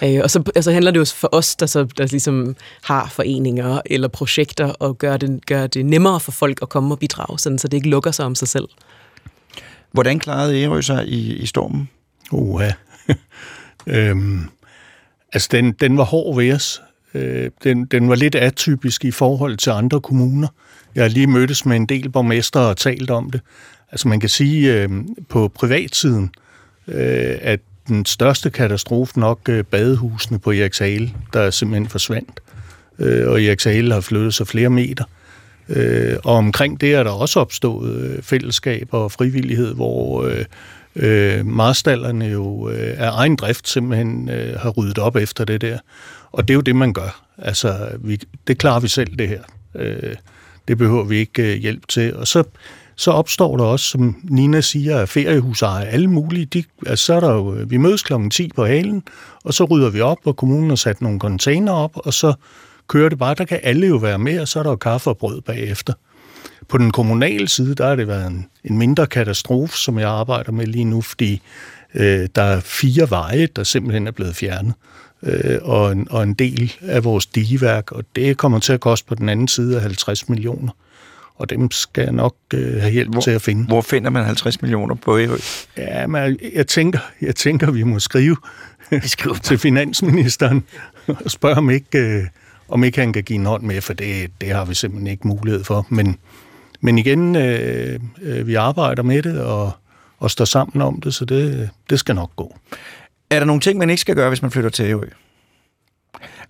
Øh, 0.03 0.19
og 0.23 0.31
så 0.31 0.43
altså, 0.55 0.71
handler 0.71 0.91
det 0.91 0.99
jo 0.99 1.05
for 1.05 1.29
os, 1.31 1.55
der, 1.55 1.65
så, 1.65 1.83
der 1.83 2.07
ligesom 2.07 2.55
har 2.81 3.09
foreninger 3.09 3.81
eller 3.85 4.07
projekter, 4.07 4.65
og 4.65 4.97
gør 4.97 5.17
det, 5.17 5.45
gør 5.45 5.67
det 5.67 5.85
nemmere 5.85 6.19
for 6.19 6.31
folk 6.31 6.59
at 6.61 6.69
komme 6.69 6.93
og 6.93 6.99
bidrage, 6.99 7.39
sådan, 7.39 7.57
så 7.57 7.67
det 7.67 7.77
ikke 7.77 7.89
lukker 7.89 8.11
sig 8.11 8.25
om 8.25 8.35
sig 8.35 8.47
selv. 8.47 8.67
Hvordan 9.91 10.19
klarede 10.19 10.63
Ærø 10.63 10.81
sig 10.81 11.07
i, 11.07 11.35
i 11.35 11.45
stormen? 11.45 11.89
Uha. 12.31 12.71
øhm, 13.87 14.49
altså, 15.33 15.49
den, 15.51 15.71
den 15.71 15.97
var 15.97 16.03
hård 16.03 16.35
ved 16.35 16.53
os. 16.53 16.81
Øh, 17.13 17.49
den, 17.63 17.85
den 17.85 18.09
var 18.09 18.15
lidt 18.15 18.35
atypisk 18.35 19.05
i 19.05 19.11
forhold 19.11 19.57
til 19.57 19.69
andre 19.69 20.01
kommuner. 20.01 20.47
Jeg 20.95 21.03
har 21.03 21.09
lige 21.09 21.27
mødtes 21.27 21.65
med 21.65 21.75
en 21.75 21.85
del 21.85 22.09
borgmester 22.09 22.59
og 22.59 22.77
talt 22.77 23.09
om 23.09 23.31
det. 23.31 23.41
Altså, 23.91 24.07
man 24.07 24.19
kan 24.19 24.29
sige, 24.29 24.73
øh, 24.73 24.89
på 25.29 25.47
privatsiden, 25.47 26.31
øh, 26.87 27.37
at 27.41 27.59
den 27.87 28.05
største 28.05 28.49
katastrofe 28.49 29.19
nok 29.19 29.39
øh, 29.49 29.63
badehusene 29.63 30.39
på 30.39 30.51
Eriksale, 30.51 31.11
der 31.33 31.49
simpelthen 31.49 31.87
forsvandt. 31.87 32.39
Øh, 32.99 33.27
og 33.27 33.43
Eriksale 33.43 33.93
har 33.93 34.01
flyttet 34.01 34.33
sig 34.33 34.47
flere 34.47 34.69
meter. 34.69 35.03
Øh, 35.69 36.17
og 36.23 36.35
omkring 36.35 36.81
det 36.81 36.93
er 36.93 37.03
der 37.03 37.11
også 37.11 37.39
opstået 37.39 37.95
øh, 37.95 38.23
fællesskaber 38.23 38.97
og 38.97 39.11
frivillighed, 39.11 39.75
hvor 39.75 40.23
øh, 40.23 40.45
øh, 40.95 41.45
marstallerne 41.45 42.25
jo 42.25 42.69
øh, 42.69 42.93
af 42.97 43.09
egen 43.11 43.35
drift 43.35 43.69
simpelthen 43.69 44.29
øh, 44.29 44.59
har 44.59 44.69
ryddet 44.69 44.99
op 44.99 45.15
efter 45.15 45.45
det 45.45 45.61
der. 45.61 45.77
Og 46.31 46.47
det 46.47 46.53
er 46.53 46.55
jo 46.55 46.61
det, 46.61 46.75
man 46.75 46.93
gør. 46.93 47.23
Altså, 47.37 47.89
vi, 47.99 48.19
det 48.47 48.57
klarer 48.57 48.79
vi 48.79 48.87
selv, 48.87 49.17
det 49.17 49.27
her. 49.27 49.41
Øh, 49.75 50.15
det 50.67 50.77
behøver 50.77 51.03
vi 51.03 51.17
ikke 51.17 51.53
øh, 51.53 51.59
hjælp 51.61 51.87
til. 51.87 52.15
Og 52.15 52.27
så, 52.27 52.43
så 52.95 53.11
opstår 53.11 53.57
der 53.57 53.63
også, 53.63 53.85
som 53.85 54.15
Nina 54.23 54.61
siger, 54.61 55.05
feriehusejere, 55.05 55.87
alle 55.87 56.07
mulige. 56.07 56.45
De, 56.45 56.63
altså, 56.85 57.05
så 57.05 57.13
er 57.13 57.19
der 57.19 57.33
jo, 57.33 57.55
øh, 57.55 57.71
vi 57.71 57.77
mødes 57.77 58.03
klokken 58.03 58.29
10 58.29 58.51
på 58.55 58.65
halen, 58.65 59.03
og 59.43 59.53
så 59.53 59.63
rydder 59.63 59.89
vi 59.89 60.01
op, 60.01 60.17
og 60.25 60.35
kommunen 60.35 60.69
har 60.69 60.75
sat 60.75 61.01
nogle 61.01 61.19
container 61.19 61.71
op, 61.71 61.91
og 61.95 62.13
så 62.13 62.33
kører 62.87 63.09
det 63.09 63.19
bare. 63.19 63.35
Der 63.35 63.45
kan 63.45 63.59
alle 63.63 63.87
jo 63.87 63.95
være 63.95 64.19
med, 64.19 64.39
og 64.39 64.47
så 64.47 64.59
er 64.59 64.63
der 64.63 64.69
jo 64.69 64.75
kaffe 64.75 65.09
og 65.09 65.17
brød 65.17 65.41
bagefter. 65.41 65.93
På 66.71 66.77
den 66.77 66.91
kommunale 66.91 67.47
side, 67.47 67.75
der 67.75 67.87
har 67.87 67.95
det 67.95 68.07
været 68.07 68.27
en, 68.27 68.47
en 68.63 68.77
mindre 68.77 69.07
katastrofe, 69.07 69.77
som 69.77 69.99
jeg 69.99 70.09
arbejder 70.09 70.51
med 70.51 70.65
lige 70.65 70.85
nu, 70.85 71.01
fordi 71.01 71.41
øh, 71.93 72.27
der 72.35 72.41
er 72.41 72.59
fire 72.59 73.09
veje, 73.09 73.47
der 73.55 73.63
simpelthen 73.63 74.07
er 74.07 74.11
blevet 74.11 74.35
fjernet, 74.35 74.73
øh, 75.23 75.59
og, 75.61 75.91
en, 75.91 76.07
og 76.09 76.23
en 76.23 76.33
del 76.33 76.73
af 76.81 77.03
vores 77.03 77.25
digeværk, 77.25 77.91
og 77.91 78.03
det 78.15 78.37
kommer 78.37 78.59
til 78.59 78.73
at 78.73 78.79
koste 78.79 79.07
på 79.07 79.15
den 79.15 79.29
anden 79.29 79.47
side 79.47 79.75
af 79.75 79.81
50 79.81 80.29
millioner. 80.29 80.71
Og 81.35 81.49
dem 81.49 81.71
skal 81.71 82.03
jeg 82.03 82.13
nok 82.13 82.35
øh, 82.53 82.81
have 82.81 82.91
hjælp 82.91 83.11
hvor, 83.11 83.21
til 83.21 83.31
at 83.31 83.41
finde. 83.41 83.65
Hvor 83.65 83.81
finder 83.81 84.09
man 84.09 84.25
50 84.25 84.61
millioner 84.61 84.95
på 84.95 85.19
Ærø? 85.19 85.37
Ja, 85.77 86.07
men 86.07 86.39
jeg 86.55 86.67
tænker, 86.67 86.99
jeg 87.21 87.35
tænker, 87.35 87.71
vi 87.71 87.83
må 87.83 87.99
skrive, 87.99 88.37
skrive 89.05 89.35
til 89.35 89.57
finansministeren 89.57 90.63
og 91.07 91.31
spørge, 91.31 91.55
om 91.55 91.69
ikke... 91.69 91.99
Øh, 91.99 92.23
om 92.71 92.83
ikke 92.83 92.99
han 92.99 93.13
kan 93.13 93.23
give 93.23 93.39
en 93.39 93.45
hånd 93.45 93.63
med, 93.63 93.81
for 93.81 93.93
det, 93.93 94.31
det 94.41 94.49
har 94.49 94.65
vi 94.65 94.73
simpelthen 94.73 95.07
ikke 95.07 95.27
mulighed 95.27 95.63
for. 95.63 95.87
Men, 95.89 96.17
men 96.81 96.97
igen, 96.97 97.35
øh, 97.35 97.99
øh, 98.21 98.47
vi 98.47 98.55
arbejder 98.55 99.03
med 99.03 99.23
det 99.23 99.41
og, 99.41 99.71
og 100.19 100.31
står 100.31 100.45
sammen 100.45 100.81
om 100.81 101.01
det, 101.01 101.13
så 101.13 101.25
det, 101.25 101.69
det 101.89 101.99
skal 101.99 102.15
nok 102.15 102.35
gå. 102.35 102.57
Er 103.29 103.39
der 103.39 103.45
nogle 103.45 103.61
ting, 103.61 103.79
man 103.79 103.89
ikke 103.89 104.01
skal 104.01 104.15
gøre, 104.15 104.29
hvis 104.29 104.41
man 104.41 104.51
flytter 104.51 104.69
til 104.69 104.85
Ærø? 104.85 105.05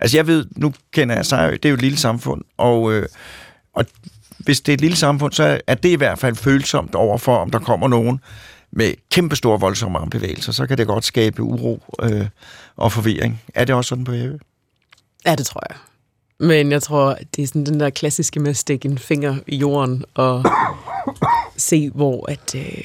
Altså 0.00 0.16
jeg 0.16 0.26
ved, 0.26 0.46
nu 0.56 0.72
kender 0.92 1.14
jeg 1.14 1.26
Sejrø, 1.26 1.52
det 1.52 1.64
er 1.64 1.68
jo 1.68 1.74
et 1.74 1.82
lille 1.82 1.98
samfund, 1.98 2.44
og, 2.56 2.92
øh, 2.92 3.06
og 3.74 3.86
hvis 4.38 4.60
det 4.60 4.72
er 4.72 4.74
et 4.74 4.80
lille 4.80 4.96
samfund, 4.96 5.32
så 5.32 5.60
er 5.66 5.74
det 5.74 5.88
i 5.88 5.94
hvert 5.94 6.18
fald 6.18 6.36
følsomt 6.36 6.94
overfor, 6.94 7.36
om 7.36 7.50
der 7.50 7.58
kommer 7.58 7.88
nogen 7.88 8.20
med 8.72 8.94
kæmpe 9.10 9.36
store 9.36 9.60
voldsomme 9.60 9.98
armbevægelser, 9.98 10.52
så 10.52 10.66
kan 10.66 10.78
det 10.78 10.86
godt 10.86 11.04
skabe 11.04 11.42
uro 11.42 11.82
øh, 12.02 12.26
og 12.76 12.92
forvirring. 12.92 13.42
Er 13.54 13.64
det 13.64 13.74
også 13.74 13.88
sådan 13.88 14.04
på 14.04 14.14
Ærø? 14.14 14.38
Ja, 15.26 15.34
det 15.34 15.46
tror 15.46 15.62
jeg. 15.70 15.76
Men 16.42 16.72
jeg 16.72 16.82
tror, 16.82 17.18
det 17.36 17.42
er 17.42 17.46
sådan 17.46 17.66
den 17.66 17.80
der 17.80 17.90
klassiske 17.90 18.40
med 18.40 18.50
at 18.50 18.56
stikke 18.56 18.88
en 18.88 18.98
finger 18.98 19.36
i 19.46 19.56
jorden 19.56 20.04
og 20.14 20.44
se, 21.56 21.90
hvor 21.90 22.30
at, 22.30 22.54
øh, 22.54 22.84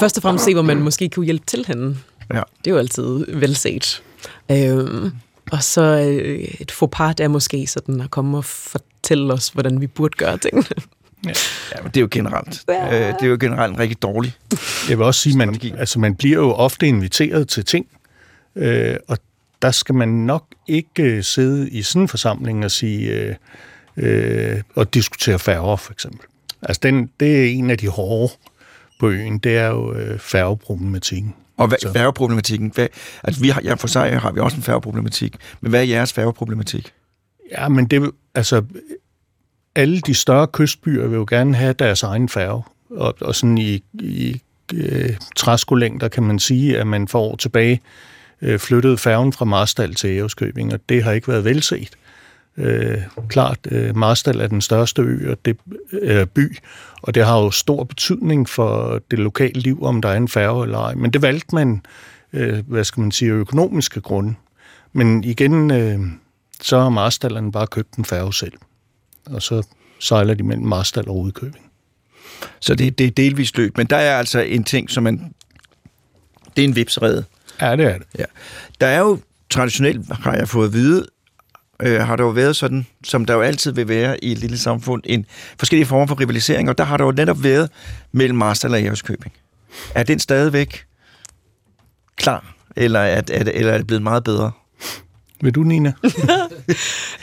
først 0.00 0.16
og 0.16 0.22
fremmest 0.22 0.44
se, 0.44 0.54
hvor 0.54 0.62
man 0.62 0.78
måske 0.78 1.08
kunne 1.08 1.24
hjælpe 1.24 1.46
til 1.46 1.64
henne. 1.66 1.98
Ja. 2.34 2.42
Det 2.64 2.66
er 2.66 2.70
jo 2.70 2.78
altid 2.78 3.24
velset. 3.34 4.02
Øhm, 4.50 5.10
og 5.52 5.62
så 5.62 5.82
øh, 5.82 6.48
et 6.60 6.70
faux 6.70 6.90
pas, 6.92 7.14
det 7.16 7.24
er 7.24 7.28
måske 7.28 7.66
sådan 7.66 8.00
at 8.00 8.10
komme 8.10 8.38
og 8.38 8.44
fortælle 8.44 9.32
os, 9.32 9.48
hvordan 9.48 9.80
vi 9.80 9.86
burde 9.86 10.16
gøre 10.16 10.38
tingene. 10.38 10.64
Ja, 11.24 11.32
men 11.82 11.90
det 11.90 11.96
er 11.96 12.00
jo 12.00 12.08
generelt. 12.10 12.64
Ja. 12.68 13.08
Øh, 13.08 13.14
det 13.14 13.22
er 13.22 13.26
jo 13.26 13.36
generelt 13.40 13.72
en 13.72 13.78
rigtig 13.78 14.02
dårlig. 14.02 14.32
Jeg 14.88 14.98
vil 14.98 15.06
også 15.06 15.20
sige, 15.20 15.36
man, 15.36 15.60
altså 15.78 15.98
man 15.98 16.14
bliver 16.14 16.36
jo 16.36 16.52
ofte 16.52 16.86
inviteret 16.86 17.48
til 17.48 17.64
ting, 17.64 17.86
øh, 18.56 18.96
og 19.08 19.18
der 19.62 19.70
skal 19.70 19.94
man 19.94 20.08
nok 20.08 20.44
ikke 20.66 21.02
øh, 21.02 21.24
sidde 21.24 21.70
i 21.70 21.82
sådan 21.82 22.02
en 22.02 22.08
forsamling 22.08 22.64
og 22.64 22.70
sige 22.70 23.12
øh, 23.12 23.34
øh, 23.96 24.62
og 24.74 24.94
diskutere 24.94 25.38
færger, 25.38 25.76
for 25.76 25.92
eksempel. 25.92 26.26
Altså 26.62 26.80
den, 26.82 27.10
det 27.20 27.44
er 27.44 27.50
en 27.50 27.70
af 27.70 27.78
de 27.78 27.88
hårde 27.88 28.32
på 29.00 29.08
øen, 29.08 29.38
det 29.38 29.56
er 29.56 29.66
jo 29.66 29.94
øh, 29.94 30.18
færgeproblematikken. 30.18 31.34
Og 31.56 31.68
hvad, 31.68 31.78
færgeproblematikken, 31.92 32.72
hvad, 32.74 32.86
altså 33.24 33.40
vi 33.40 33.48
har, 33.48 33.60
ja, 33.64 33.74
for 33.74 33.88
sig 33.88 34.20
har 34.20 34.32
vi 34.32 34.40
også 34.40 34.56
en 34.56 34.62
færgeproblematik, 34.62 35.36
men 35.60 35.70
hvad 35.70 35.80
er 35.80 35.84
jeres 35.84 36.12
færgeproblematik? 36.12 36.92
Ja, 37.50 37.68
men 37.68 37.86
det 37.86 38.10
altså 38.34 38.62
alle 39.74 40.00
de 40.00 40.14
større 40.14 40.46
kystbyer 40.46 41.06
vil 41.06 41.16
jo 41.16 41.26
gerne 41.28 41.54
have 41.54 41.72
deres 41.72 42.02
egen 42.02 42.28
færge, 42.28 42.62
og, 42.90 43.14
og 43.20 43.34
sådan 43.34 43.58
i, 43.58 43.82
i 43.94 44.40
øh, 44.74 45.16
træskolængder 45.36 46.08
kan 46.08 46.22
man 46.22 46.38
sige, 46.38 46.78
at 46.78 46.86
man 46.86 47.08
for 47.08 47.20
år 47.20 47.36
tilbage 47.36 47.80
øh, 48.42 48.58
flyttede 48.58 48.98
færgen 48.98 49.32
fra 49.32 49.44
Marstal 49.44 49.94
til 49.94 50.10
Ærøskøbing, 50.10 50.72
og 50.72 50.80
det 50.88 51.04
har 51.04 51.12
ikke 51.12 51.28
været 51.28 51.44
velset. 51.44 51.90
Øh, 52.56 52.98
klart, 53.28 53.58
øh, 53.70 53.96
Marstal 53.96 54.40
er 54.40 54.46
den 54.46 54.60
største 54.60 55.02
ø 55.02 55.30
og 55.30 55.38
det, 55.44 55.56
øh, 55.92 56.26
by, 56.26 56.58
og 57.02 57.14
det 57.14 57.24
har 57.24 57.38
jo 57.38 57.50
stor 57.50 57.84
betydning 57.84 58.48
for 58.48 59.02
det 59.10 59.18
lokale 59.18 59.60
liv, 59.60 59.84
om 59.84 60.02
der 60.02 60.08
er 60.08 60.16
en 60.16 60.28
færge 60.28 60.64
eller 60.64 60.78
ej. 60.78 60.94
Men 60.94 61.10
det 61.10 61.22
valgte 61.22 61.54
man, 61.54 61.82
øh, 62.32 62.68
hvad 62.68 62.84
skal 62.84 63.00
man 63.00 63.10
sige, 63.10 63.30
økonomiske 63.30 64.00
grunde. 64.00 64.34
Men 64.92 65.24
igen, 65.24 65.70
øh, 65.70 66.00
så 66.62 66.80
har 66.80 66.88
Marstallerne 66.88 67.52
bare 67.52 67.66
købt 67.66 67.94
en 67.94 68.04
færge 68.04 68.34
selv, 68.34 68.52
og 69.26 69.42
så 69.42 69.62
sejler 69.98 70.34
de 70.34 70.42
mellem 70.42 70.66
Marstal 70.66 71.08
og 71.08 71.14
Rudkøbing. 71.14 71.64
Så 72.60 72.74
det, 72.74 72.98
det 72.98 73.06
er 73.06 73.10
delvist 73.10 73.56
løb, 73.56 73.76
men 73.76 73.86
der 73.86 73.96
er 73.96 74.18
altså 74.18 74.40
en 74.40 74.64
ting, 74.64 74.90
som 74.90 75.02
man... 75.02 75.34
Det 76.56 76.64
er 76.64 76.68
en 76.68 76.76
vipsrede. 76.76 77.24
Ja, 77.60 77.76
det 77.76 77.84
er 77.86 77.98
det. 77.98 78.06
Ja. 78.18 78.24
Der 78.80 78.86
er 78.86 78.98
jo 78.98 79.18
traditionelt, 79.50 80.00
har 80.12 80.34
jeg 80.34 80.48
fået 80.48 80.66
at 80.66 80.72
vide, 80.72 81.06
øh, 81.82 82.00
har 82.00 82.16
der 82.16 82.24
jo 82.24 82.30
været 82.30 82.56
sådan, 82.56 82.86
som 83.04 83.24
der 83.24 83.34
jo 83.34 83.40
altid 83.40 83.72
vil 83.72 83.88
være 83.88 84.24
i 84.24 84.32
et 84.32 84.38
lille 84.38 84.58
samfund, 84.58 85.02
en 85.06 85.26
forskellige 85.58 85.86
former 85.86 86.06
for 86.06 86.20
rivalisering, 86.20 86.68
og 86.68 86.78
der 86.78 86.84
har 86.84 86.96
der 86.96 87.04
jo 87.04 87.12
netop 87.12 87.42
været 87.42 87.70
mellem 88.12 88.38
Marstal 88.38 88.72
og 88.74 88.82
Ærøskøbing. 88.82 89.32
Er 89.94 90.02
den 90.02 90.18
stadigvæk 90.18 90.84
klar, 92.16 92.54
eller 92.76 93.00
er, 93.00 93.22
er, 93.32 93.44
det, 93.44 93.58
eller 93.58 93.72
er 93.72 93.76
det 93.76 93.86
blevet 93.86 94.02
meget 94.02 94.24
bedre? 94.24 94.50
Vil 95.40 95.54
du, 95.54 95.62
Nina? 95.62 95.92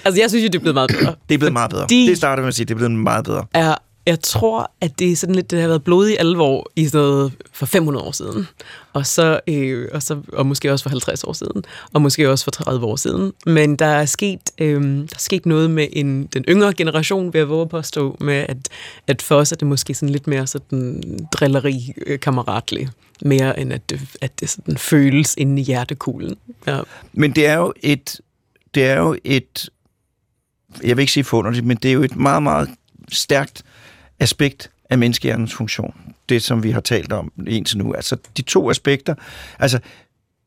Altså, 0.06 0.22
jeg 0.22 0.30
synes 0.30 0.44
jo, 0.44 0.48
det 0.48 0.56
er 0.56 0.60
blevet 0.60 0.74
meget 0.74 0.90
bedre. 1.00 1.16
Det 1.30 1.36
er 1.36 1.40
blevet 1.40 1.54
meget 1.54 1.70
bedre. 1.72 1.84
Fordi- 1.84 2.08
Det 2.08 2.18
starter 2.18 2.44
med 2.44 2.48
at 2.48 2.56
sige, 2.56 2.66
det 2.66 2.74
er 2.74 2.76
blevet 2.76 2.92
meget 2.92 3.26
bedre. 3.26 3.46
er, 3.54 3.76
jeg 4.06 4.20
tror, 4.22 4.72
at 4.82 5.00
det 5.00 5.12
er 5.12 5.16
sådan 5.16 5.36
lidt, 5.36 5.52
det 5.52 5.62
har 5.62 5.68
været 5.68 5.84
blodig 5.84 6.20
alvor 6.20 6.72
i 6.76 6.86
sådan 6.86 7.00
noget 7.00 7.34
for 7.54 7.66
500 7.66 8.06
år 8.06 8.12
siden. 8.12 8.48
Og, 8.94 9.06
så, 9.06 9.40
øh, 9.48 9.88
og, 9.94 10.04
så, 10.04 10.22
og 10.34 10.46
måske 10.46 10.72
også 10.72 10.84
for 10.84 10.90
50 10.90 11.24
år 11.24 11.34
siden. 11.34 11.64
Og 11.94 12.02
måske 12.02 12.30
også 12.30 12.44
for 12.44 12.52
30 12.52 12.86
år 12.86 12.96
siden. 12.96 13.34
Men 13.46 13.76
der 13.76 13.86
er 13.86 14.06
sket, 14.06 14.40
øh, 14.58 14.84
der 14.84 15.16
er 15.16 15.20
sket 15.20 15.46
noget 15.46 15.72
med 15.72 15.88
en, 15.94 16.26
den 16.26 16.46
yngre 16.50 16.74
generation, 16.74 17.34
vil 17.34 17.40
jeg 17.40 17.50
våge 17.50 17.62
at 17.62 17.70
påstå, 17.70 18.18
med 18.20 18.46
at, 18.50 18.58
at 19.08 19.22
for 19.22 19.36
os 19.36 19.52
er 19.52 19.56
det 19.56 19.68
måske 19.68 19.94
sådan 19.94 20.10
lidt 20.10 20.28
mere 20.28 20.48
sådan 20.48 21.04
drilleri 21.32 21.94
kammeratlig. 22.22 22.90
Mere 23.22 23.60
end 23.60 23.74
at 23.74 23.90
det, 23.90 24.02
at 24.22 24.40
det 24.40 24.50
sådan 24.50 24.78
føles 24.78 25.36
inde 25.38 25.62
i 25.62 25.66
hjertekuglen. 25.66 26.36
Ja. 26.68 26.80
Men 27.14 27.32
det 27.32 27.46
er 27.48 27.58
jo 27.58 27.74
et, 27.82 28.22
det 28.76 28.86
er 28.86 28.98
jo 28.98 29.18
et, 29.24 29.70
jeg 30.84 30.98
vil 30.98 31.04
ikke 31.04 31.14
sige 31.14 31.24
forunderligt, 31.24 31.66
men 31.66 31.78
det 31.78 31.90
er 31.90 31.94
jo 31.94 32.04
et 32.04 32.16
meget, 32.16 32.44
meget 32.44 32.70
stærkt 33.12 33.65
aspekt 34.20 34.72
af 34.90 34.98
menneskehjernens 34.98 35.54
funktion. 35.54 35.94
Det, 36.30 36.44
som 36.44 36.64
vi 36.64 36.72
har 36.72 36.82
talt 36.82 37.14
om 37.14 37.32
indtil 37.48 37.78
nu. 37.78 37.94
Altså 37.94 38.18
de 38.38 38.42
to 38.42 38.70
aspekter. 38.70 39.16
Altså, 39.60 39.80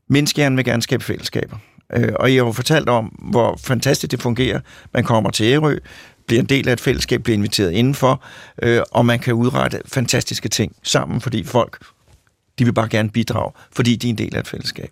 menneskehjernen 0.08 0.56
vil 0.56 0.64
gerne 0.64 0.82
skabe 0.82 1.04
fællesskaber. 1.04 1.56
Øh, 1.92 2.12
og 2.16 2.34
jeg 2.34 2.42
har 2.42 2.46
jo 2.46 2.52
fortalt 2.52 2.88
om, 2.88 3.06
hvor 3.06 3.56
fantastisk 3.56 4.10
det 4.10 4.22
fungerer. 4.22 4.60
Man 4.94 5.04
kommer 5.04 5.30
til 5.30 5.46
Ærø, 5.46 5.78
bliver 6.26 6.40
en 6.40 6.48
del 6.48 6.68
af 6.68 6.72
et 6.72 6.80
fællesskab, 6.80 7.22
bliver 7.22 7.36
inviteret 7.36 7.70
indenfor, 7.70 8.22
øh, 8.62 8.82
og 8.90 9.06
man 9.06 9.18
kan 9.18 9.34
udrette 9.34 9.80
fantastiske 9.86 10.48
ting 10.48 10.76
sammen, 10.82 11.20
fordi 11.20 11.44
folk 11.44 11.78
de 12.58 12.64
vil 12.64 12.72
bare 12.72 12.88
gerne 12.88 13.10
bidrage, 13.10 13.52
fordi 13.72 13.96
de 13.96 14.06
er 14.06 14.10
en 14.10 14.18
del 14.18 14.36
af 14.36 14.40
et 14.40 14.48
fællesskab. 14.48 14.90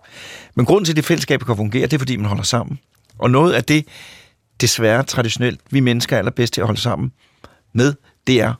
Men 0.54 0.66
grunden 0.66 0.84
til, 0.84 0.92
at 0.92 0.96
det 0.96 1.04
fællesskab 1.04 1.40
kan 1.40 1.56
fungere, 1.56 1.82
det 1.82 1.92
er, 1.92 1.98
fordi 1.98 2.16
man 2.16 2.26
holder 2.26 2.42
sammen. 2.42 2.78
Og 3.18 3.30
noget 3.30 3.52
af 3.52 3.64
det, 3.64 3.84
desværre 4.60 5.02
traditionelt, 5.02 5.60
vi 5.70 5.80
mennesker 5.80 6.16
er 6.16 6.18
allerbedst 6.18 6.54
til 6.54 6.60
at 6.60 6.66
holde 6.66 6.80
sammen 6.80 7.12
med, 7.72 7.94
det 8.26 8.40
er 8.40 8.54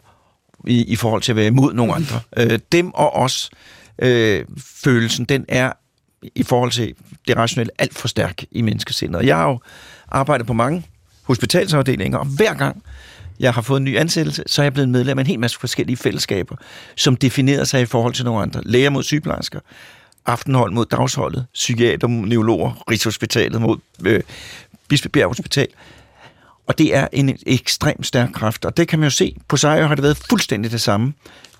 i, 0.66 0.84
i 0.84 0.96
forhold 0.96 1.22
til 1.22 1.32
at 1.32 1.36
være 1.36 1.46
imod 1.46 1.74
nogle 1.74 1.94
andre. 1.94 2.20
Øh, 2.36 2.58
dem 2.72 2.94
og 2.94 3.16
os, 3.16 3.50
øh, 3.98 4.44
følelsen, 4.84 5.24
den 5.24 5.44
er 5.48 5.72
i 6.34 6.42
forhold 6.42 6.70
til 6.70 6.94
det 7.28 7.36
rationelle 7.36 7.70
alt 7.78 7.94
for 7.94 8.08
stærk 8.08 8.44
i 8.50 8.62
menneskesindet. 8.62 9.16
Og 9.16 9.26
jeg 9.26 9.36
har 9.36 9.48
jo 9.48 9.60
arbejdet 10.08 10.46
på 10.46 10.52
mange 10.52 10.86
hospitalsafdelinger, 11.22 12.18
og 12.18 12.26
hver 12.26 12.54
gang 12.54 12.82
jeg 13.40 13.54
har 13.54 13.62
fået 13.62 13.78
en 13.78 13.84
ny 13.84 13.98
ansættelse, 13.98 14.42
så 14.46 14.62
er 14.62 14.64
jeg 14.64 14.72
blevet 14.72 14.88
medlem 14.88 15.18
af 15.18 15.22
en 15.22 15.26
hel 15.26 15.40
masse 15.40 15.58
forskellige 15.58 15.96
fællesskaber, 15.96 16.56
som 16.96 17.16
definerer 17.16 17.64
sig 17.64 17.82
i 17.82 17.86
forhold 17.86 18.14
til 18.14 18.24
nogle 18.24 18.42
andre. 18.42 18.60
Læger 18.64 18.90
mod 18.90 19.02
sygeplejersker, 19.02 19.60
aftenhold 20.26 20.72
mod 20.72 20.86
dagsholdet, 20.86 21.46
psykiater 21.54 22.08
mod 22.08 22.26
neurologer, 22.26 22.90
Rigshospitalet 22.90 23.60
mod 23.60 23.78
øh, 24.04 24.20
Bispebjerg 24.88 25.28
Hospital. 25.28 25.68
Og 26.66 26.78
det 26.78 26.94
er 26.94 27.08
en 27.12 27.38
ekstremt 27.46 28.06
stærk 28.06 28.28
kraft, 28.32 28.64
og 28.64 28.76
det 28.76 28.88
kan 28.88 28.98
man 28.98 29.06
jo 29.06 29.10
se. 29.10 29.36
På 29.48 29.56
Sejr 29.56 29.86
har 29.86 29.94
det 29.94 30.02
været 30.02 30.16
fuldstændig 30.30 30.70
det 30.70 30.80
samme. 30.80 31.14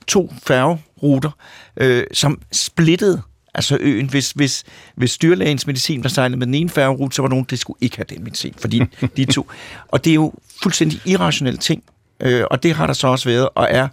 To 0.07 0.33
færgeruter, 0.47 1.31
øh, 1.77 2.05
som 2.12 2.40
splittede 2.53 3.23
altså 3.57 3.77
øen. 3.81 4.11
Hvis, 4.11 4.31
hvis, 4.31 4.64
hvis 4.95 5.11
styrlægens 5.11 5.66
medicin 5.66 6.03
var 6.03 6.09
sejlet 6.09 6.38
med 6.38 6.47
den 6.47 6.55
ene 6.55 6.71
færgerute, 6.71 7.16
så 7.16 7.23
var 7.23 7.29
nogen, 7.29 7.47
der 7.51 7.57
skulle 7.57 7.79
ikke 7.81 7.97
have 7.97 8.07
den 8.09 8.25
medicin, 8.25 8.55
fordi 8.59 8.83
de 9.16 9.25
to... 9.25 9.51
Og 9.92 10.05
det 10.05 10.11
er 10.11 10.14
jo 10.14 10.35
fuldstændig 10.62 11.01
irrationelle 11.07 11.59
ting, 11.59 11.83
øh, 12.21 12.45
og 12.51 12.62
det 12.62 12.75
har 12.75 12.87
der 12.87 12.95
så 12.95 13.09
også 13.09 13.29
været, 13.29 13.49
og 13.55 13.66
er 13.71 13.88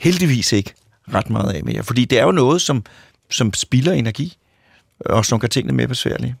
heldigvis 0.00 0.52
ikke 0.52 0.74
ret 1.14 1.30
meget 1.30 1.52
af 1.52 1.64
mere. 1.64 1.82
Fordi 1.82 2.04
det 2.04 2.18
er 2.18 2.24
jo 2.24 2.32
noget, 2.32 2.62
som, 2.62 2.84
som 3.30 3.54
spilder 3.54 3.92
energi, 3.92 4.36
og 5.00 5.24
som 5.24 5.40
gør 5.40 5.48
tingene 5.48 5.76
mere 5.76 5.88
besværlige. 5.88 6.36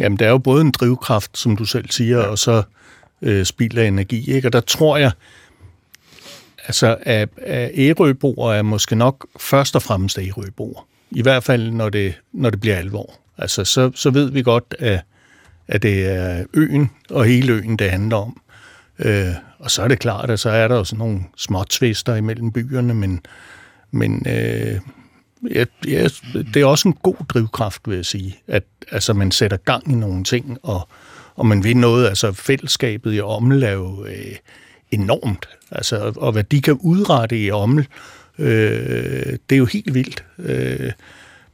Jamen, 0.00 0.18
det 0.18 0.26
er 0.26 0.30
jo 0.30 0.38
både 0.38 0.60
en 0.60 0.70
drivkraft, 0.70 1.38
som 1.38 1.56
du 1.56 1.64
selv 1.64 1.90
siger, 1.90 2.18
og 2.18 2.38
så 2.38 2.62
øh, 3.22 3.44
spild 3.44 3.78
af 3.78 3.86
energi. 3.86 4.32
Ikke? 4.32 4.48
Og 4.48 4.52
der 4.52 4.60
tror 4.60 4.96
jeg, 4.96 5.10
altså, 6.66 6.96
at, 7.02 7.28
at 7.36 7.70
ærøboer 7.74 8.52
er 8.52 8.62
måske 8.62 8.96
nok 8.96 9.26
først 9.40 9.76
og 9.76 9.82
fremmest 9.82 10.18
ærøboer. 10.18 10.86
I 11.10 11.22
hvert 11.22 11.44
fald, 11.44 11.70
når 11.70 11.88
det, 11.88 12.14
når 12.32 12.50
det 12.50 12.60
bliver 12.60 12.76
alvor. 12.76 13.14
Altså, 13.38 13.64
så, 13.64 13.90
så 13.94 14.10
ved 14.10 14.30
vi 14.30 14.42
godt, 14.42 14.74
at, 14.78 15.00
at 15.68 15.82
det 15.82 16.06
er 16.06 16.44
øen 16.54 16.90
og 17.10 17.24
hele 17.24 17.52
øen, 17.52 17.76
det 17.76 17.90
handler 17.90 18.16
om. 18.16 18.40
Øh, 18.98 19.34
og 19.58 19.70
så 19.70 19.82
er 19.82 19.88
det 19.88 19.98
klart, 19.98 20.30
at 20.30 20.40
så 20.40 20.50
er 20.50 20.68
der 20.68 20.76
jo 20.76 20.84
sådan 20.84 20.98
nogle 20.98 21.20
små 21.36 21.64
tvister 21.64 22.14
imellem 22.14 22.52
byerne, 22.52 22.94
men, 22.94 23.20
men 23.90 24.26
øh, 24.28 24.80
ja, 25.54 25.64
ja, 25.86 26.08
det 26.34 26.56
er 26.56 26.66
også 26.66 26.88
en 26.88 26.98
god 27.02 27.26
drivkraft, 27.28 27.82
vil 27.88 27.96
jeg 27.96 28.06
sige, 28.06 28.38
at 28.46 28.64
altså, 28.92 29.12
man 29.12 29.30
sætter 29.30 29.56
gang 29.56 29.92
i 29.92 29.94
nogle 29.94 30.24
ting, 30.24 30.58
og, 30.62 30.88
og 31.36 31.46
man 31.46 31.64
vil 31.64 31.76
noget. 31.76 32.08
Altså 32.08 32.32
fællesskabet 32.32 33.14
i 33.14 33.20
Ommel 33.20 33.62
er 33.62 33.72
jo 33.72 34.04
øh, 34.04 34.36
enormt, 34.90 35.48
altså, 35.70 36.12
og, 36.16 36.32
hvad 36.32 36.44
de 36.44 36.62
kan 36.62 36.78
udrette 36.80 37.38
i 37.38 37.50
Ommel, 37.50 37.86
øh, 38.38 39.38
det 39.50 39.52
er 39.52 39.56
jo 39.56 39.64
helt 39.64 39.94
vildt. 39.94 40.24
Øh, 40.38 40.92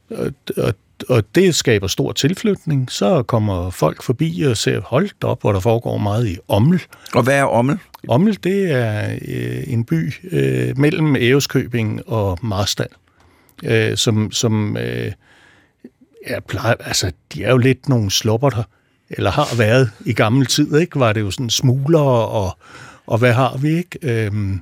og, 0.09 0.33
og, 0.57 0.73
og 1.09 1.23
det 1.35 1.55
skaber 1.55 1.87
stor 1.87 2.11
tilflytning. 2.11 2.91
Så 2.91 3.23
kommer 3.23 3.69
folk 3.69 4.03
forbi 4.03 4.41
og 4.41 4.57
ser, 4.57 4.81
holdt 4.81 5.23
op, 5.23 5.41
hvor 5.41 5.51
der 5.51 5.59
foregår 5.59 5.97
meget 5.97 6.27
i 6.27 6.37
Ommel. 6.47 6.81
Og 7.13 7.23
hvad 7.23 7.35
er 7.35 7.43
Ommel? 7.43 7.77
Ommel, 8.07 8.39
det 8.43 8.71
er 8.71 9.17
øh, 9.27 9.63
en 9.67 9.85
by 9.85 10.13
øh, 10.31 10.77
mellem 10.77 11.15
Ærøskøbing 11.15 12.09
og 12.09 12.39
Marstal, 12.41 12.87
øh, 13.63 13.97
som, 13.97 14.31
som 14.31 14.77
øh, 14.77 15.11
ja, 16.29 16.39
plejer, 16.39 16.75
altså, 16.79 17.11
de 17.33 17.43
er 17.43 17.51
jo 17.51 17.57
lidt 17.57 17.89
nogle 17.89 18.11
slupper 18.11 18.49
der, 18.49 18.63
eller 19.17 19.31
har 19.31 19.57
været 19.57 19.91
i 20.05 20.13
gammel 20.13 20.45
tid, 20.45 20.75
ikke? 20.75 20.99
Var 20.99 21.13
det 21.13 21.21
jo 21.21 21.31
sådan 21.31 21.49
smuglere, 21.49 22.27
og, 22.27 22.57
og 23.07 23.17
hvad 23.17 23.33
har 23.33 23.57
vi, 23.57 23.77
ikke? 23.77 23.99
Øhm, 24.01 24.61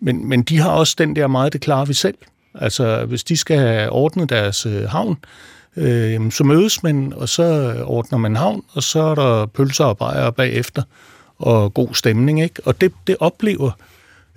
men, 0.00 0.28
men 0.28 0.42
de 0.42 0.58
har 0.58 0.70
også 0.70 0.94
den 0.98 1.16
der 1.16 1.26
meget, 1.26 1.52
det 1.52 1.60
klarer 1.60 1.84
vi 1.84 1.94
selv. 1.94 2.18
Altså, 2.54 3.04
hvis 3.04 3.24
de 3.24 3.36
skal 3.36 3.58
have 3.58 3.90
ordnet 3.90 4.30
deres 4.30 4.66
øh, 4.66 4.88
havn, 4.88 5.16
øh, 5.76 6.30
så 6.30 6.44
mødes 6.44 6.82
man, 6.82 7.12
og 7.16 7.28
så 7.28 7.76
ordner 7.84 8.18
man 8.18 8.36
havn, 8.36 8.62
og 8.72 8.82
så 8.82 9.02
er 9.02 9.14
der 9.14 9.46
pølser 9.46 9.84
og 9.84 9.98
bajer 9.98 10.30
bagefter, 10.30 10.82
og 11.38 11.74
god 11.74 11.94
stemning, 11.94 12.42
ikke? 12.42 12.62
Og 12.64 12.80
det, 12.80 12.92
det 13.06 13.16
oplever 13.20 13.70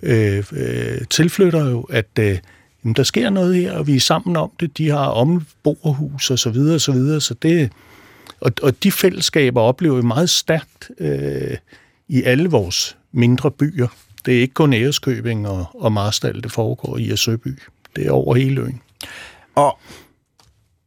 øh, 0.02 0.44
øh, 0.52 0.98
tilflytter 1.10 1.70
jo, 1.70 1.80
at 1.80 2.06
øh, 2.20 2.38
jamen, 2.84 2.94
der 2.94 3.02
sker 3.02 3.30
noget 3.30 3.54
her, 3.54 3.72
og 3.72 3.86
vi 3.86 3.96
er 3.96 4.00
sammen 4.00 4.36
om 4.36 4.50
det. 4.60 4.78
De 4.78 4.88
har 4.88 5.06
omborehus 5.06 6.30
og 6.30 6.38
så 6.38 6.50
videre, 6.50 6.74
og 6.74 6.80
så 6.80 6.92
videre, 6.92 7.20
så 7.20 7.34
det, 7.34 7.70
og, 8.40 8.52
og 8.62 8.82
de 8.82 8.92
fællesskaber 8.92 9.60
oplever 9.60 9.96
vi 9.96 10.02
meget 10.02 10.30
stærkt 10.30 10.90
øh, 10.98 11.56
i 12.08 12.22
alle 12.22 12.50
vores 12.50 12.96
mindre 13.12 13.50
byer. 13.50 13.88
Det 14.24 14.36
er 14.36 14.40
ikke 14.40 14.54
kun 14.54 14.72
Æreskøbing 14.72 15.48
og, 15.48 15.66
og 15.74 15.92
Marstal, 15.92 16.42
det 16.42 16.52
foregår 16.52 16.98
i 16.98 17.16
Søby. 17.16 17.58
Det 17.96 18.06
er 18.06 18.10
over 18.10 18.34
hele 18.34 18.60
øen. 18.60 18.80
Og 19.54 19.78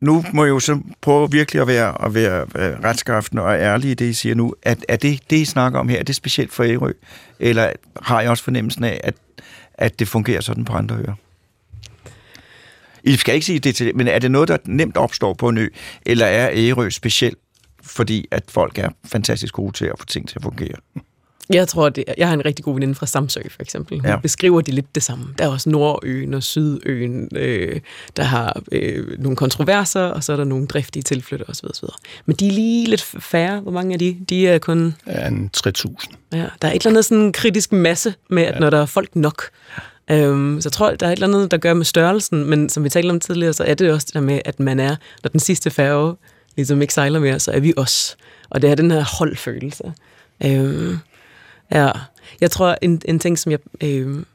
nu 0.02 0.26
må 0.34 0.44
jeg 0.44 0.50
jo 0.50 0.60
så 0.60 0.80
prøve 1.02 1.32
virkelig 1.32 1.62
at 1.62 1.68
være, 1.68 2.06
at 2.06 2.14
være 2.14 2.42
øh, 2.42 2.80
retskaftende 2.84 3.44
og 3.44 3.54
ærlig 3.54 3.92
i 3.92 3.94
det, 3.94 4.06
I 4.06 4.14
siger 4.14 4.36
nu. 4.36 4.56
At, 4.64 4.86
er 4.88 4.96
det, 4.96 5.20
det, 5.30 5.36
I 5.36 5.46
snakker 5.46 5.80
om 5.80 5.90
her, 5.90 6.00
er 6.00 6.04
det 6.04 6.16
specielt 6.16 6.54
for 6.54 6.64
Ærø? 6.64 6.92
Eller 7.40 7.72
har 8.02 8.22
jeg 8.22 8.30
også 8.30 8.44
fornemmelsen 8.44 8.84
af, 8.84 9.02
at, 9.04 9.16
at 9.74 10.00
det 10.00 10.08
fungerer 10.08 10.42
sådan 10.42 10.66
på 10.66 10.74
andre 10.74 10.96
øer? 10.96 11.14
I 13.04 13.16
skal 13.16 13.34
ikke 13.34 13.46
sige 13.46 13.60
det 13.60 13.76
til 13.76 13.96
men 13.96 14.08
er 14.08 14.20
det 14.20 14.32
noget, 14.32 14.48
der 14.48 14.58
nemt 14.66 14.98
opstår 14.98 15.34
på 15.34 15.50
en 15.50 15.58
ø, 15.58 15.68
eller 16.06 16.26
er 16.26 16.50
Ærø 16.54 16.90
specielt, 16.90 17.38
fordi 17.84 18.28
at 18.32 18.44
folk 18.50 18.78
er 18.78 18.90
fantastisk 19.06 19.54
gode 19.54 19.72
til 19.72 19.86
at 19.86 20.00
få 20.00 20.06
ting 20.06 20.28
til 20.28 20.36
at 20.36 20.44
fungere? 20.44 20.76
Jeg 21.54 21.68
tror, 21.68 21.90
det, 21.90 22.04
jeg 22.18 22.28
har 22.28 22.34
en 22.34 22.46
rigtig 22.46 22.66
god 22.66 22.74
veninde 22.74 22.96
fra 22.96 23.06
Samsø, 23.06 23.40
for 23.50 23.62
eksempel. 23.62 24.00
Hun 24.00 24.10
ja. 24.10 24.18
beskriver 24.18 24.62
det 24.62 24.74
lidt 24.74 24.96
det 24.96 25.04
samme. 25.04 25.26
Der 25.38 25.44
er 25.44 25.50
også 25.50 25.70
Nordøen 25.70 26.34
og 26.34 26.44
Sydøen, 26.44 27.30
øh, 27.36 27.80
der 28.18 28.24
har 28.24 28.62
øh, 28.72 29.20
nogle 29.20 29.36
kontroverser, 29.36 30.02
og 30.02 30.24
så 30.24 30.34
er 30.34 30.38
der 30.38 30.44
nogle 30.44 30.68
driftige 30.68 31.04
tilflytter 31.04 31.46
osv. 31.50 31.66
osv. 31.66 31.88
Men 32.26 32.36
de 32.36 32.48
er 32.48 32.52
lige 32.52 32.90
lidt 32.90 33.02
færre. 33.02 33.60
Hvor 33.60 33.72
mange 33.72 33.94
er 33.94 33.98
de? 33.98 34.18
De 34.30 34.48
er 34.48 34.60
kun... 34.60 34.96
Ja, 35.08 35.28
en 35.28 35.50
3.000. 35.58 35.96
Ja, 36.34 36.38
der 36.62 36.68
er 36.68 36.72
et 36.72 36.76
eller 36.76 36.90
andet 36.90 37.06
sådan 37.06 37.32
kritisk 37.32 37.72
masse 37.72 38.14
med, 38.30 38.44
at 38.44 38.54
ja. 38.54 38.60
når 38.60 38.70
der 38.70 38.82
er 38.82 38.86
folk 38.86 39.16
nok, 39.16 39.44
Øhm, 40.10 40.62
så 40.62 40.68
jeg 40.68 40.74
tror, 40.74 40.92
der 40.92 41.08
er 41.08 41.12
et 41.12 41.16
eller 41.16 41.28
andet, 41.28 41.52
der 41.52 41.58
gør 41.58 41.74
med 41.74 41.86
størrelsen, 41.86 42.50
men 42.50 42.70
som 42.70 42.84
vi 42.84 42.90
talte 42.90 43.12
om 43.12 43.20
tidligere, 43.20 43.54
så 43.54 43.64
er 43.64 43.74
det 43.74 43.92
også 43.92 44.06
det 44.06 44.14
der 44.14 44.22
med, 44.22 44.40
at 44.46 44.60
man 44.60 44.80
er, 44.80 44.96
når 45.24 45.30
den 45.30 45.40
sidste 45.40 45.70
færge 45.70 46.16
ligesom 46.56 46.82
ikke 46.82 46.94
sejler 46.94 47.20
mere, 47.20 47.40
så 47.40 47.52
er 47.52 47.60
vi 47.60 47.74
os. 47.78 48.18
Og 48.50 48.62
det 48.62 48.70
er 48.70 48.76
den 48.76 48.92
her 48.92 49.18
holdfølelse. 49.18 49.94
Øhm, 50.46 50.98
ja, 51.72 51.92
jeg 52.42 52.52
tror, 52.52 52.78
en, 52.82 53.02
en 53.06 53.20
ting, 53.20 53.40
som 53.40 53.52
jeg 53.52 53.60
øhm, 53.84 54.26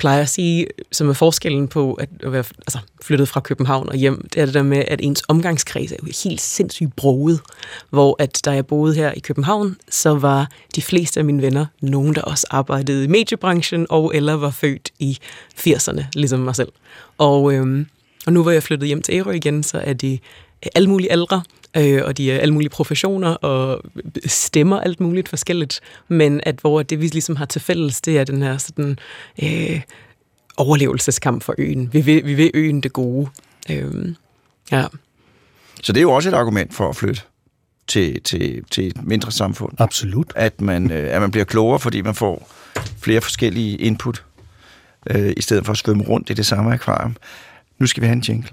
plejer 0.00 0.22
at 0.22 0.28
sige, 0.28 0.66
som 0.92 1.08
er 1.08 1.12
forskellen 1.12 1.68
på 1.68 1.94
at, 1.94 2.08
at 2.22 2.32
være 2.32 2.44
altså, 2.58 2.78
flyttet 3.02 3.28
fra 3.28 3.40
København 3.40 3.88
og 3.88 3.96
hjem, 3.96 4.28
det 4.34 4.40
er 4.42 4.44
det 4.44 4.54
der 4.54 4.62
med, 4.62 4.84
at 4.88 5.00
ens 5.02 5.22
omgangskreds 5.28 5.92
er 5.92 5.96
jo 6.02 6.12
helt 6.24 6.40
sindssygt 6.40 6.96
broget. 6.96 7.40
Hvor 7.90 8.16
at 8.18 8.40
da 8.44 8.50
jeg 8.50 8.66
boede 8.66 8.94
her 8.94 9.12
i 9.12 9.18
København, 9.18 9.76
så 9.90 10.14
var 10.14 10.50
de 10.76 10.82
fleste 10.82 11.20
af 11.20 11.24
mine 11.24 11.42
venner 11.42 11.66
nogen, 11.80 12.14
der 12.14 12.22
også 12.22 12.46
arbejdede 12.50 13.04
i 13.04 13.08
mediebranchen 13.08 13.86
og 13.90 14.14
eller 14.14 14.34
var 14.34 14.50
født 14.50 14.90
i 14.98 15.18
80'erne, 15.56 16.04
ligesom 16.14 16.40
mig 16.40 16.56
selv. 16.56 16.72
Og, 17.18 17.52
øhm, 17.54 17.86
og 18.26 18.32
nu 18.32 18.42
hvor 18.42 18.50
jeg 18.50 18.62
flyttet 18.62 18.86
hjem 18.86 19.02
til 19.02 19.14
Ærø 19.14 19.30
igen, 19.30 19.62
så 19.62 19.78
er 19.78 19.92
de 19.92 20.18
alle 20.74 20.88
mulige 20.88 21.12
aldre, 21.12 21.42
øh, 21.76 22.02
og 22.04 22.18
de 22.18 22.32
er 22.32 22.38
alle 22.38 22.54
mulige 22.54 22.70
professioner 22.70 23.28
og 23.28 23.82
stemmer 24.26 24.80
alt 24.80 25.00
muligt 25.00 25.28
forskelligt, 25.28 25.80
men 26.08 26.40
at 26.42 26.58
hvor 26.60 26.82
det 26.82 27.00
vi 27.00 27.06
ligesom 27.06 27.36
har 27.36 27.46
til 27.46 27.60
fælles, 27.60 28.00
det 28.00 28.18
er 28.18 28.24
den 28.24 28.42
her 28.42 28.58
sådan, 28.58 28.98
øh, 29.42 29.80
overlevelseskamp 30.56 31.42
for 31.42 31.54
øen. 31.58 31.92
Vi 31.92 32.00
vil, 32.00 32.24
vi 32.24 32.34
vil 32.34 32.50
øen 32.54 32.80
det 32.80 32.92
gode. 32.92 33.28
Øh, 33.70 34.14
ja. 34.72 34.84
Så 35.82 35.92
det 35.92 36.00
er 36.00 36.02
jo 36.02 36.12
også 36.12 36.28
et 36.28 36.34
argument 36.34 36.74
for 36.74 36.88
at 36.88 36.96
flytte 36.96 37.22
til, 37.88 38.22
til, 38.22 38.64
til 38.70 38.86
et 38.86 39.04
mindre 39.04 39.32
samfund. 39.32 39.72
Absolut. 39.78 40.32
At 40.36 40.60
man, 40.60 40.90
øh, 40.90 41.14
at 41.14 41.20
man 41.20 41.30
bliver 41.30 41.44
klogere, 41.44 41.80
fordi 41.80 42.02
man 42.02 42.14
får 42.14 42.50
flere 43.02 43.20
forskellige 43.20 43.76
input, 43.76 44.24
øh, 45.10 45.32
i 45.36 45.42
stedet 45.42 45.64
for 45.64 45.72
at 45.72 45.78
svømme 45.78 46.04
rundt 46.04 46.30
i 46.30 46.34
det 46.34 46.46
samme 46.46 46.72
akvarium. 46.72 47.16
Nu 47.78 47.86
skal 47.86 48.00
vi 48.00 48.06
have 48.06 48.16
en 48.16 48.20
jingle. 48.28 48.50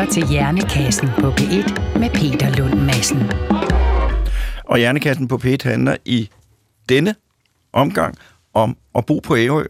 Lytter 0.00 0.12
til 0.12 0.28
Hjernekassen 0.28 1.08
på 1.18 1.30
P1 1.30 1.98
med 1.98 2.10
Peter 2.10 2.56
Lund 2.56 2.80
Madsen. 2.80 3.30
Og 4.64 4.78
Hjernekassen 4.78 5.28
på 5.28 5.40
P1 5.44 5.56
handler 5.62 5.96
i 6.04 6.30
denne 6.88 7.14
omgang 7.72 8.14
om 8.54 8.76
at 8.94 9.06
bo 9.06 9.18
på 9.18 9.36
Ærø. 9.36 9.64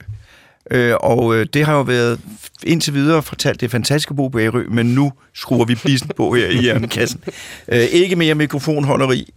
Øh, 0.70 0.95
og 1.01 1.37
øh, 1.37 1.47
det 1.55 1.66
har 1.66 1.74
jo 1.74 1.83
været 1.83 2.20
indtil 2.66 2.95
videre 2.95 3.22
fortalt, 3.22 3.61
det 3.61 3.66
er 3.66 3.70
fantastisk 3.70 4.11
at 4.11 4.16
bo 4.16 4.28
på 4.28 4.41
Ærø, 4.41 4.66
men 4.68 4.95
nu 4.95 5.12
skruer 5.35 5.64
vi 5.64 5.74
bissen 5.74 6.11
på 6.16 6.35
her 6.35 6.47
i 6.47 6.57
Hjernekassen. 6.57 7.24
Øh, 7.68 7.81
ikke 7.81 8.16
mere 8.16 8.35
mikrofonholderi. 8.35 9.35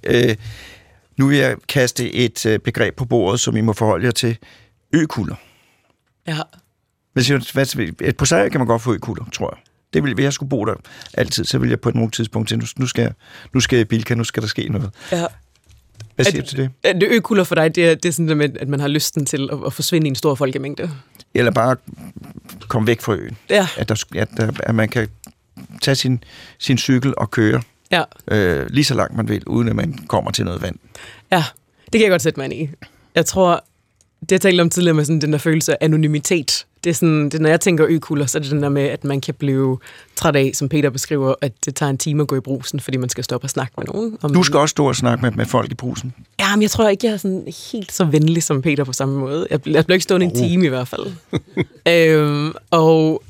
Nu 1.17 1.27
vil 1.27 1.37
jeg 1.37 1.55
kaste 1.69 2.13
et 2.13 2.61
begreb 2.63 2.95
på 2.95 3.05
bordet, 3.05 3.39
som 3.39 3.57
I 3.57 3.61
må 3.61 3.73
forholde 3.73 4.05
jer 4.05 4.11
til. 4.11 4.37
Økulder. 4.93 5.35
Ja. 6.27 6.37
Hvis 7.13 7.29
jeg, 7.29 7.41
hvad, 7.53 8.13
på 8.13 8.25
sig 8.25 8.51
kan 8.51 8.59
man 8.59 8.67
godt 8.67 8.81
få 8.81 8.93
økulder, 8.93 9.25
tror 9.31 9.49
jeg 9.55 9.72
det 9.93 10.03
vil, 10.03 10.13
hvis 10.13 10.23
jeg 10.23 10.33
skulle 10.33 10.49
bo 10.49 10.65
der 10.65 10.73
altid, 11.13 11.45
så 11.45 11.57
vil 11.57 11.69
jeg 11.69 11.79
på 11.79 11.89
et 11.89 11.95
nogle 11.95 12.11
tidspunkt 12.11 12.49
til, 12.49 12.57
nu, 12.57 12.65
nu 12.77 12.87
skal 12.87 13.01
jeg, 13.01 13.11
nu 13.53 13.59
skal 13.59 13.77
jeg 13.77 13.87
Bilka, 13.87 14.15
nu 14.15 14.23
skal 14.23 14.43
der 14.43 14.47
ske 14.47 14.69
noget. 14.69 14.89
Ja. 15.11 15.25
Hvad 16.15 16.25
siger 16.25 16.41
at, 16.41 16.45
du 16.45 16.49
til 16.49 16.57
det? 16.57 16.69
Er 16.83 16.93
det 16.93 17.07
økulder 17.11 17.43
for 17.43 17.55
dig, 17.55 17.75
det 17.75 17.89
er, 17.89 17.95
det 17.95 18.05
er 18.05 18.13
sådan, 18.13 18.41
at 18.59 18.67
man 18.67 18.79
har 18.79 18.87
lysten 18.87 19.25
til 19.25 19.49
at, 19.51 19.59
at 19.65 19.73
forsvinde 19.73 20.07
i 20.07 20.09
en 20.09 20.15
stor 20.15 20.35
folkemængde? 20.35 20.91
Eller 21.33 21.51
bare 21.51 21.75
komme 22.67 22.87
væk 22.87 23.01
fra 23.01 23.13
øen. 23.13 23.37
Ja. 23.49 23.67
At, 23.77 23.89
der, 23.89 24.03
at, 24.15 24.29
der, 24.37 24.51
at 24.59 24.75
man 24.75 24.89
kan 24.89 25.07
tage 25.81 25.95
sin, 25.95 26.23
sin 26.59 26.77
cykel 26.77 27.13
og 27.17 27.31
køre 27.31 27.61
ja. 27.91 28.03
øh, 28.27 28.67
lige 28.69 28.83
så 28.83 28.93
langt 28.93 29.15
man 29.15 29.29
vil, 29.29 29.47
uden 29.47 29.69
at 29.69 29.75
man 29.75 29.93
kommer 30.07 30.31
til 30.31 30.45
noget 30.45 30.61
vand. 30.61 30.75
Ja, 31.31 31.43
det 31.85 31.91
kan 31.91 32.01
jeg 32.01 32.09
godt 32.09 32.21
sætte 32.21 32.39
mig 32.39 32.45
ind 32.45 32.53
i. 32.53 32.69
Jeg 33.15 33.25
tror, 33.25 33.63
det 34.21 34.31
jeg 34.31 34.41
talte 34.41 34.61
om 34.61 34.69
tidligere 34.69 34.93
med 34.95 35.05
sådan 35.05 35.21
den 35.21 35.31
der 35.33 35.39
følelse 35.39 35.71
af 35.71 35.85
anonymitet, 35.85 36.65
det 36.83 36.89
er 36.89 36.93
sådan, 36.93 37.29
det, 37.29 37.41
når 37.41 37.49
jeg 37.49 37.61
tænker 37.61 37.85
økulder, 37.89 38.25
så 38.25 38.37
er 38.37 38.41
det 38.41 38.51
den 38.51 38.63
der 38.63 38.69
med, 38.69 38.83
at 38.83 39.03
man 39.03 39.21
kan 39.21 39.33
blive 39.33 39.79
træt 40.15 40.35
af, 40.35 40.51
som 40.53 40.69
Peter 40.69 40.89
beskriver, 40.89 41.35
at 41.41 41.51
det 41.65 41.75
tager 41.75 41.89
en 41.89 41.97
time 41.97 42.21
at 42.21 42.27
gå 42.27 42.35
i 42.35 42.39
brusen, 42.39 42.79
fordi 42.79 42.97
man 42.97 43.09
skal 43.09 43.23
stoppe 43.23 43.45
og 43.45 43.49
snakke 43.49 43.73
med 43.77 43.85
nogen. 43.93 44.17
Om 44.21 44.33
du 44.33 44.43
skal 44.43 44.59
også 44.59 44.71
stå 44.71 44.87
og 44.87 44.95
snakke 44.95 45.21
med, 45.21 45.31
med 45.31 45.45
folk 45.45 45.71
i 45.71 45.75
brusen. 45.75 46.13
Ja, 46.39 46.55
men 46.55 46.61
jeg 46.61 46.71
tror 46.71 46.89
ikke, 46.89 47.07
jeg 47.07 47.13
er 47.13 47.17
sådan 47.17 47.43
helt 47.71 47.91
så 47.91 48.05
venlig 48.05 48.43
som 48.43 48.61
Peter 48.61 48.83
på 48.83 48.93
samme 48.93 49.19
måde. 49.19 49.47
Jeg, 49.51 49.67
jeg 49.67 49.85
bliver 49.85 49.95
ikke 49.95 50.03
stående 50.03 50.25
oh. 50.25 50.31
en 50.31 50.37
time 50.37 50.65
i 50.65 50.69
hvert 50.69 50.87
fald. 50.87 51.05
øhm, 51.87 52.53
og 52.71 53.23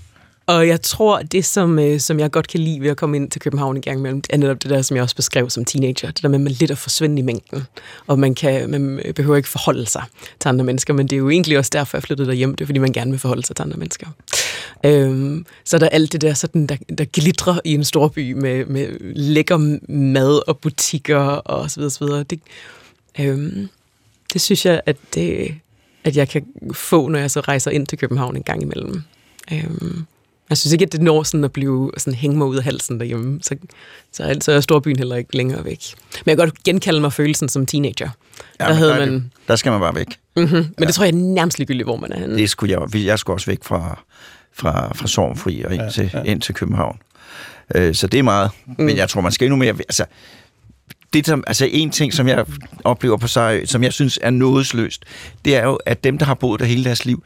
og 0.47 0.67
jeg 0.67 0.81
tror, 0.81 1.21
det 1.21 1.45
som, 1.45 1.79
øh, 1.79 1.99
som 1.99 2.19
jeg 2.19 2.31
godt 2.31 2.47
kan 2.47 2.59
lide 2.59 2.81
ved 2.81 2.89
at 2.89 2.97
komme 2.97 3.17
ind 3.17 3.29
til 3.31 3.41
København 3.41 3.77
i 3.77 3.81
gang 3.81 3.99
imellem, 3.99 4.21
er 4.29 4.37
netop 4.37 4.63
det 4.63 4.69
der, 4.69 4.81
som 4.81 4.95
jeg 4.95 5.03
også 5.03 5.15
beskrev 5.15 5.49
som 5.49 5.65
teenager. 5.65 6.07
Det 6.07 6.21
der 6.21 6.27
med, 6.27 6.39
at 6.39 6.41
man 6.41 6.51
lidt 6.51 6.71
at 6.71 6.77
forsvinde 6.77 7.19
i 7.19 7.21
mængden. 7.21 7.63
Og 8.07 8.19
man, 8.19 8.35
kan, 8.35 8.69
man 8.69 8.99
øh, 9.05 9.13
behøver 9.13 9.37
ikke 9.37 9.49
forholde 9.49 9.85
sig 9.85 10.03
til 10.39 10.49
andre 10.49 10.65
mennesker, 10.65 10.93
men 10.93 11.07
det 11.07 11.15
er 11.15 11.17
jo 11.17 11.29
egentlig 11.29 11.57
også 11.57 11.69
derfor, 11.73 11.97
jeg 11.97 12.03
flyttede 12.03 12.27
derhjem. 12.27 12.55
Det 12.55 12.63
er, 12.63 12.65
fordi 12.65 12.79
man 12.79 12.91
gerne 12.91 13.11
vil 13.11 13.19
forholde 13.19 13.45
sig 13.45 13.55
til 13.55 13.63
andre 13.63 13.77
mennesker. 13.77 14.07
Øhm, 14.85 15.45
så 15.63 15.77
der 15.77 15.85
er 15.85 15.89
alt 15.89 16.11
det 16.11 16.21
der, 16.21 16.33
sådan, 16.33 16.67
der, 16.67 16.75
der 16.97 17.05
glitrer 17.05 17.59
i 17.63 17.73
en 17.73 17.83
stor 17.83 18.07
by 18.07 18.33
med, 18.33 18.65
med 18.65 18.87
lækker 19.15 19.77
mad 19.91 20.47
og 20.47 20.57
butikker 20.57 21.19
og 21.19 21.71
så 21.71 21.79
videre, 21.79 21.91
så 21.91 22.05
videre. 22.05 22.23
Det, 22.23 22.39
øhm, 23.19 23.69
det 24.33 24.41
synes 24.41 24.65
jeg, 24.65 24.81
at, 24.85 24.97
det, 25.13 25.55
at 26.03 26.17
jeg 26.17 26.29
kan 26.29 26.45
få, 26.73 27.07
når 27.07 27.19
jeg 27.19 27.31
så 27.31 27.39
rejser 27.39 27.71
ind 27.71 27.87
til 27.87 27.97
København 27.97 28.35
en 28.35 28.43
gang 28.43 28.61
imellem. 28.61 29.01
Øhm, 29.53 30.05
jeg 30.49 30.57
synes 30.57 30.73
ikke, 30.73 30.85
at 30.85 30.91
det 30.91 31.01
når 31.01 31.23
sådan 31.23 31.43
at 31.43 31.51
blive 31.51 31.91
sådan 31.97 32.13
hænge 32.13 32.37
mig 32.37 32.47
ud 32.47 32.57
af 32.57 32.63
halsen 32.63 32.99
derhjemme. 32.99 33.39
Så, 33.41 33.55
så, 34.11 34.37
så 34.41 34.51
er 34.51 34.61
storbyen 34.61 34.97
heller 34.97 35.15
ikke 35.15 35.37
længere 35.37 35.65
væk. 35.65 35.79
Men 36.25 36.29
jeg 36.29 36.37
kan 36.37 36.47
godt 36.47 36.63
genkalde 36.63 37.01
mig 37.01 37.13
følelsen 37.13 37.49
som 37.49 37.65
teenager. 37.65 38.09
Ja, 38.59 38.67
der, 38.67 38.73
havde 38.73 38.91
der, 38.91 38.99
man... 38.99 39.31
der 39.47 39.55
skal 39.55 39.71
man 39.71 39.81
bare 39.81 39.95
væk. 39.95 40.07
Mm-hmm. 40.35 40.55
Men 40.55 40.73
ja. 40.79 40.85
det 40.85 40.95
tror 40.95 41.03
jeg 41.03 41.13
er 41.13 41.17
nærmest 41.17 41.57
ligegyldigt, 41.57 41.85
hvor 41.85 41.97
man 41.97 42.11
er 42.11 42.19
henne. 42.19 42.37
Det 42.37 42.49
skulle 42.49 42.71
jeg, 42.79 43.05
jeg 43.05 43.19
skulle 43.19 43.35
også 43.35 43.51
væk 43.51 43.63
fra, 43.63 44.03
fra, 44.53 44.93
fra 44.93 45.07
Sorgenfri 45.07 45.63
og 45.63 45.73
ind, 45.73 45.81
ja, 45.81 45.89
til, 45.89 46.09
ja. 46.13 46.23
ind 46.23 46.41
til 46.41 46.55
København. 46.55 46.99
Øh, 47.75 47.95
så 47.95 48.07
det 48.07 48.17
er 48.17 48.23
meget. 48.23 48.51
Mm. 48.65 48.83
Men 48.83 48.97
jeg 48.97 49.09
tror, 49.09 49.21
man 49.21 49.31
skal 49.31 49.45
endnu 49.45 49.57
mere... 49.57 49.69
Altså, 49.73 50.05
det, 51.13 51.25
som, 51.25 51.43
altså 51.47 51.69
en 51.71 51.89
ting, 51.89 52.13
som 52.13 52.27
jeg 52.27 52.45
oplever 52.83 53.17
på 53.17 53.27
sig, 53.27 53.61
som 53.65 53.83
jeg 53.83 53.93
synes 53.93 54.19
er 54.21 54.29
nådesløst, 54.29 55.03
det 55.45 55.55
er 55.55 55.63
jo, 55.63 55.75
at 55.85 56.03
dem, 56.03 56.17
der 56.17 56.25
har 56.25 56.33
boet 56.33 56.59
der 56.59 56.65
hele 56.65 56.83
deres 56.83 57.05
liv, 57.05 57.23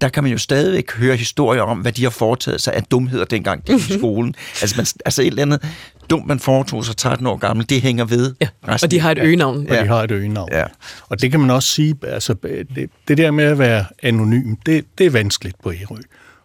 der 0.00 0.08
kan 0.08 0.22
man 0.22 0.32
jo 0.32 0.38
stadigvæk 0.38 0.92
høre 0.92 1.16
historier 1.16 1.62
om, 1.62 1.78
hvad 1.78 1.92
de 1.92 2.02
har 2.02 2.10
foretaget 2.10 2.60
sig 2.60 2.74
af 2.74 2.82
dumheder, 2.82 3.24
dengang 3.24 3.66
de 3.66 3.74
i 3.74 3.98
skolen. 3.98 4.34
Altså, 4.60 4.74
man, 4.76 4.86
altså 5.04 5.22
et 5.22 5.26
eller 5.26 5.42
andet 5.42 5.64
dumt, 6.10 6.26
man 6.26 6.38
foretog 6.38 6.84
sig 6.84 6.96
13 6.96 7.26
år 7.26 7.36
gammel, 7.36 7.68
det 7.68 7.82
hænger 7.82 8.04
ved. 8.04 8.34
Ja, 8.40 8.48
og 8.82 8.90
de 8.90 9.00
har 9.00 9.10
et 9.10 9.18
øgenavn. 9.18 9.66
Ja. 9.66 9.78
Og 9.78 9.84
de 9.84 9.88
har 9.88 10.02
et 10.02 10.10
øgenavn. 10.10 10.48
Ja. 10.52 10.64
Og 11.08 11.20
det 11.20 11.30
kan 11.30 11.40
man 11.40 11.50
også 11.50 11.68
sige, 11.68 11.94
altså 12.02 12.34
det, 12.74 12.90
det 13.08 13.18
der 13.18 13.30
med 13.30 13.44
at 13.44 13.58
være 13.58 13.84
anonym, 14.02 14.54
det, 14.66 14.84
det 14.98 15.06
er 15.06 15.10
vanskeligt 15.10 15.56
på 15.62 15.72
Ærø. 15.72 15.96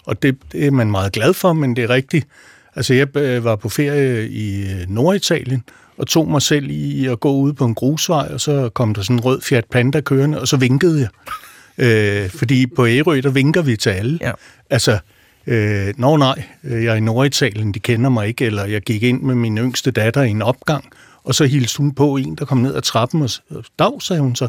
Og 0.05 0.23
det, 0.23 0.37
det 0.51 0.67
er 0.67 0.71
man 0.71 0.91
meget 0.91 1.11
glad 1.11 1.33
for, 1.33 1.53
men 1.53 1.75
det 1.75 1.83
er 1.83 1.89
rigtigt. 1.89 2.27
Altså 2.75 2.93
jeg 2.93 3.17
øh, 3.17 3.43
var 3.43 3.55
på 3.55 3.69
ferie 3.69 4.29
i 4.29 4.61
øh, 4.61 4.89
Norditalien, 4.89 5.63
og 5.97 6.07
tog 6.07 6.27
mig 6.27 6.41
selv 6.41 6.69
i 6.69 7.05
at 7.05 7.19
gå 7.19 7.31
ud 7.31 7.53
på 7.53 7.65
en 7.65 7.75
grusvej, 7.75 8.29
og 8.33 8.41
så 8.41 8.69
kom 8.69 8.93
der 8.93 9.01
sådan 9.01 9.15
en 9.15 9.19
rød 9.19 9.41
Fiat 9.41 9.65
Panda 9.65 10.01
kørende, 10.01 10.41
og 10.41 10.47
så 10.47 10.57
vinkede 10.57 10.99
jeg. 10.99 11.09
Øh, 11.77 12.29
fordi 12.29 12.67
på 12.67 12.87
Ærø, 12.87 13.21
der 13.21 13.29
vinker 13.29 13.61
vi 13.61 13.77
til 13.77 13.89
alle. 13.89 14.19
Ja. 14.21 14.31
Altså, 14.69 14.99
øh, 15.47 15.93
nå 15.97 16.17
nej, 16.17 16.43
jeg 16.63 16.85
er 16.85 16.95
i 16.95 16.99
Norditalien, 16.99 17.71
de 17.71 17.79
kender 17.79 18.09
mig 18.09 18.27
ikke, 18.27 18.45
eller 18.45 18.65
jeg 18.65 18.81
gik 18.81 19.03
ind 19.03 19.21
med 19.21 19.35
min 19.35 19.57
yngste 19.57 19.91
datter 19.91 20.21
i 20.21 20.29
en 20.29 20.41
opgang, 20.41 20.85
Og 21.23 21.35
så 21.35 21.45
hilste 21.45 21.77
hun 21.77 21.93
på 21.93 22.15
en, 22.17 22.35
der 22.35 22.45
kom 22.45 22.57
ned 22.57 22.75
ad 22.75 22.81
trappen, 22.81 23.21
og 23.21 23.29
dag, 23.79 24.01
sagde 24.01 24.21
hun 24.21 24.35
så. 24.35 24.47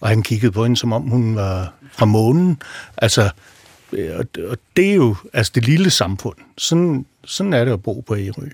Og 0.00 0.08
han 0.08 0.22
kiggede 0.22 0.52
på 0.52 0.62
hende, 0.62 0.76
som 0.76 0.92
om 0.92 1.02
hun 1.02 1.36
var 1.36 1.72
fra 1.92 2.06
månen. 2.06 2.62
Altså, 2.96 3.30
øh, 3.92 4.10
og, 4.18 4.24
og 4.48 4.56
det 4.76 4.90
er 4.90 4.94
jo 4.94 5.16
altså 5.32 5.52
det 5.54 5.66
lille 5.66 5.90
samfund. 5.90 6.36
Sådan, 6.58 7.06
sådan 7.24 7.52
er 7.52 7.64
det 7.64 7.72
at 7.72 7.82
bo 7.82 8.00
på 8.00 8.16
Ærø. 8.16 8.48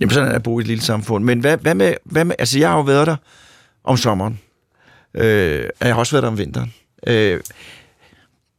Jamen, 0.00 0.10
sådan 0.10 0.26
er 0.26 0.32
det 0.32 0.36
at 0.36 0.42
bo 0.42 0.58
i 0.58 0.62
et 0.62 0.66
lille 0.66 0.82
samfund. 0.82 1.24
Men 1.24 1.40
hvad, 1.40 1.56
hvad, 1.56 1.74
med, 1.74 1.94
hvad 2.04 2.24
med... 2.24 2.34
Altså, 2.38 2.58
jeg 2.58 2.68
har 2.68 2.76
jo 2.76 2.82
været 2.82 3.06
der 3.06 3.16
om 3.84 3.96
sommeren. 3.96 4.38
Øh, 5.14 5.64
jeg 5.80 5.94
har 5.94 5.94
også 5.94 6.12
været 6.12 6.22
der 6.22 6.28
om 6.28 6.38
vinteren. 6.38 6.72
Øh, 7.06 7.40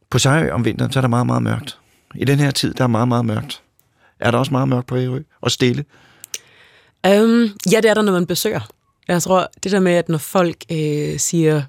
på 0.10 0.20
Sejø 0.20 0.52
om 0.52 0.66
vinteren, 0.66 0.92
så 0.92 1.00
er 1.00 1.02
der 1.02 1.08
meget, 1.08 1.26
meget 1.26 1.44
mørkt. 1.44 1.78
I 2.16 2.26
den 2.26 2.40
her 2.40 2.52
tid, 2.52 2.74
der 2.74 2.84
er 2.84 2.88
meget, 2.88 3.08
meget 3.08 3.26
mørkt. 3.26 3.62
Er 4.20 4.32
der 4.32 4.38
også 4.38 4.52
meget 4.52 4.68
mørkt 4.68 4.88
på 4.88 4.98
Ærø? 4.98 5.20
Og 5.42 5.52
stille? 5.52 5.86
Um, 7.08 7.50
ja, 7.72 7.78
det 7.78 7.86
er 7.86 7.94
der, 7.94 8.02
når 8.02 8.12
man 8.12 8.26
besøger. 8.26 8.62
Jeg 9.08 9.22
tror, 9.22 9.48
det 9.64 9.72
der 9.72 9.80
med, 9.80 9.92
at 9.92 10.10
når 10.10 10.18
folk 10.18 10.58
øh, 10.72 11.20
siger, 11.20 11.62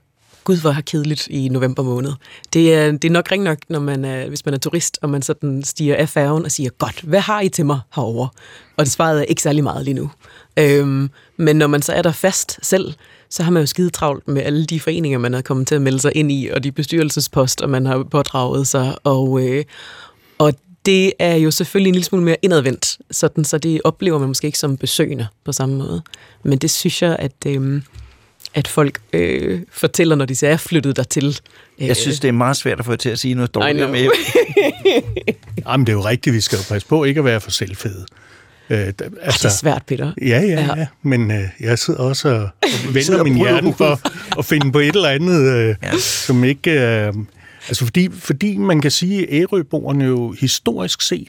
gud, 0.45 0.61
hvor 0.61 0.71
har 0.71 0.83
kedeligt 0.83 1.27
i 1.27 1.49
november 1.49 1.83
måned, 1.83 2.13
det 2.53 2.75
er, 2.75 2.93
det 2.93 3.05
er 3.05 3.11
nok 3.11 3.33
ring 3.33 3.43
nok, 3.43 3.59
når 3.69 3.81
man 3.81 4.05
er, 4.05 4.29
hvis 4.29 4.45
man 4.45 4.55
er 4.55 4.59
turist, 4.59 4.99
og 5.03 5.11
man 5.11 5.23
sådan 5.23 5.63
stiger 5.65 5.97
af 5.97 6.09
færgen 6.09 6.45
og 6.45 6.51
siger, 6.51 6.71
godt, 6.71 7.01
hvad 7.01 7.21
har 7.21 7.41
I 7.41 7.49
til 7.49 7.67
mig 7.67 7.81
herover? 7.95 8.29
Og 8.77 8.85
det 8.85 8.93
svaret 8.93 9.19
er 9.19 9.25
ikke 9.25 9.43
særlig 9.43 9.63
meget 9.63 9.85
lige 9.85 9.95
nu. 9.95 10.11
Um, 10.61 11.11
men 11.37 11.57
når 11.57 11.67
man 11.67 11.83
så 11.83 11.93
er 11.93 12.03
der 12.03 12.13
fast 12.13 12.59
selv, 12.63 12.95
så 13.31 13.43
har 13.43 13.51
man 13.51 13.63
jo 13.63 13.67
skide 13.67 13.91
travlt 13.91 14.29
med 14.29 14.43
alle 14.43 14.67
de 14.67 14.81
foreninger, 14.81 15.19
man 15.19 15.35
er 15.35 15.41
kommet 15.43 15.67
til 15.67 15.75
at 15.75 15.83
melde 15.83 15.99
sig 16.01 16.13
ind 16.15 16.33
i, 16.33 16.49
og 16.53 16.65
de 16.65 16.73
bestyrelsesposter, 16.73 17.67
man 17.67 17.87
har 17.87 18.03
pådraget 18.11 18.67
sig, 18.69 18.95
og, 19.05 19.43
øh, 19.49 19.65
og 20.39 20.55
det 20.87 21.13
er 21.19 21.35
jo 21.35 21.51
selvfølgelig 21.51 21.89
en 21.89 21.95
lille 21.95 22.05
smule 22.05 22.25
mere 22.25 22.37
indadvendt, 22.43 22.99
sådan, 23.11 23.45
så 23.45 23.59
det 23.59 23.81
oplever 23.85 24.19
man 24.19 24.29
måske 24.29 24.47
ikke 24.47 24.59
som 24.59 24.77
besøgende 24.77 25.27
på 25.45 25.53
samme 25.53 25.77
måde. 25.77 26.03
Men 26.43 26.59
det 26.59 26.71
synes 26.71 27.03
jeg, 27.03 27.17
at, 27.19 27.33
øh, 27.47 27.83
at 28.55 28.69
folk 28.69 29.01
øh, 29.13 29.61
fortæller, 29.71 30.17
når 30.17 30.25
de 30.25 30.37
så 30.37 30.47
er 30.47 30.57
flyttet 30.57 30.97
dertil. 30.97 31.41
Øh, 31.79 31.87
Jeg 31.87 31.97
synes, 31.97 32.21
det 32.21 32.29
er 32.29 32.33
meget 32.33 32.57
svært 32.57 32.79
at 32.79 32.85
få 32.85 32.97
til 32.97 33.09
at 33.09 33.19
sige 33.19 33.35
noget 33.35 33.55
dårligt 33.55 33.85
om. 33.85 33.95
Jamen, 35.67 35.87
det 35.87 35.93
er 35.93 35.97
jo 35.97 36.05
rigtigt, 36.05 36.35
vi 36.35 36.41
skal 36.41 36.57
jo 36.57 36.63
passe 36.69 36.89
på 36.89 37.05
ikke 37.05 37.19
at 37.19 37.25
være 37.25 37.41
for 37.41 37.51
selvfede. 37.51 38.07
Øh, 38.71 38.79
altså, 38.79 38.95
det 39.05 39.19
altså, 39.23 39.49
er 39.49 39.53
svært, 39.53 39.83
Peter. 39.87 40.13
Ja, 40.23 40.27
ja, 40.27 40.41
Ja. 40.47 40.75
ja. 40.79 40.87
Men 41.03 41.31
øh, 41.31 41.43
jeg 41.61 41.79
sidder 41.79 42.01
også 42.01 42.29
og, 42.29 42.49
vender 42.95 43.19
og 43.19 43.25
min 43.25 43.35
hjerne 43.37 43.75
for 43.75 44.01
at 44.39 44.45
finde 44.45 44.73
på 44.73 44.79
et 44.79 44.95
eller 44.97 45.09
andet, 45.09 45.41
øh, 45.53 45.75
Ja. 45.83 45.99
som 45.99 46.45
ikke... 46.45 46.71
Øh, 46.71 47.13
altså, 47.69 47.85
fordi, 47.85 48.09
fordi 48.13 48.57
man 48.57 48.81
kan 48.81 48.91
sige, 48.91 49.23
at 49.23 49.29
Ærøboerne 49.43 50.05
jo 50.05 50.35
historisk 50.41 51.03
set 51.03 51.29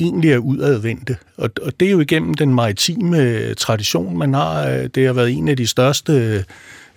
egentlig 0.00 0.32
er 0.32 0.38
udadvendte. 0.38 1.16
Og, 1.36 1.50
og 1.62 1.72
det 1.80 1.86
er 1.88 1.92
jo 1.92 2.00
igennem 2.00 2.34
den 2.34 2.54
maritime 2.54 3.54
tradition, 3.54 4.18
man 4.18 4.34
har. 4.34 4.66
Øh, 4.68 4.88
Det 4.94 5.06
har 5.06 5.12
været 5.12 5.30
en 5.30 5.48
af 5.48 5.56
de 5.56 5.66
største 5.66 6.44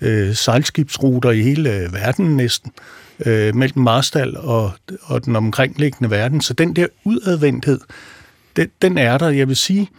øh, 0.01 0.36
sejlskibsruter 0.36 1.32
i 1.32 1.41
hele 1.41 1.74
øh, 1.76 1.93
verden 1.93 2.38
næsten, 2.38 2.71
øh, 3.26 3.55
mellem 3.55 3.84
Marstal 3.84 4.38
og, 4.38 4.71
og 5.03 5.26
den 5.26 5.36
omkringliggende 5.36 6.09
verden. 6.11 6.41
Så 6.41 6.53
den 6.53 6.76
der 6.76 6.88
udadvendthed, 7.03 7.80
den, 8.56 8.70
den 8.82 8.97
er 8.97 9.18
der. 9.18 9.30
Jeg 9.30 9.47
vil 9.47 9.56
sige, 9.56 9.89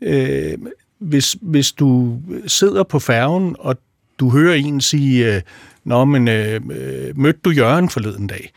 øh, 0.00 0.58
hvis, 0.98 1.36
hvis 1.40 1.72
du 1.72 2.18
sidder 2.46 2.82
på 2.82 2.98
færgen, 2.98 3.56
og 3.58 3.76
du 4.18 4.30
hører 4.30 4.54
en 4.54 4.80
sige, 4.80 5.34
øh, 5.34 5.42
Nå, 5.84 6.04
men 6.04 6.28
øh, 6.28 6.60
øh 6.70 7.18
mødte 7.18 7.40
du 7.44 7.50
Jørgen 7.50 7.88
forleden 7.88 8.26
dag? 8.26 8.52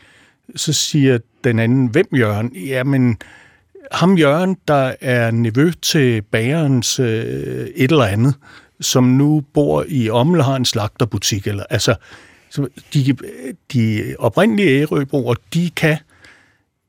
Så 0.56 0.72
siger 0.72 1.18
den 1.44 1.58
anden, 1.58 1.86
hvem 1.86 2.06
Jørgen? 2.16 2.56
Jamen, 2.56 3.16
ham 3.92 4.16
Jørgen, 4.18 4.56
der 4.68 4.94
er 5.00 5.30
nevø 5.30 5.70
til 5.82 6.22
bagerens 6.22 7.00
øh, 7.00 7.68
et 7.74 7.90
eller 7.90 8.04
andet, 8.04 8.34
som 8.80 9.04
nu 9.04 9.42
bor 9.54 9.84
i 9.88 10.10
Ommel 10.10 10.42
har 10.42 10.56
en 10.56 10.64
slagterbutik. 10.64 11.46
Eller, 11.46 11.64
altså, 11.70 11.94
så 12.50 12.68
de, 12.94 13.16
de 13.72 14.14
oprindelige 14.18 14.80
ærøbroer, 14.80 15.34
de 15.54 15.70
kan 15.76 15.96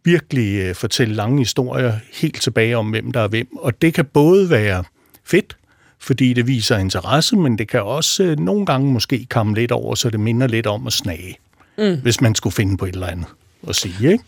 virkelig 0.04 0.60
øh, 0.60 0.76
fortælle 0.76 1.16
lange 1.16 1.38
historier 1.38 1.94
helt 2.14 2.42
tilbage 2.42 2.78
om, 2.78 2.90
hvem 2.90 3.12
der 3.12 3.20
er 3.20 3.28
hvem. 3.28 3.58
Og 3.58 3.82
det 3.82 3.94
kan 3.94 4.06
både 4.06 4.50
være 4.50 4.84
fedt, 5.26 5.58
fordi 6.00 6.34
det 6.34 6.48
viser 6.48 6.78
interesse, 6.78 7.36
men 7.36 7.58
det 7.58 7.68
kan 7.68 7.84
også 7.84 8.24
øh, 8.24 8.40
nogle 8.40 8.66
gange 8.66 8.94
måske 8.94 9.28
komme 9.30 9.56
lidt 9.56 9.72
over, 9.72 9.96
så 9.96 10.10
det 10.10 10.20
minder 10.20 10.48
lidt 10.48 10.68
om 10.68 10.88
at 10.88 10.94
snage, 10.94 11.38
mm. 11.78 12.02
hvis 12.02 12.22
man 12.22 12.36
skulle 12.36 12.54
finde 12.54 12.78
på 12.78 12.86
et 12.86 12.94
eller 12.94 13.08
andet 13.08 13.28
at 13.68 13.76
sige, 13.76 14.12
ikke? 14.12 14.24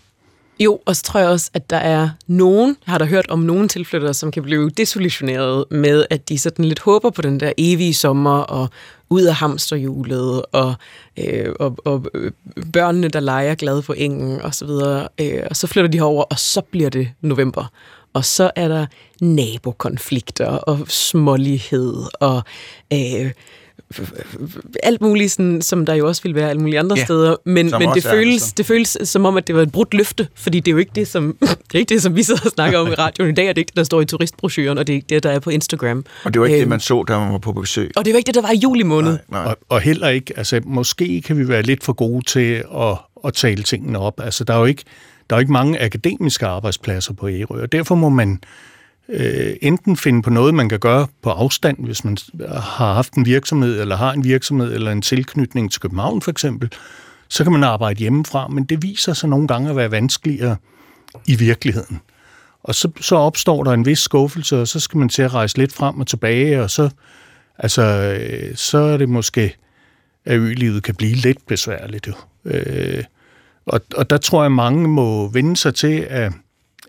Jo, 0.63 0.79
og 0.85 0.95
så 0.95 1.03
tror 1.03 1.19
jeg 1.19 1.29
også, 1.29 1.51
at 1.53 1.69
der 1.69 1.77
er 1.77 2.09
nogen, 2.27 2.77
jeg 2.85 2.91
har 2.91 2.97
da 2.97 3.05
hørt 3.05 3.25
om 3.29 3.39
nogen 3.39 3.69
tilflyttere, 3.69 4.13
som 4.13 4.31
kan 4.31 4.43
blive 4.43 4.69
desillusioneret 4.69 5.65
med, 5.71 6.05
at 6.09 6.29
de 6.29 6.37
sådan 6.37 6.65
lidt 6.65 6.79
håber 6.79 7.09
på 7.09 7.21
den 7.21 7.39
der 7.39 7.53
evige 7.57 7.93
sommer, 7.93 8.39
og 8.39 8.69
ud 9.09 9.21
af 9.21 9.35
hamsterhjulet, 9.35 10.41
og, 10.51 10.73
øh, 11.17 11.53
og, 11.59 11.77
og 11.85 12.05
øh, 12.13 12.31
børnene, 12.73 13.07
der 13.07 13.19
leger 13.19 13.55
glade 13.55 13.81
på 13.81 13.93
engen, 13.97 14.41
og 14.41 14.55
så 14.55 14.65
videre. 14.65 15.07
Øh, 15.19 15.43
og 15.49 15.55
så 15.55 15.67
flytter 15.67 15.89
de 15.89 15.97
herover, 15.97 16.23
og 16.23 16.39
så 16.39 16.61
bliver 16.61 16.89
det 16.89 17.11
november. 17.21 17.71
Og 18.13 18.25
så 18.25 18.51
er 18.55 18.67
der 18.67 18.85
nabokonflikter, 19.21 20.47
og 20.47 20.79
smålighed, 20.87 21.95
og... 22.19 22.43
Øh, 22.93 23.31
alt 24.83 25.01
muligt, 25.01 25.31
sådan, 25.31 25.61
som 25.61 25.85
der 25.85 25.93
jo 25.93 26.07
også 26.07 26.23
vil 26.23 26.35
være 26.35 26.49
alle 26.49 26.61
mulige 26.61 26.79
andre 26.79 26.97
Ja, 26.97 27.03
steder, 27.05 27.35
men, 27.45 27.71
men 27.79 27.89
det, 27.95 28.03
føles, 28.03 28.33
altså. 28.33 28.53
det 28.57 28.65
føles 28.65 28.97
som 29.03 29.25
om, 29.25 29.37
at 29.37 29.47
det 29.47 29.55
var 29.55 29.61
et 29.61 29.71
brudt 29.71 29.93
løfte, 29.93 30.27
fordi 30.35 30.59
det 30.59 30.67
er 30.67 30.71
jo 30.71 30.77
ikke 30.77 30.91
det, 30.95 31.07
som, 31.07 31.37
det 31.41 31.73
er 31.75 31.79
ikke 31.79 31.93
det, 31.93 32.01
som 32.01 32.15
vi 32.15 32.23
sidder 32.23 32.41
og 32.45 32.51
snakker 32.51 32.79
om 32.79 32.87
i 32.87 32.93
radioen 32.93 33.31
i 33.31 33.33
dag, 33.33 33.49
og 33.49 33.55
det 33.55 33.59
er 33.59 33.61
ikke 33.61 33.69
det, 33.69 33.77
der 33.77 33.83
står 33.83 34.01
i 34.01 34.05
turistbrochuren, 34.05 34.77
og 34.77 34.87
det 34.87 34.93
er 34.93 34.95
ikke 34.95 35.07
det, 35.09 35.23
der 35.23 35.29
er 35.31 35.39
på 35.39 35.49
Instagram. 35.49 36.05
Og 36.23 36.33
det 36.33 36.39
var 36.41 36.45
ikke 36.47 36.55
det, 36.57 36.61
Øhm, 36.61 36.69
man 36.69 36.79
så, 36.79 37.03
da 37.07 37.19
man 37.19 37.31
var 37.31 37.37
på 37.37 37.51
besøg. 37.53 37.91
Og 37.95 38.05
det 38.05 38.13
var 38.13 38.17
ikke 38.17 38.27
det, 38.27 38.35
der 38.35 38.41
var 38.41 38.51
i 38.51 38.57
juli 38.63 38.83
måned. 38.83 39.17
Nej. 39.29 39.43
Og, 39.45 39.57
og 39.69 39.81
heller 39.81 40.07
ikke, 40.07 40.33
altså 40.37 40.61
måske 40.65 41.21
kan 41.21 41.37
vi 41.37 41.47
være 41.47 41.61
lidt 41.61 41.83
for 41.83 41.93
gode 41.93 42.25
til 42.25 42.53
at, 42.77 42.97
at 43.25 43.33
tale 43.33 43.63
tingene 43.63 43.99
op. 43.99 44.21
Altså 44.23 44.43
der 44.43 44.53
er 44.53 44.59
jo 44.59 44.65
ikke, 44.65 44.83
der 45.29 45.35
er 45.35 45.39
jo 45.39 45.41
ikke 45.41 45.51
mange 45.51 45.81
akademiske 45.81 46.45
arbejdspladser 46.45 47.13
på 47.13 47.29
Ærø, 47.29 47.61
og 47.61 47.71
derfor 47.71 47.95
må 47.95 48.09
man 48.09 48.39
øh, 49.09 49.53
enten 49.61 49.97
finde 49.97 50.21
på 50.21 50.29
noget, 50.29 50.53
man 50.53 50.69
kan 50.69 50.79
gøre 50.79 51.07
på 51.21 51.29
afstand, 51.29 51.85
hvis 51.85 52.03
man 52.03 52.17
har 52.49 52.93
haft 52.93 53.13
en 53.13 53.25
virksomhed, 53.25 53.81
eller 53.81 53.95
har 53.95 54.13
en 54.13 54.23
virksomhed, 54.23 54.73
eller 54.73 54.91
en 54.91 55.01
tilknytning 55.01 55.71
til 55.71 55.81
København 55.81 56.21
for 56.21 56.31
eksempel, 56.31 56.71
så 57.29 57.43
kan 57.43 57.53
man 57.53 57.63
arbejde 57.63 57.99
hjemmefra, 57.99 58.47
men 58.47 58.63
det 58.63 58.83
viser 58.83 59.13
sig 59.13 59.29
nogle 59.29 59.47
gange 59.47 59.69
at 59.69 59.75
være 59.75 59.91
vanskeligere 59.91 60.55
i 61.27 61.35
virkeligheden. 61.35 62.01
Og 62.63 62.75
så, 62.75 62.91
så 63.01 63.15
opstår 63.15 63.63
der 63.63 63.71
en 63.71 63.85
vis 63.85 63.99
skuffelse, 63.99 64.61
og 64.61 64.67
så 64.67 64.79
skal 64.79 64.97
man 64.97 65.09
til 65.09 65.21
at 65.21 65.33
rejse 65.33 65.57
lidt 65.57 65.73
frem 65.73 65.99
og 65.99 66.07
tilbage, 66.07 66.61
og 66.61 66.69
så, 66.69 66.89
altså, 67.57 67.81
øh, 67.81 68.55
så 68.55 68.77
er 68.77 68.97
det 68.97 69.09
måske, 69.09 69.55
at 70.25 70.39
ølivet 70.39 70.83
kan 70.83 70.95
blive 70.95 71.15
lidt 71.15 71.47
besværligt. 71.47 72.07
Jo. 72.07 72.13
Øh, 72.45 73.03
og, 73.65 73.81
og 73.97 74.09
der 74.09 74.17
tror 74.17 74.43
jeg, 74.43 74.51
mange 74.51 74.87
må 74.87 75.27
vende 75.27 75.57
sig 75.57 75.75
til, 75.75 76.07
at, 76.09 76.33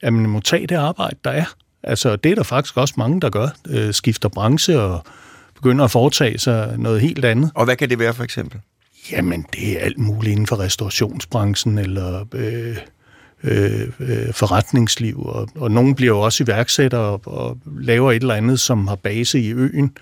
at 0.03 0.13
man 0.13 0.31
må 0.31 0.41
tage 0.41 0.67
det 0.67 0.75
arbejde, 0.75 1.17
der 1.25 1.31
er. 1.31 1.45
Altså, 1.83 2.17
det 2.17 2.31
er 2.31 2.35
der 2.35 2.43
faktisk 2.43 2.77
også 2.77 2.95
mange, 2.97 3.21
der 3.21 3.31
gør. 3.31 3.49
Øh, 3.69 3.95
skifter 3.95 4.29
branche 4.29 4.81
og 4.81 5.05
begynder 5.55 5.85
at 5.85 5.91
foretage 5.91 6.39
sig 6.39 6.75
noget 6.79 7.01
helt 7.01 7.25
andet. 7.25 7.51
Og 7.55 7.65
hvad 7.65 7.77
kan 7.77 7.91
det 7.91 7.99
være 7.99 8.15
for 8.15 8.25
eksempel? 8.25 8.61
Jamen, 9.11 9.47
det 9.53 9.73
er 9.73 9.85
alt 9.85 9.99
muligt 9.99 10.33
inden 10.33 10.47
for 10.47 10.59
restaurationsbranchen 10.59 11.79
eller 11.79 12.25
øh, 12.35 12.77
øh, 13.45 13.89
øh, 14.01 14.33
forretningsliv. 14.33 15.27
Og, 15.27 15.49
og 15.55 15.71
nogen 15.71 15.95
bliver 15.95 16.15
jo 16.15 16.21
også 16.21 16.45
iværksættere 16.45 17.01
og, 17.01 17.21
og 17.25 17.59
laver 17.81 18.13
et 18.13 18.23
eller 18.23 18.35
andet, 18.35 18.61
som 18.61 18.89
har 18.89 18.97
base 18.97 19.41
i 19.41 19.53
øen, 19.53 19.97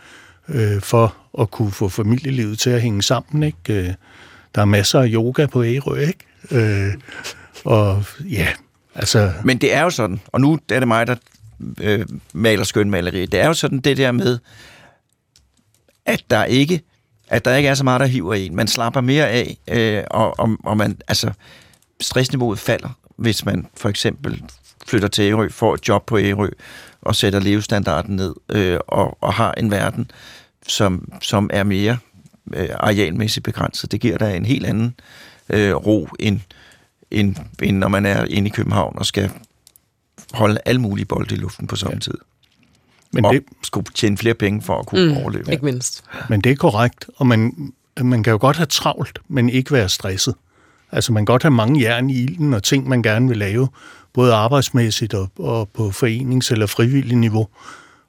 øh, 0.49 0.81
for 0.81 1.17
at 1.41 1.51
kunne 1.51 1.73
få 1.73 1.89
familielivet 1.89 2.59
til 2.59 2.71
at 2.71 2.83
hænge 2.83 3.03
sammen. 3.03 3.43
Ikke? 3.43 3.75
Øh, 3.75 3.95
der 4.55 4.61
er 4.61 4.65
masser 4.65 5.01
af 5.01 5.09
yoga 5.13 5.47
på 5.47 5.65
Ærø, 5.65 5.99
ikke? 5.99 6.19
Øh, 6.51 6.95
og 7.65 8.05
ja, 8.21 8.49
altså... 8.95 9.33
Men 9.45 9.59
det 9.59 9.75
er 9.75 9.83
jo 9.83 9.91
sådan, 9.91 10.21
og 10.27 10.41
nu 10.41 10.59
er 10.73 10.79
det 10.79 10.89
mig, 10.89 11.07
der 11.07 11.15
øh, 11.81 12.07
maler 12.33 12.65
skønmaleri. 12.65 13.27
Det 13.27 13.41
er 13.41 13.47
jo 13.47 13.55
sådan 13.55 13.81
det 13.81 13.97
der 13.97 14.13
med, 14.13 14.39
at 16.07 16.23
der 16.31 16.45
ikke 16.45 16.83
at 17.31 17.45
der 17.45 17.57
ikke 17.57 17.69
er 17.69 17.75
så 17.75 17.85
meget, 17.85 18.01
der 18.01 18.07
hiver 18.07 18.35
en. 18.35 18.57
Man 18.57 18.69
slapper 18.69 19.01
mere 19.01 19.29
af, 19.29 19.59
øh, 19.69 20.05
og, 20.11 20.41
og, 20.41 20.57
og 20.65 20.77
man, 20.77 20.99
altså, 21.09 21.33
stressniveauet 22.01 22.59
falder, 22.59 22.89
hvis 23.17 23.45
man 23.45 23.67
for 23.77 23.89
eksempel 23.89 24.43
flytter 24.87 25.09
til 25.09 25.31
Ærø, 25.31 25.49
får 25.49 25.75
et 25.75 25.89
job 25.89 26.07
på 26.07 26.19
Ærø, 26.19 26.49
og 27.03 27.17
sætter 27.17 27.41
levestandarden 27.41 28.17
ned, 28.17 28.35
øh, 28.49 28.79
og, 28.89 29.19
og 29.21 29.35
har 29.35 29.53
en 29.53 29.71
verden, 29.71 30.11
som, 30.67 31.13
som 31.23 31.51
er 31.53 31.63
mere 31.63 31.99
øh, 32.55 32.69
arealmæssigt 32.75 33.45
begrænset. 33.45 33.93
Det 33.93 34.01
giver 34.01 34.19
dig 34.19 34.37
en 34.37 34.45
helt 34.45 34.67
anden 34.67 34.95
øh, 35.49 35.75
ro, 35.75 36.09
end, 36.19 36.41
end, 37.11 37.37
end 37.63 37.77
når 37.77 37.89
man 37.89 38.07
er 38.07 38.25
inde 38.25 38.49
i 38.49 38.51
København 38.51 38.99
og 38.99 39.07
skal 39.07 39.31
holde 40.35 40.61
alle 40.65 40.81
mulige 40.81 41.07
bolde 41.07 41.35
i 41.35 41.39
luften 41.39 41.67
på 41.67 41.77
samme 41.77 41.95
ja. 41.95 41.99
tid. 41.99 42.15
Men 43.13 43.25
og 43.25 43.35
det, 43.35 43.45
skulle 43.63 43.87
tjene 43.95 44.17
flere 44.17 44.35
penge 44.35 44.63
for 44.63 44.79
at 44.79 44.87
kunne 44.87 45.13
mm, 45.13 45.17
overleve. 45.17 45.53
Ikke 45.53 45.65
mindst. 45.65 46.05
Men 46.29 46.41
det 46.41 46.53
er 46.53 46.57
korrekt, 46.57 47.07
og 47.17 47.27
man, 47.27 47.73
man 48.01 48.23
kan 48.23 48.31
jo 48.31 48.39
godt 48.41 48.57
have 48.57 48.67
travlt, 48.67 49.19
men 49.29 49.49
ikke 49.49 49.73
være 49.73 49.89
stresset. 49.89 50.35
Altså 50.93 51.13
man 51.13 51.21
kan 51.21 51.33
godt 51.33 51.43
have 51.43 51.51
mange 51.51 51.83
jern 51.83 52.11
i 52.11 52.23
ilden 52.23 52.55
og 52.55 52.63
ting, 52.63 52.89
man 52.89 53.03
gerne 53.03 53.29
vil 53.29 53.37
lave, 53.37 53.69
både 54.13 54.35
arbejdsmæssigt 54.35 55.15
og, 55.15 55.31
og 55.39 55.69
på 55.69 55.89
forenings- 55.89 56.53
eller 56.53 56.67
frivillig 56.67 57.17
niveau. 57.17 57.49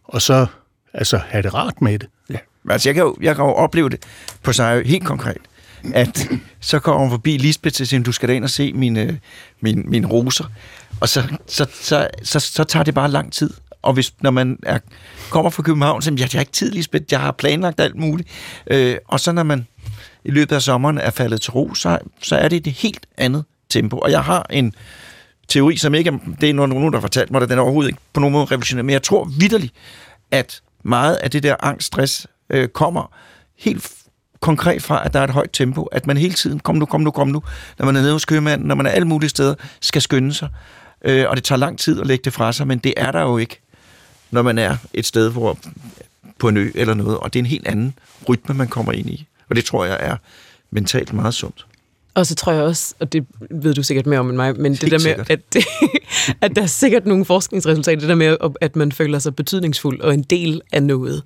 Og 0.04 0.22
så 0.22 0.46
altså 0.94 1.18
have 1.18 1.44
det 1.44 1.54
rart 1.54 1.82
med 1.82 2.00
det. 2.00 2.10
Ja. 2.30 2.38
Altså, 2.70 2.90
jeg 2.90 2.96
kan, 2.96 3.04
jo, 3.04 3.16
jeg 3.22 3.36
kan 3.36 3.46
jo 3.46 3.52
opleve 3.52 3.90
det 3.90 4.00
på 4.44 4.54
sig 4.54 4.86
helt 4.86 5.06
konkret, 5.06 5.38
at 5.94 6.30
så 6.60 6.80
kommer 6.80 7.02
hun 7.02 7.10
forbi 7.10 7.38
Lisbeth 7.38 7.74
til 7.74 7.88
siger, 7.88 8.04
du 8.04 8.12
skal 8.12 8.30
da 8.30 8.34
ind 8.34 8.44
og 8.44 8.50
se 8.50 8.74
mine, 8.74 9.20
mine, 9.62 9.84
mine 9.84 10.08
roser. 10.08 10.46
Og 11.02 11.10
så, 11.10 11.24
så, 11.48 11.66
så, 11.82 12.08
så, 12.24 12.40
så 12.40 12.64
tager 12.64 12.84
det 12.84 12.94
bare 12.94 13.12
lang 13.12 13.34
tid. 13.34 13.54
Og 13.82 13.94
hvis, 13.94 14.14
når 14.22 14.32
man 14.32 14.60
er, 14.64 14.80
kommer 15.30 15.50
fra 15.50 15.64
København, 15.64 16.02
så 16.02 16.06
siger 16.06 16.16
jeg, 16.20 16.34
jeg 16.34 16.38
har 16.38 16.42
ikke 16.42 16.52
tid, 16.52 16.72
Lisbeth, 16.72 17.06
jeg 17.12 17.20
har 17.20 17.32
planlagt 17.32 17.80
alt 17.80 17.96
muligt. 17.96 18.30
Øh, 18.68 18.96
og 19.08 19.20
så 19.20 19.32
når 19.32 19.44
man 19.44 19.68
i 20.26 20.32
løbet 20.32 20.56
af 20.56 20.62
sommeren 20.62 20.98
er 20.98 21.10
faldet 21.10 21.42
til 21.42 21.52
ro, 21.52 21.74
så, 21.74 21.98
så 22.22 22.36
er 22.36 22.48
det 22.48 22.68
et 22.68 22.74
helt 22.74 23.06
andet 23.18 23.44
tempo. 23.70 23.98
Og 23.98 24.12
jeg 24.12 24.24
har 24.24 24.46
en 24.50 24.74
teori, 25.48 25.78
som 25.78 25.96
ikke 25.96 26.20
det 26.42 26.50
er 26.50 26.54
nogen, 26.54 26.72
der 26.72 26.98
har 26.98 27.02
fortalt 27.02 27.32
mig, 27.32 27.42
at 27.42 27.50
den 27.50 27.58
er 27.58 27.62
overhovedet 27.62 27.90
ikke 27.90 28.02
på 28.14 28.20
nogen 28.20 28.34
måde 28.34 28.46
revolutioneret, 28.46 28.86
men 28.86 28.94
jeg 28.94 29.04
tror 29.04 29.32
vidderligt, 29.40 29.74
at 30.32 30.62
meget 30.84 31.16
af 31.16 31.32
det 31.32 31.44
der 31.44 31.56
angst, 31.60 31.88
stress, 31.88 32.28
øh, 32.50 32.68
kommer 32.68 33.14
helt 33.60 33.92
konkret 34.40 34.84
fra, 34.84 35.06
at 35.06 35.14
der 35.14 35.20
er 35.20 35.24
et 35.24 35.30
højt 35.30 35.50
tempo, 35.54 35.84
at 35.84 36.08
man 36.08 36.18
hele 36.18 36.34
tiden, 36.34 36.60
kom 36.60 36.76
nu, 36.76 36.86
kom 36.86 37.02
nu, 37.02 37.12
kom 37.12 37.28
nu, 37.28 37.44
når 37.80 37.86
man 37.86 37.96
er 37.96 38.02
nede 38.02 38.14
hos 38.14 38.26
købmanden, 38.26 38.68
når 38.68 38.76
man 38.76 38.86
er 38.86 38.90
alle 38.90 39.08
mulige 39.08 39.30
steder, 39.30 39.56
skal 39.82 40.02
skynde 40.02 40.34
sig. 40.34 40.50
Øh, 41.06 41.26
og 41.30 41.36
det 41.36 41.44
tager 41.44 41.60
lang 41.60 41.80
tid 41.80 42.02
at 42.02 42.08
lægge 42.08 42.24
det 42.24 42.34
fra 42.34 42.54
sig, 42.54 42.68
men 42.68 42.80
det 42.80 42.94
er 42.98 43.12
der 43.12 43.22
jo 43.22 43.38
ikke, 43.38 43.60
når 44.32 44.42
man 44.42 44.58
er 44.58 44.78
et 44.94 45.06
sted, 45.06 45.32
hvor 45.32 45.58
på 46.40 46.48
en 46.48 46.58
ø 46.58 46.72
eller 46.76 46.94
noget, 46.94 47.18
og 47.18 47.34
det 47.34 47.40
er 47.40 47.44
en 47.44 47.50
helt 47.50 47.68
anden 47.68 47.94
rytme, 48.30 48.56
man 48.56 48.68
kommer 48.68 48.92
ind 48.92 49.10
i. 49.10 49.28
Og 49.50 49.56
det 49.56 49.66
tror 49.66 49.86
jeg 49.86 49.98
er 50.00 50.16
mentalt 50.72 51.14
meget 51.14 51.34
sundt. 51.34 51.66
Og 52.14 52.26
så 52.26 52.36
tror 52.36 52.52
jeg 52.52 52.64
også, 52.64 52.96
og 53.00 53.14
det 53.14 53.26
ved 53.50 53.74
du 53.74 53.84
sikkert 53.84 54.06
mere 54.06 54.20
om 54.20 54.30
end 54.30 54.36
mig, 54.36 54.60
men 54.60 54.76
det 54.76 54.92
der 54.92 55.16
med, 55.18 55.26
at, 55.30 55.54
det, 55.54 55.66
at 56.42 56.56
der 56.56 56.62
er 56.62 56.68
sikkert 56.68 57.06
nogle 57.06 57.26
forskningsresultater, 57.26 58.00
det 58.00 58.10
der 58.10 58.16
med, 58.16 58.38
at 58.62 58.76
man 58.76 58.92
føler 58.92 59.20
sig 59.20 59.36
betydningsfuld 59.36 60.02
og 60.02 60.14
en 60.14 60.24
del 60.24 60.62
af 60.72 60.84
noget. 60.84 61.24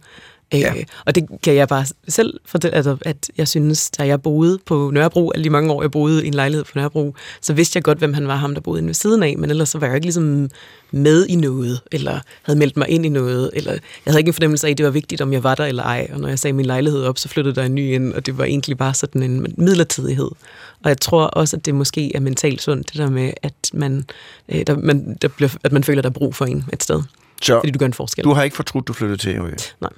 Ja. 0.60 0.74
Øh, 0.76 0.84
og 1.06 1.16
det 1.16 1.26
kan 1.43 1.56
jeg 1.56 1.68
bare 1.68 1.86
selv 2.08 2.39
fortælle, 2.45 2.76
altså, 2.76 2.97
at 3.01 3.30
jeg 3.38 3.47
synes, 3.47 3.91
da 3.91 4.08
jeg 4.08 4.22
boede 4.22 4.60
på 4.66 4.91
Nørrebro, 4.93 5.32
alle 5.32 5.43
de 5.43 5.49
mange 5.49 5.72
år, 5.72 5.82
jeg 5.82 5.91
boede 5.91 6.24
i 6.24 6.28
en 6.28 6.34
lejlighed 6.34 6.64
på 6.64 6.72
Nørrebro, 6.76 7.16
så 7.41 7.53
vidste 7.53 7.78
jeg 7.78 7.84
godt, 7.84 7.97
hvem 7.97 8.14
han 8.14 8.28
var, 8.28 8.36
ham 8.36 8.53
der 8.53 8.62
boede 8.62 8.80
inde 8.80 8.88
ved 8.88 8.93
siden 8.93 9.24
af, 9.24 9.36
men 9.38 9.49
ellers 9.49 9.70
så 9.70 9.78
var 9.78 9.88
jeg 9.88 9.95
ikke 9.95 10.06
ligesom 10.06 10.49
med 10.91 11.26
i 11.26 11.36
noget, 11.36 11.82
eller 11.91 12.20
havde 12.43 12.60
meldt 12.60 12.78
mig 12.78 12.89
ind 12.89 13.06
i 13.06 13.10
noget, 13.10 13.49
eller 13.53 13.72
jeg 13.72 13.82
havde 14.12 14.20
ikke 14.20 14.30
en 14.30 14.34
fornemmelse 14.34 14.68
af, 14.68 14.72
at 14.72 14.78
det 14.78 14.86
var 14.86 14.91
vigtigt, 14.91 15.22
om 15.22 15.34
jeg 15.34 15.43
var 15.43 15.56
der 15.56 15.66
eller 15.66 15.84
ej, 15.84 16.08
og 16.14 16.20
når 16.20 16.28
jeg 16.28 16.39
sagde 16.39 16.53
min 16.53 16.66
lejlighed 16.66 17.03
op, 17.03 17.18
så 17.18 17.30
flyttede 17.30 17.56
der 17.56 17.64
en 17.64 17.76
ny 17.76 17.93
ind, 17.93 18.14
og 18.14 18.26
det 18.26 18.38
var 18.38 18.43
egentlig 18.43 18.78
bare 18.78 18.93
sådan 18.93 19.24
en 19.24 19.56
midlertidighed. 19.58 20.30
Og 20.84 20.89
jeg 20.89 21.01
tror 21.01 21.26
også, 21.26 21.58
at 21.58 21.66
det 21.66 21.76
måske 21.76 22.16
er 22.16 22.20
mentalt 22.20 22.62
sundt, 22.62 22.89
det 22.89 22.97
der 22.97 23.10
med, 23.10 23.34
at 23.43 23.53
man, 23.74 24.06
øh, 24.49 24.68
der, 24.68 24.78
man, 24.78 25.18
der 25.22 25.28
bliver, 25.28 25.49
at 25.64 25.72
man 25.72 25.84
føler, 25.84 25.99
at 25.99 26.03
der 26.03 26.10
er 26.10 26.14
brug 26.14 26.36
for 26.36 26.45
en 26.45 26.66
et 26.74 26.84
sted. 26.84 27.01
Så 27.41 27.60
fordi 27.60 27.72
du 27.72 27.80
gør 27.80 27.86
en 27.86 27.93
forskel. 27.93 28.24
Du 28.24 28.34
har 28.34 28.43
ikke 28.43 28.56
fortrudt, 28.56 28.88
du 28.88 28.93
flyttede 28.93 29.22
til 29.22 29.36
Ærø? 29.36 29.51
Nej. 29.82 29.89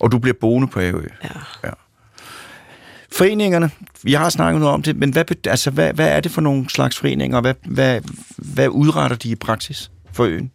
Og 0.00 0.12
du 0.12 0.18
bliver 0.18 0.34
boende 0.40 0.68
på 0.68 0.80
Ærø? 0.80 1.02
Ja. 1.24 1.28
ja. 1.64 1.70
Foreningerne, 3.12 3.70
vi 4.02 4.12
har 4.12 4.28
snakket 4.28 4.60
noget 4.60 4.74
om 4.74 4.82
det, 4.82 4.96
men 4.96 5.10
hvad, 5.10 5.46
altså, 5.46 5.70
hvad, 5.70 5.92
hvad 5.92 6.08
er 6.08 6.20
det 6.20 6.32
for 6.32 6.40
nogle 6.40 6.70
slags 6.70 6.98
foreninger, 6.98 7.36
og 7.36 7.40
hvad, 7.40 7.54
hvad, 7.64 8.00
hvad 8.36 8.68
udretter 8.68 9.16
de 9.16 9.28
i 9.28 9.34
praksis 9.34 9.90
for 10.12 10.24
øen? 10.24 10.50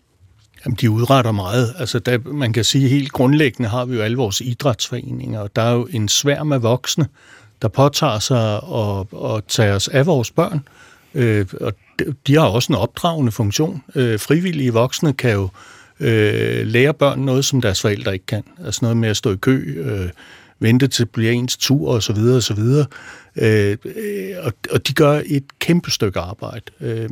Jamen, 0.66 0.78
de 0.82 0.90
udretter 0.90 1.32
meget. 1.32 1.74
Altså, 1.78 2.00
der, 2.00 2.18
man 2.26 2.54
kan 2.54 2.64
sige, 2.64 2.88
helt 2.88 3.12
grundlæggende 3.12 3.70
har 3.70 3.86
vi 3.86 3.96
jo 3.96 4.02
alle 4.02 4.18
vores 4.18 4.42
idrætsforeninger, 4.42 5.40
og 5.40 5.56
der 5.56 5.62
er 5.62 5.74
jo 5.74 5.88
en 5.92 6.08
sværm 6.10 6.52
af 6.52 6.64
voksne, 6.64 7.08
der 7.62 7.68
påtager 7.68 8.20
sig 8.20 8.56
at, 8.56 9.32
at 9.36 9.44
tage 9.48 9.74
os 9.74 9.88
af 9.88 10.06
vores 10.06 10.32
børn. 10.32 10.68
Øh, 11.14 11.46
og 11.62 11.74
de 12.28 12.36
har 12.36 12.46
også 12.46 12.74
en 12.74 12.78
opdragende 12.78 13.32
funktion. 13.32 13.84
Øh, 13.96 14.20
frivillige 14.20 14.74
voksne 14.74 15.14
kan 15.14 15.32
jo 15.32 15.44
øh, 15.44 15.50
Øh, 16.02 16.68
lære 16.68 16.94
børn 16.94 17.20
noget, 17.20 17.46
som 17.46 17.62
deres 17.62 17.82
forældre 17.82 18.14
ikke 18.14 18.26
kan. 18.26 18.44
Altså 18.66 18.80
noget 18.82 18.98
med 18.98 19.10
at 19.10 19.18
stå 19.18 19.34
i 19.34 19.36
kø, 19.36 19.84
øh, 19.86 20.10
vente 20.60 20.88
til 20.88 21.06
bliver 21.06 21.32
ens 21.32 21.58
tur 21.58 21.94
og 21.94 22.04
så 22.04 22.14
videre 22.14 22.36
og 22.36 22.44
så 22.44 22.54
videre. 22.54 22.86
Øh, 23.36 23.78
og, 24.44 24.54
og 24.72 24.88
de 24.88 24.94
gør 24.94 25.22
et 25.26 25.44
kæmpe 25.60 25.92
stykke 25.92 26.20
arbejde. 26.20 26.66
Øh, 26.82 27.10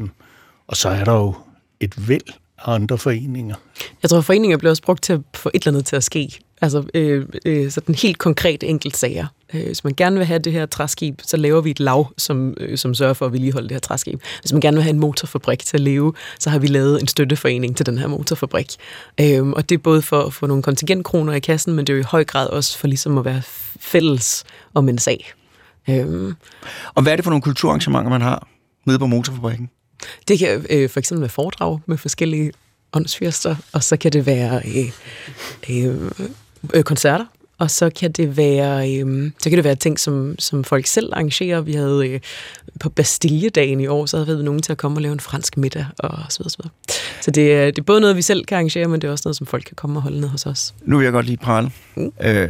og 0.67 0.77
så 0.77 0.89
er 0.89 1.03
der 1.03 1.13
jo 1.13 1.35
et 1.79 2.09
væld 2.09 2.33
andre 2.65 2.97
foreninger. 2.97 3.55
Jeg 4.01 4.09
tror, 4.09 4.21
foreninger 4.21 4.57
bliver 4.57 4.69
også 4.69 4.83
brugt 4.83 5.03
til 5.03 5.13
at 5.13 5.19
få 5.33 5.51
et 5.53 5.61
eller 5.61 5.71
andet 5.71 5.85
til 5.85 5.95
at 5.95 6.03
ske. 6.03 6.39
Altså 6.61 6.83
øh, 6.93 7.25
øh, 7.45 7.71
sådan 7.71 7.95
helt 7.95 8.17
konkret 8.17 8.63
enkelt 8.63 8.97
sager. 8.97 9.27
Øh, 9.53 9.65
hvis 9.65 9.83
man 9.83 9.93
gerne 9.93 10.17
vil 10.17 10.25
have 10.25 10.39
det 10.39 10.53
her 10.53 10.65
træskib, 10.65 11.21
så 11.23 11.37
laver 11.37 11.61
vi 11.61 11.71
et 11.71 11.79
lav, 11.79 12.13
som, 12.17 12.53
øh, 12.57 12.77
som 12.77 12.93
sørger 12.93 13.13
for 13.13 13.25
at 13.25 13.33
vedligeholde 13.33 13.69
det 13.69 13.75
her 13.75 13.79
træskib. 13.79 14.21
Hvis 14.41 14.53
man 14.53 14.61
gerne 14.61 14.77
vil 14.77 14.83
have 14.83 14.93
en 14.93 14.99
motorfabrik 14.99 15.59
til 15.59 15.77
at 15.77 15.81
leve, 15.81 16.13
så 16.39 16.49
har 16.49 16.59
vi 16.59 16.67
lavet 16.67 17.01
en 17.01 17.07
støtteforening 17.07 17.77
til 17.77 17.85
den 17.85 17.97
her 17.97 18.07
motorfabrik. 18.07 18.75
Øh, 19.21 19.47
og 19.47 19.69
det 19.69 19.75
er 19.75 19.79
både 19.79 20.01
for 20.01 20.21
at 20.21 20.33
få 20.33 20.45
nogle 20.45 20.63
kontingentkroner 20.63 21.33
i 21.33 21.39
kassen, 21.39 21.73
men 21.73 21.87
det 21.87 21.93
er 21.93 21.97
jo 21.97 22.01
i 22.01 22.07
høj 22.11 22.23
grad 22.23 22.47
også 22.47 22.77
for 22.77 22.87
ligesom 22.87 23.17
at 23.17 23.25
være 23.25 23.41
fælles 23.79 24.43
om 24.73 24.89
en 24.89 24.97
sag. 24.97 25.33
Øh. 25.89 26.33
Og 26.95 27.03
hvad 27.03 27.11
er 27.11 27.15
det 27.15 27.25
for 27.25 27.31
nogle 27.31 27.41
kulturarrangementer, 27.41 28.09
man 28.09 28.21
har 28.21 28.47
nede 28.85 28.99
på 28.99 29.05
motorfabrikken? 29.05 29.69
Det 30.27 30.39
kan 30.39 30.65
øh, 30.69 30.89
for 30.89 30.99
eksempel 30.99 31.21
være 31.21 31.29
foredrag 31.29 31.79
med 31.85 31.97
forskellige 31.97 32.51
åndsfyrster, 32.93 33.55
og 33.73 33.83
så 33.83 33.97
kan 33.97 34.11
det 34.11 34.25
være 34.25 34.61
øh, 34.65 34.91
øh, 35.69 36.11
øh, 36.73 36.83
koncerter, 36.83 37.25
og 37.57 37.71
så 37.71 37.89
kan 37.89 38.11
det 38.11 38.37
være, 38.37 38.99
øh, 38.99 39.31
så 39.39 39.49
kan 39.49 39.57
det 39.57 39.63
være 39.63 39.75
ting, 39.75 39.99
som, 39.99 40.35
som 40.39 40.63
folk 40.63 40.85
selv 40.85 41.13
arrangerer. 41.13 41.61
Vi 41.61 41.73
havde 41.73 42.07
øh, 42.07 42.19
på 42.79 42.89
Bastilledagen 42.89 43.79
i 43.79 43.87
år, 43.87 44.05
så 44.05 44.23
havde 44.23 44.37
vi 44.37 44.43
nogen 44.43 44.61
til 44.61 44.71
at 44.71 44.77
komme 44.77 44.97
og 44.97 45.01
lave 45.01 45.13
en 45.13 45.19
fransk 45.19 45.57
middag, 45.57 45.85
og 45.99 46.11
så 46.29 46.39
videre. 46.39 46.49
Så, 46.49 46.57
videre. 46.59 46.71
så 47.21 47.31
det, 47.31 47.53
er, 47.53 47.65
det 47.65 47.77
er 47.77 47.83
både 47.83 48.01
noget, 48.01 48.15
vi 48.15 48.21
selv 48.21 48.45
kan 48.45 48.55
arrangere, 48.55 48.87
men 48.87 49.01
det 49.01 49.07
er 49.07 49.11
også 49.11 49.21
noget, 49.25 49.35
som 49.35 49.47
folk 49.47 49.63
kan 49.63 49.75
komme 49.75 49.97
og 49.97 50.03
holde 50.03 50.21
ned 50.21 50.27
hos 50.27 50.45
os. 50.45 50.73
Nu 50.81 50.97
vil 50.97 51.03
jeg 51.03 51.13
godt 51.13 51.25
lige 51.25 51.37
prale. 51.37 51.71
Mm. 51.95 52.11
Øh, 52.21 52.49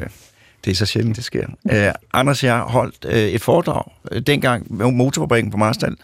det 0.66 0.72
er 0.72 0.76
så 0.76 0.86
sjældent, 0.86 1.16
det 1.16 1.24
sker. 1.24 1.47
Øh, 1.72 1.91
Anders, 2.14 2.43
jeg 2.43 2.60
holdt 2.60 3.05
øh, 3.05 3.18
et 3.18 3.41
foredrag, 3.41 3.84
øh, 4.12 4.22
dengang 4.22 4.74
motorfabrikken 4.95 5.51
på 5.51 5.57
Marstal 5.57 5.95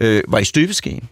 øh, 0.00 0.22
var 0.28 0.38
i 0.38 0.44
støbeskeen. 0.44 1.08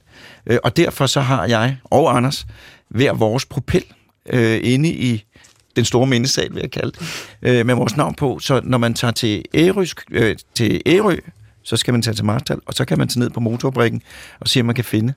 Øh, 0.47 0.59
og 0.65 0.77
derfor 0.77 1.07
så 1.07 1.21
har 1.21 1.47
jeg 1.47 1.77
og 1.85 2.17
Anders 2.17 2.47
hver 2.89 3.13
vores 3.13 3.45
propel 3.47 3.85
øh, 4.31 4.61
inde 4.63 4.89
i 4.89 5.25
den 5.77 5.85
store 5.85 6.07
mindesal, 6.07 6.55
vil 6.55 6.61
jeg 6.61 6.71
kalde 6.71 6.91
det, 6.91 7.01
øh, 7.43 7.67
med 7.67 7.75
vores 7.75 7.97
navn 7.97 8.15
på. 8.15 8.39
Så 8.39 8.61
når 8.65 8.79
man 8.79 8.95
tager 8.95 9.13
til 9.13 9.45
Ærø, 9.55 9.87
øh, 10.11 10.37
til 10.55 10.83
Ærø, 10.87 11.17
så 11.63 11.77
skal 11.77 11.93
man 11.95 12.03
tage 12.03 12.15
til 12.15 12.25
Marstal, 12.25 12.59
og 12.67 12.75
så 12.75 12.85
kan 12.85 12.99
man 12.99 13.09
tage 13.09 13.21
ned 13.21 13.31
på 13.31 13.41
motorbrikken 13.41 14.03
og 14.41 14.49
se, 14.49 14.61
om 14.61 14.67
man 14.67 14.75
kan 14.75 14.85
finde 14.85 15.13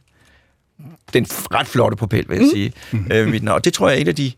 den 1.13 1.25
ret 1.29 1.67
flotte 1.67 1.97
propel, 1.97 2.25
vil 2.29 2.36
jeg 2.36 2.43
mm. 2.43 2.51
sige. 2.53 2.73
Mm. 2.91 3.07
Øh, 3.11 3.27
mit 3.27 3.43
navn. 3.43 3.55
Og 3.55 3.65
det 3.65 3.73
tror 3.73 3.89
jeg 3.89 3.97
er 3.97 4.01
et 4.01 4.07
af 4.07 4.15
de 4.15 4.32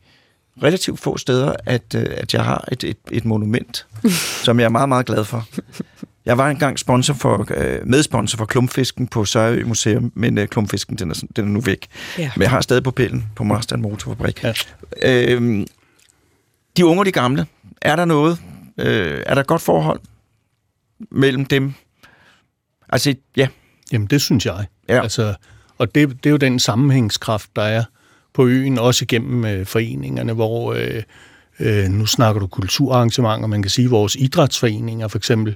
relativt 0.64 0.99
få 0.99 1.18
steder, 1.18 1.56
at, 1.66 1.95
øh, 1.95 2.06
at 2.10 2.34
jeg 2.34 2.43
har 2.43 2.68
et, 2.72 2.84
et, 2.84 2.97
et 3.12 3.26
monument, 3.26 3.88
som 4.45 4.60
jeg 4.60 4.66
er 4.66 4.70
meget, 4.70 4.89
meget 4.89 5.06
glad 5.06 5.26
for. 5.26 5.47
Jeg 6.26 6.38
var 6.38 6.49
engang 6.49 6.80
sponsor 6.80 7.14
for, 7.14 7.47
øh, 7.58 7.88
medsponsor 7.88 8.38
for 8.38 8.45
Klumpfisken 8.45 9.08
på 9.08 9.26
Sørø 9.26 9.64
Museum, 9.66 10.12
men 10.16 10.38
øh, 10.38 10.47
Klumpfisken 10.47 10.95
den 10.95 11.10
er, 11.10 11.24
den 11.36 11.45
er 11.45 11.49
nu 11.49 11.60
væk. 11.60 11.88
Ja. 12.18 12.32
Men 12.36 12.41
jeg 12.41 12.49
har 12.49 12.62
stadig 12.62 12.84
på 12.84 12.91
pællen 12.91 13.26
på 13.36 13.43
Marstal 13.43 13.80
Motorfabrik. 13.80 14.43
Ja. 14.43 14.54
Øhm, 15.01 15.68
de 16.78 16.86
unge 16.86 17.01
og 17.01 17.06
de 17.06 17.12
gamle, 17.12 17.45
er 17.82 17.95
der 17.95 18.06
noget? 18.06 18.39
Øh, 18.78 19.24
er 19.26 19.36
der 19.36 19.43
godt 19.43 19.62
forhold 19.62 19.99
mellem 21.12 21.45
dem? 21.45 21.74
Altså, 22.89 23.16
ja. 23.38 23.47
Jamen, 23.91 24.08
det 24.08 24.22
synes 24.22 24.45
jeg. 24.45 24.66
Ja. 24.89 25.01
Altså, 25.01 25.34
og 25.78 25.95
det, 25.95 26.10
det 26.10 26.26
er 26.26 26.32
jo 26.32 26.38
den 26.38 26.60
sammenhængskraft, 26.60 27.49
der 27.56 27.62
er 27.62 27.84
på 28.34 28.48
øen, 28.48 28.80
også 28.80 29.06
gennem 29.06 29.46
øh, 29.46 29.66
foreningerne, 29.66 30.34
hvor 30.34 30.74
øh, 30.74 31.04
øh, 31.60 31.90
nu 31.90 32.06
snakker 32.06 32.40
du 32.40 32.48
kulturarrangementer, 32.48 33.48
man 33.48 33.62
kan 33.62 33.70
sige, 33.70 33.90
vores 33.90 34.16
idrætsforeninger 34.16 35.08
for 35.08 35.18
eksempel, 35.18 35.56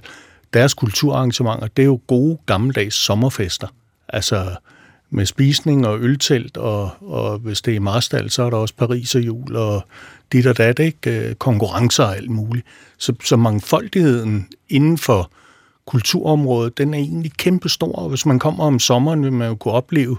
deres 0.52 0.74
kulturarrangementer, 0.74 1.66
det 1.66 1.82
er 1.82 1.86
jo 1.86 2.00
gode 2.06 2.38
gammeldags 2.46 2.96
sommerfester. 2.96 3.66
Altså 4.08 4.56
med 5.10 5.26
spisning 5.26 5.86
og 5.86 5.98
øltelt, 6.00 6.56
og, 6.56 6.90
og 7.00 7.38
hvis 7.38 7.62
det 7.62 7.70
er 7.70 7.76
i 7.76 7.78
Marstal, 7.78 8.30
så 8.30 8.42
er 8.42 8.50
der 8.50 8.56
også 8.56 8.74
Paris 8.74 9.14
og 9.14 9.20
jul, 9.20 9.56
og 9.56 9.84
dit 10.32 10.46
og 10.46 10.58
dat, 10.58 10.78
ikke? 10.78 11.28
Øh, 11.28 11.34
konkurrencer 11.34 12.04
og 12.04 12.16
alt 12.16 12.30
muligt. 12.30 12.66
Så, 12.98 13.14
så 13.24 13.36
mangfoldigheden 13.36 14.48
inden 14.68 14.98
for 14.98 15.30
kulturområdet, 15.86 16.78
den 16.78 16.94
er 16.94 16.98
egentlig 16.98 17.32
kæmpestor, 17.32 17.92
og 17.92 18.08
hvis 18.08 18.26
man 18.26 18.38
kommer 18.38 18.64
om 18.64 18.78
sommeren, 18.78 19.22
vil 19.22 19.32
man 19.32 19.48
jo 19.48 19.54
kunne 19.54 19.74
opleve 19.74 20.16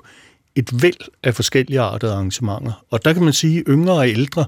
et 0.59 0.83
væld 0.83 1.09
af 1.23 1.35
forskellige 1.35 1.79
artede 1.79 2.11
arrangementer. 2.11 2.85
Og 2.89 3.05
der 3.05 3.13
kan 3.13 3.23
man 3.23 3.33
sige, 3.33 3.59
at 3.59 3.63
yngre 3.67 3.93
og 3.93 4.09
ældre 4.09 4.45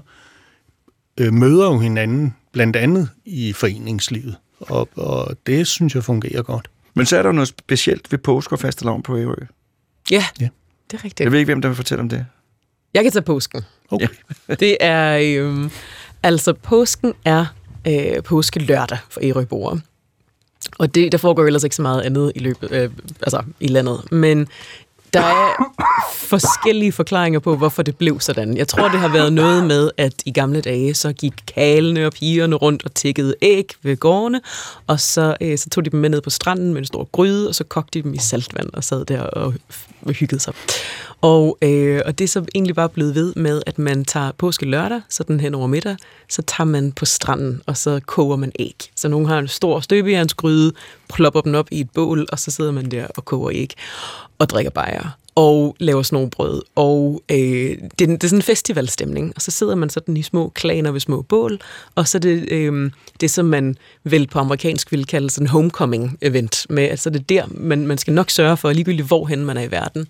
øh, 1.20 1.32
møder 1.32 1.64
jo 1.64 1.78
hinanden, 1.78 2.34
blandt 2.52 2.76
andet 2.76 3.08
i 3.24 3.52
foreningslivet. 3.52 4.36
Og, 4.60 4.88
og 4.96 5.36
det 5.46 5.66
synes 5.66 5.94
jeg 5.94 6.04
fungerer 6.04 6.42
godt. 6.42 6.70
Men 6.94 7.06
så 7.06 7.16
er 7.16 7.22
der 7.22 7.32
noget 7.32 7.48
specielt 7.48 8.12
ved 8.12 8.18
påske 8.18 8.54
og 8.54 8.58
fastelavn 8.58 9.02
på 9.02 9.18
Ærø. 9.18 9.34
Ja, 10.10 10.24
ja, 10.40 10.48
det 10.90 10.98
er 10.98 11.04
rigtigt. 11.04 11.20
Jeg 11.20 11.32
ved 11.32 11.38
ikke, 11.38 11.48
hvem 11.48 11.62
der 11.62 11.68
vil 11.68 11.76
fortælle 11.76 12.02
om 12.02 12.08
det. 12.08 12.26
Jeg 12.94 13.02
kan 13.02 13.12
tage 13.12 13.22
påsken. 13.22 13.62
Okay. 13.90 14.08
Ja. 14.48 14.54
det 14.60 14.76
er, 14.80 15.18
øh, 15.22 15.70
altså 16.22 16.52
påsken 16.52 17.14
er 17.24 17.46
øh, 17.88 18.22
påske 18.22 18.60
lørdag 18.60 18.98
for 19.10 19.20
Ærøboere. 19.22 19.80
Og 20.78 20.94
det, 20.94 21.12
der 21.12 21.18
foregår 21.18 21.46
ellers 21.46 21.64
ikke 21.64 21.76
så 21.76 21.82
meget 21.82 22.02
andet 22.02 22.32
i 22.34 22.38
løbet, 22.38 22.72
øh, 22.72 22.90
altså 23.20 23.42
i 23.60 23.66
landet. 23.66 24.12
Men 24.12 24.48
der 25.12 25.20
er 25.20 25.72
forskellige 26.14 26.92
forklaringer 26.92 27.40
på, 27.40 27.56
hvorfor 27.56 27.82
det 27.82 27.96
blev 27.96 28.20
sådan. 28.20 28.56
Jeg 28.56 28.68
tror, 28.68 28.88
det 28.88 29.00
har 29.00 29.08
været 29.08 29.32
noget 29.32 29.66
med, 29.66 29.90
at 29.96 30.22
i 30.26 30.32
gamle 30.32 30.60
dage, 30.60 30.94
så 30.94 31.12
gik 31.12 31.32
kalene 31.54 32.06
og 32.06 32.12
pigerne 32.12 32.56
rundt 32.56 32.84
og 32.84 32.94
tækkede 32.94 33.34
æg 33.42 33.68
ved 33.82 33.96
gårdene, 33.96 34.40
og 34.86 35.00
så, 35.00 35.36
øh, 35.40 35.58
så 35.58 35.70
tog 35.70 35.84
de 35.84 35.90
dem 35.90 36.00
med 36.00 36.08
ned 36.10 36.20
på 36.20 36.30
stranden 36.30 36.72
med 36.72 36.78
en 36.78 36.86
stor 36.86 37.04
gryde, 37.12 37.48
og 37.48 37.54
så 37.54 37.64
kogte 37.64 37.98
de 37.98 38.02
dem 38.02 38.14
i 38.14 38.18
saltvand 38.18 38.70
og 38.72 38.84
sad 38.84 39.04
der 39.04 39.20
og 39.20 39.54
hygget 40.10 40.42
sig. 40.42 40.54
Og, 41.20 41.58
øh, 41.62 42.00
og 42.06 42.18
det 42.18 42.24
er 42.24 42.28
så 42.28 42.44
egentlig 42.54 42.74
bare 42.74 42.88
blevet 42.88 43.14
ved 43.14 43.34
med, 43.36 43.62
at 43.66 43.78
man 43.78 44.04
tager 44.04 44.32
påske 44.32 44.66
lørdag, 44.66 45.00
sådan 45.08 45.40
hen 45.40 45.54
over 45.54 45.66
middag, 45.66 45.96
så 46.28 46.42
tager 46.42 46.66
man 46.66 46.92
på 46.92 47.04
stranden, 47.04 47.62
og 47.66 47.76
så 47.76 48.00
koger 48.06 48.36
man 48.36 48.52
æg. 48.58 48.76
Så 48.96 49.08
nogen 49.08 49.26
har 49.26 49.38
en 49.38 49.48
stor 49.48 49.80
støbejernsgryde, 49.80 50.72
plopper 51.14 51.40
den 51.40 51.54
op 51.54 51.68
i 51.70 51.80
et 51.80 51.90
bål, 51.90 52.26
og 52.32 52.38
så 52.38 52.50
sidder 52.50 52.72
man 52.72 52.90
der 52.90 53.06
og 53.16 53.24
koger 53.24 53.50
æg 53.52 53.74
og 54.38 54.50
drikker 54.50 54.70
bajer 54.70 55.08
og 55.34 55.76
laver 55.80 56.02
snobrød. 56.02 56.62
Og 56.74 57.22
øh, 57.30 57.36
det, 57.38 58.00
er, 58.00 58.06
det 58.06 58.24
er 58.24 58.28
sådan 58.28 58.38
en 58.38 58.42
festivalstemning. 58.42 59.32
Og 59.36 59.42
så 59.42 59.50
sidder 59.50 59.74
man 59.74 59.90
sådan 59.90 60.16
i 60.16 60.22
små 60.22 60.48
klaner 60.48 60.90
ved 60.90 61.00
små 61.00 61.22
bål, 61.22 61.60
og 61.94 62.08
så 62.08 62.18
er 62.18 62.20
det 62.20 62.52
øh, 62.52 62.90
det, 63.20 63.30
som 63.30 63.44
man 63.44 63.76
vel 64.04 64.26
på 64.26 64.38
amerikansk 64.38 64.92
vil 64.92 65.06
kalde 65.06 65.30
sådan 65.30 65.48
homecoming-event. 65.48 66.66
Med, 66.68 66.82
altså 66.82 67.10
det 67.10 67.20
er 67.20 67.24
der, 67.24 67.44
man, 67.50 67.86
man 67.86 67.98
skal 67.98 68.14
nok 68.14 68.30
sørge 68.30 68.56
for, 68.56 68.72
ligegyldigt 68.72 69.06
hvorhen 69.06 69.44
man 69.44 69.56
er 69.56 69.62
i 69.62 69.70
verden, 69.70 70.06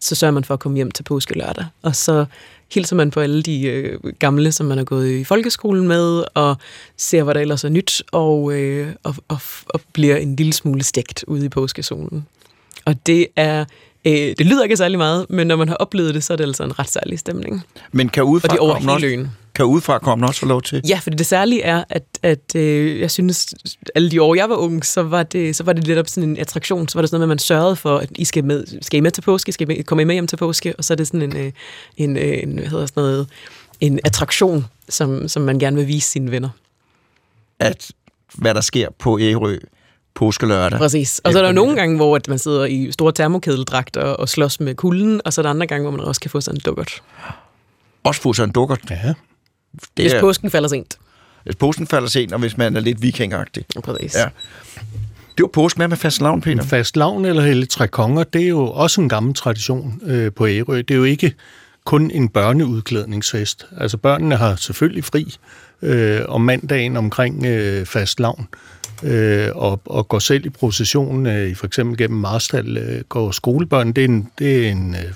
så 0.00 0.14
sørger 0.14 0.32
man 0.32 0.44
for 0.44 0.54
at 0.54 0.60
komme 0.60 0.76
hjem 0.76 0.90
til 0.90 1.02
påske 1.02 1.38
lørdag. 1.38 1.64
Og 1.82 1.96
så 1.96 2.24
hilser 2.72 2.96
man 2.96 3.10
på 3.10 3.20
alle 3.20 3.42
de 3.42 3.66
øh, 3.66 3.98
gamle, 4.18 4.52
som 4.52 4.66
man 4.66 4.78
har 4.78 4.84
gået 4.84 5.10
i 5.10 5.24
folkeskolen 5.24 5.88
med, 5.88 6.24
og 6.34 6.56
ser, 6.96 7.22
hvad 7.22 7.34
der 7.34 7.40
ellers 7.40 7.64
er 7.64 7.68
nyt, 7.68 8.02
og, 8.12 8.52
øh, 8.52 8.88
og, 9.02 9.14
og, 9.28 9.38
og 9.68 9.80
bliver 9.92 10.16
en 10.16 10.36
lille 10.36 10.52
smule 10.52 10.82
stegt 10.82 11.24
ude 11.26 11.44
i 11.44 11.48
påskesolen. 11.48 12.26
Og 12.84 13.06
det 13.06 13.26
er 13.36 13.64
øh, 14.06 14.34
det 14.38 14.46
lyder 14.46 14.62
ikke 14.62 14.76
særlig 14.76 14.98
meget, 14.98 15.26
men 15.28 15.46
når 15.46 15.56
man 15.56 15.68
har 15.68 15.76
oplevet 15.76 16.14
det, 16.14 16.24
så 16.24 16.32
er 16.32 16.36
det 16.36 16.44
altså 16.44 16.64
en 16.64 16.78
ret 16.78 16.90
særlig 16.90 17.18
stemning. 17.18 17.62
Men 17.92 18.08
kan 18.08 18.22
udefra, 18.22 18.48
Og 18.48 18.52
det 18.52 18.58
komme 18.58 18.92
også, 18.92 19.06
øen. 19.06 19.30
kan 19.54 19.64
udefra 19.64 19.98
komme 19.98 20.26
også 20.26 20.40
få 20.40 20.46
lov 20.46 20.62
til? 20.62 20.82
Ja, 20.88 20.98
for 21.02 21.10
det 21.10 21.26
særlige 21.26 21.62
er, 21.62 21.84
at, 21.88 22.04
at 22.22 22.56
øh, 22.56 23.00
jeg 23.00 23.10
synes, 23.10 23.54
alle 23.94 24.10
de 24.10 24.22
år, 24.22 24.34
jeg 24.34 24.48
var 24.50 24.56
ung, 24.56 24.84
så 24.84 25.02
var 25.02 25.22
det, 25.22 25.56
så 25.56 25.64
var 25.64 25.72
det 25.72 25.86
lidt 25.86 25.98
op 25.98 26.08
sådan 26.08 26.30
en 26.30 26.38
attraktion. 26.38 26.88
Så 26.88 26.98
var 26.98 27.02
det 27.02 27.10
sådan 27.10 27.20
noget 27.20 27.28
med, 27.28 27.32
at 27.32 27.36
man 27.36 27.38
sørgede 27.38 27.76
for, 27.76 27.98
at 27.98 28.08
I 28.14 28.24
skal, 28.24 28.44
med, 28.44 28.64
skal 28.82 28.98
I 28.98 29.00
med 29.00 29.10
til 29.10 29.22
påske, 29.22 29.52
skal 29.52 29.70
I 29.70 29.74
med, 29.74 29.84
kommer 29.84 30.02
I 30.02 30.04
med 30.04 30.14
hjem 30.14 30.26
til 30.26 30.36
påske, 30.36 30.74
og 30.78 30.84
så 30.84 30.94
er 30.94 30.96
det 30.96 31.06
sådan 31.06 31.22
en, 31.22 31.36
øh, 31.36 31.52
en, 31.96 32.16
øh, 32.16 32.42
en 32.42 32.58
hvad 32.58 32.68
hedder 32.68 32.86
sådan 32.86 33.02
noget, 33.02 33.28
en 33.80 34.00
attraktion, 34.04 34.66
som, 34.88 35.28
som 35.28 35.42
man 35.42 35.58
gerne 35.58 35.76
vil 35.76 35.86
vise 35.86 36.10
sine 36.10 36.30
venner. 36.30 36.48
At 37.58 37.90
hvad 38.34 38.54
der 38.54 38.60
sker 38.60 38.88
på 38.98 39.18
Ærø 39.20 39.58
påske 40.16 40.46
lørdag. 40.46 40.78
Præcis. 40.78 41.20
Og 41.24 41.32
så 41.32 41.38
er 41.38 41.42
der 41.42 41.48
jo 41.48 41.54
nogle 41.54 41.76
gange, 41.76 41.96
hvor 41.96 42.16
at 42.16 42.28
man 42.28 42.38
sidder 42.38 42.64
i 42.64 42.92
store 42.92 43.12
termokædeldragter 43.12 44.00
og 44.02 44.28
slås 44.28 44.60
med 44.60 44.74
kulden, 44.74 45.20
og 45.24 45.32
så 45.32 45.40
er 45.40 45.42
der 45.42 45.50
andre 45.50 45.66
gange, 45.66 45.82
hvor 45.82 45.90
man 45.90 46.00
også 46.00 46.20
kan 46.20 46.30
få 46.30 46.40
sådan 46.40 46.56
en 46.56 46.60
dukkert. 46.66 47.02
Også 48.04 48.20
få 48.20 48.32
sig 48.32 48.44
en 48.44 48.50
dukkert. 48.50 48.80
Ja. 48.90 48.96
Det 49.06 49.14
Hvis 49.96 50.12
er, 50.12 50.20
påsken 50.20 50.50
falder 50.50 50.68
sent. 50.68 50.98
hvis 51.44 51.56
påsken 51.56 51.86
falder 51.86 52.08
sent, 52.08 52.32
og 52.32 52.38
hvis 52.38 52.56
man 52.56 52.76
er 52.76 52.80
lidt 52.80 53.02
vikingagtig. 53.02 53.64
Præcis. 53.84 54.14
Ja. 54.16 54.28
Det 55.36 55.42
var 55.42 55.48
påske 55.48 55.78
med 55.78 55.88
med 55.88 55.96
fast 55.96 56.20
lavn, 56.20 56.40
Peter. 56.40 56.62
Fast 56.64 56.96
lavn 56.96 57.24
eller 57.24 57.42
hele 57.42 57.66
tre 57.66 57.88
konger, 57.88 58.24
det 58.24 58.42
er 58.42 58.48
jo 58.48 58.66
også 58.66 59.00
en 59.00 59.08
gammel 59.08 59.34
tradition 59.34 60.00
øh, 60.06 60.32
på 60.32 60.46
Ærø. 60.46 60.76
Det 60.78 60.90
er 60.90 60.94
jo 60.94 61.04
ikke 61.04 61.34
kun 61.84 62.10
en 62.10 62.28
børneudklædningsfest. 62.28 63.66
Altså 63.78 63.96
børnene 63.96 64.36
har 64.36 64.56
selvfølgelig 64.56 65.04
fri 65.04 65.34
øh, 65.82 66.20
om 66.28 66.40
mandagen 66.40 66.96
omkring 66.96 67.46
øh, 67.46 67.86
fast 67.86 68.20
lavn, 68.20 68.48
øh, 68.52 68.75
øh, 69.02 69.48
og, 69.54 69.80
og 69.84 70.08
går 70.08 70.18
selv 70.18 70.46
i 70.46 70.48
processionen, 70.48 71.26
øh, 71.26 71.56
for 71.56 71.66
eksempel 71.66 71.98
gennem 71.98 72.18
Marstal, 72.18 72.76
øh, 72.76 73.00
går 73.08 73.30
skolebørn. 73.30 73.92
Det 73.92 74.04
er, 74.04 74.08
en, 74.08 74.28
det 74.38 74.66
er 74.66 74.70
en, 74.70 74.94
øh, 74.94 75.12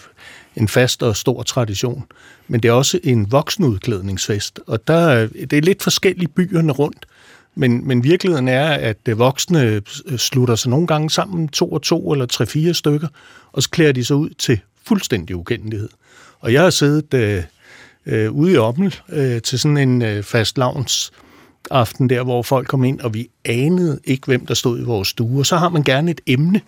en 0.57 0.69
fast 0.69 1.03
og 1.03 1.17
stor 1.17 1.43
tradition. 1.43 2.05
Men 2.49 2.61
det 2.61 2.69
er 2.69 2.73
også 2.73 3.01
en 3.05 3.33
voksenudklædningsfest, 3.33 4.61
og 4.67 4.89
der, 4.89 5.27
det 5.27 5.53
er 5.53 5.61
lidt 5.61 5.83
forskellige 5.83 6.29
byerne 6.29 6.73
rundt. 6.73 7.07
Men, 7.55 7.89
men 7.89 8.05
virkeligheden 8.05 8.49
er, 8.49 8.69
at 8.69 8.97
øh, 9.09 9.19
voksne 9.19 9.63
øh, 9.63 9.83
slutter 10.19 10.55
sig 10.55 10.71
nogle 10.71 10.87
gange 10.87 11.11
sammen, 11.11 11.49
to 11.49 11.73
og 11.73 11.83
to 11.83 12.13
eller 12.13 12.27
tre-fire 12.27 12.75
stykker, 12.75 13.09
og 13.53 13.63
så 13.63 13.71
klæder 13.71 13.93
de 13.93 14.05
sig 14.05 14.17
ud 14.17 14.31
til 14.31 14.61
fuldstændig 14.87 15.37
ukendelighed. 15.37 15.89
Og 16.41 16.53
jeg 16.53 16.63
har 16.63 16.71
siddet 16.71 17.15
øh, 17.15 17.43
øh, 18.07 18.33
ude 18.33 18.53
i 18.53 18.57
Ommel 18.57 18.95
øh, 19.09 19.43
til 19.43 19.59
sådan 19.59 19.77
en 19.77 20.03
øh, 20.03 20.23
fast 20.23 20.59
lavns 20.59 21.13
aften 21.71 22.11
der, 22.11 22.23
hvor 22.23 22.43
folk 22.43 22.69
kom 22.69 22.85
ind, 22.85 23.01
og 23.01 23.15
vi 23.15 23.31
anede 23.45 24.01
ikke, 24.05 24.27
hvem 24.27 24.47
der 24.47 24.55
stod 24.55 24.81
i 24.81 24.85
vores 24.85 25.09
stue. 25.09 25.41
Og 25.41 25.47
så 25.47 25.57
har 25.57 25.69
man 25.69 25.83
gerne 25.83 26.11
et 26.11 26.21
emne, 26.27 26.61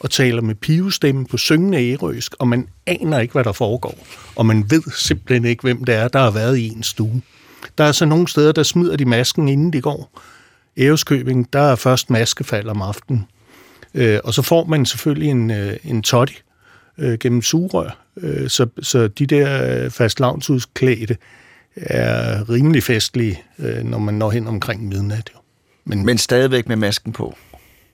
og 0.00 0.10
taler 0.10 0.42
med 0.42 0.54
pivestemme 0.54 1.26
på 1.26 1.36
syngende 1.36 1.90
ærøsk, 1.90 2.34
og 2.38 2.48
man 2.48 2.68
aner 2.86 3.18
ikke, 3.18 3.32
hvad 3.32 3.44
der 3.44 3.52
foregår. 3.52 4.06
Og 4.36 4.46
man 4.46 4.70
ved 4.70 4.82
simpelthen 4.96 5.44
ikke, 5.44 5.62
hvem 5.62 5.84
det 5.84 5.94
er, 5.94 6.08
der 6.08 6.18
har 6.18 6.30
været 6.30 6.56
i 6.56 6.68
en 6.68 6.82
stue. 6.82 7.22
Der 7.78 7.84
er 7.84 7.92
så 7.92 8.04
nogle 8.04 8.28
steder, 8.28 8.52
der 8.52 8.62
smider 8.62 8.96
de 8.96 9.04
masken, 9.04 9.48
inden 9.48 9.72
de 9.72 9.80
går. 9.80 10.20
Æreskøbing, 10.78 11.52
der 11.52 11.60
er 11.60 11.76
først 11.76 12.10
maskefald 12.10 12.68
om 12.68 12.82
aftenen. 12.82 13.26
Øh, 13.94 14.20
og 14.24 14.34
så 14.34 14.42
får 14.42 14.64
man 14.64 14.86
selvfølgelig 14.86 15.30
en, 15.30 15.50
øh, 15.50 15.76
en 15.84 16.02
totti 16.02 16.42
øh, 16.98 17.18
gennem 17.18 17.42
sugerør. 17.42 17.98
Øh, 18.16 18.48
så, 18.48 18.66
så 18.82 19.08
de 19.08 19.26
der 19.26 19.84
øh, 19.84 19.90
fastlavnsudsklædte 19.90 21.16
er 21.80 22.50
rimelig 22.50 22.82
festlige, 22.82 23.42
øh, 23.58 23.84
når 23.84 23.98
man 23.98 24.14
når 24.14 24.30
hen 24.30 24.46
omkring 24.46 24.88
midnat. 24.88 25.30
Jo. 25.34 25.38
Men, 25.84 26.06
Men 26.06 26.18
stadigvæk 26.18 26.68
med 26.68 26.76
masken 26.76 27.12
på. 27.12 27.36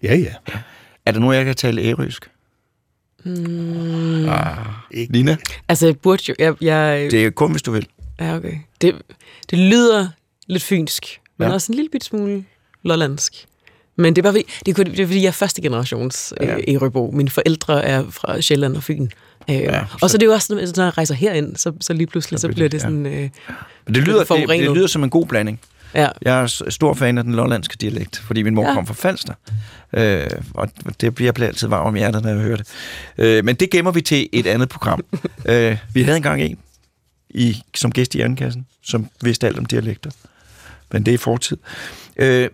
ja, 0.02 0.14
ja. 0.16 0.34
Er 1.06 1.12
der 1.12 1.20
nogen, 1.20 1.36
jeg 1.36 1.44
kan 1.44 1.54
tale 1.54 1.82
ærøsk? 1.82 2.30
Mm. 3.24 4.28
Ah. 4.28 4.56
Ikke. 4.90 5.12
Nina? 5.12 5.36
Altså, 5.68 5.86
jeg 5.86 5.98
burde 5.98 6.22
jo... 6.28 6.34
Jeg, 6.38 6.54
jeg, 6.60 7.10
Det 7.10 7.26
er 7.26 7.30
kun, 7.30 7.50
hvis 7.50 7.62
du 7.62 7.72
vil. 7.72 7.86
Ja, 8.20 8.36
okay. 8.36 8.54
Det, 8.80 8.94
det 9.50 9.58
lyder 9.58 10.08
lidt 10.46 10.62
fynsk, 10.62 11.20
men 11.38 11.48
Ja. 11.48 11.54
også 11.54 11.72
en 11.72 11.76
lille 11.76 11.88
bit 11.92 12.04
smule 12.04 12.44
lollandsk. 12.82 13.32
Men 13.96 14.16
det 14.16 14.18
er, 14.18 14.22
bare, 14.22 14.32
fordi- 14.32 14.46
det 14.66 14.78
er, 14.78 14.84
det 14.84 15.00
er 15.00 15.06
fordi, 15.06 15.20
jeg 15.22 15.26
er 15.28 15.32
første 15.32 15.62
generations 15.62 16.32
Ja. 16.40 16.46
ja. 16.46 16.56
øh, 16.56 16.62
Ærøbo. 16.68 17.10
Mine 17.10 17.30
forældre 17.30 17.84
er 17.84 18.10
fra 18.10 18.40
Sjælland 18.40 18.76
og 18.76 18.82
Fyn. 18.82 19.08
Øh, 19.50 19.56
Ja, 19.56 19.84
og 20.02 20.10
så 20.10 20.16
er 20.16 20.18
det 20.18 20.26
jo 20.26 20.32
også, 20.32 20.72
når 20.76 20.84
jeg 20.84 20.98
rejser 20.98 21.14
herind, 21.14 21.56
så, 21.56 21.72
så 21.80 21.92
lige 21.92 22.06
pludselig, 22.06 22.40
så 22.40 22.48
bliver 22.48 22.68
det 22.68 22.78
ja. 22.78 22.82
sådan... 22.82 23.06
Øh, 23.06 23.30
Men 23.86 23.94
det 23.94 24.02
lyder, 24.02 24.24
det, 24.24 24.48
det 24.48 24.70
lyder 24.76 24.86
som 24.86 25.04
en 25.04 25.10
god 25.10 25.26
blanding. 25.26 25.60
ja. 25.94 26.08
Jeg 26.22 26.42
er 26.42 26.64
stor 26.68 26.94
fan 26.94 27.18
af 27.18 27.24
den 27.24 27.34
lollandske 27.34 27.76
dialekt, 27.80 28.18
fordi 28.18 28.42
min 28.42 28.54
mor 28.54 28.68
ja. 28.68 28.74
Kom 28.74 28.86
fra 28.86 28.94
Falster. 28.94 29.34
Øh, 29.92 30.26
og 30.54 30.68
det 31.00 31.14
bliver 31.14 31.32
jeg 31.38 31.46
altid 31.48 31.68
varm 31.68 31.86
om 31.86 31.94
hjertet, 31.94 32.22
når 32.22 32.30
jeg 32.30 32.38
hører 32.38 32.56
det. 32.56 32.66
Øh, 33.18 33.44
men 33.44 33.56
det 33.56 33.70
gemmer 33.70 33.90
vi 33.90 34.00
til 34.00 34.28
et 34.32 34.46
andet 34.46 34.68
program. 34.68 35.04
øh, 35.48 35.76
vi 35.94 36.02
havde 36.02 36.16
engang 36.16 36.42
en 36.42 36.58
i, 37.30 37.62
som 37.74 37.92
gæst 37.92 38.14
i 38.14 38.18
Jernkassen, 38.18 38.66
som 38.82 39.06
vidste 39.22 39.46
alt 39.46 39.58
om 39.58 39.64
dialekter. 39.64 40.10
Men 40.92 41.06
det 41.06 41.14
er 41.14 41.18
fortid. 41.18 41.56
Øh, 42.16 42.48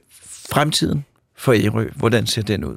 fremtiden 0.51 1.05
for 1.37 1.53
Ærø, 1.53 1.89
hvordan 1.97 2.27
ser 2.27 2.43
den 2.43 2.65
ud? 2.65 2.77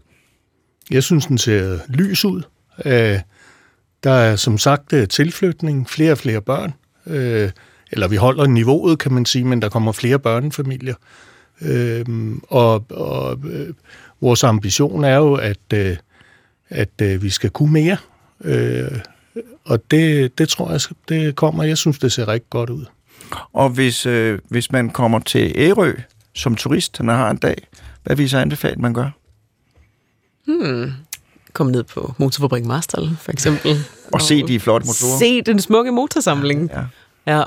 Jeg 0.92 1.04
synes, 1.04 1.26
den 1.26 1.38
ser 1.38 1.80
lys 1.88 2.26
ud. 2.26 2.42
Øh, 2.86 3.20
der 4.04 4.12
er 4.12 4.36
som 4.36 4.58
sagt 4.58 4.94
øh, 4.94 5.08
tilflytning, 5.08 5.90
flere 5.90 6.12
og 6.12 6.18
flere 6.18 6.42
børn. 6.42 6.74
Øh, 7.08 7.52
eller 7.92 8.08
vi 8.08 8.16
holder 8.16 8.48
niveauet, 8.48 9.00
kan 9.00 9.14
man 9.14 9.26
sige, 9.26 9.46
men 9.46 9.62
der 9.62 9.70
kommer 9.70 9.92
flere 9.92 10.20
børnefamilier. 10.20 10.96
Øh, 11.62 12.06
og 12.48 12.86
og 12.90 13.40
øh, 13.46 13.74
vores 14.22 14.44
ambition 14.44 15.04
er 15.04 15.16
jo, 15.16 15.34
at, 15.34 15.74
øh, 15.74 15.98
at 16.70 17.02
øh, 17.02 17.24
vi 17.24 17.30
skal 17.30 17.50
kunne 17.50 17.72
mere. 17.72 17.98
Øh, 18.44 19.00
og 19.64 19.92
det, 19.92 20.38
det 20.38 20.50
tror 20.50 20.72
jeg, 20.72 20.80
det 21.10 21.36
kommer. 21.36 21.64
Jeg 21.64 21.78
synes, 21.78 22.00
det 22.00 22.12
ser 22.12 22.28
rigtig 22.28 22.50
godt 22.50 22.70
ud. 22.70 22.86
Og 23.54 23.70
hvis, 23.70 24.06
øh, 24.06 24.40
hvis 24.50 24.72
man 24.72 24.90
kommer 24.90 25.20
til 25.20 25.54
Ærø 25.56 25.94
som 26.34 26.56
turist, 26.56 27.04
når 27.04 27.14
har 27.14 27.30
en 27.30 27.38
dag, 27.38 27.68
hvad 28.04 28.16
vil 28.16 28.26
I 28.26 28.28
så 28.28 28.38
anbefale, 28.38 28.76
man 28.76 28.94
gør? 28.94 29.10
Hmm. 30.46 30.92
Kom 31.54 31.68
ned 31.68 31.84
på 31.84 32.14
Motorfabrik 32.18 32.66
Marstal, 32.66 33.18
for 33.22 33.32
eksempel. 33.32 33.78
Og 34.14 34.22
se 34.22 34.48
de 34.48 34.60
flotte 34.60 34.88
motorer? 34.88 35.20
Se 35.20 35.42
den 35.42 35.60
smukke 35.60 35.92
motorsamling. 35.92 36.72
Ja. 36.74 36.84
Ja. 37.38 37.44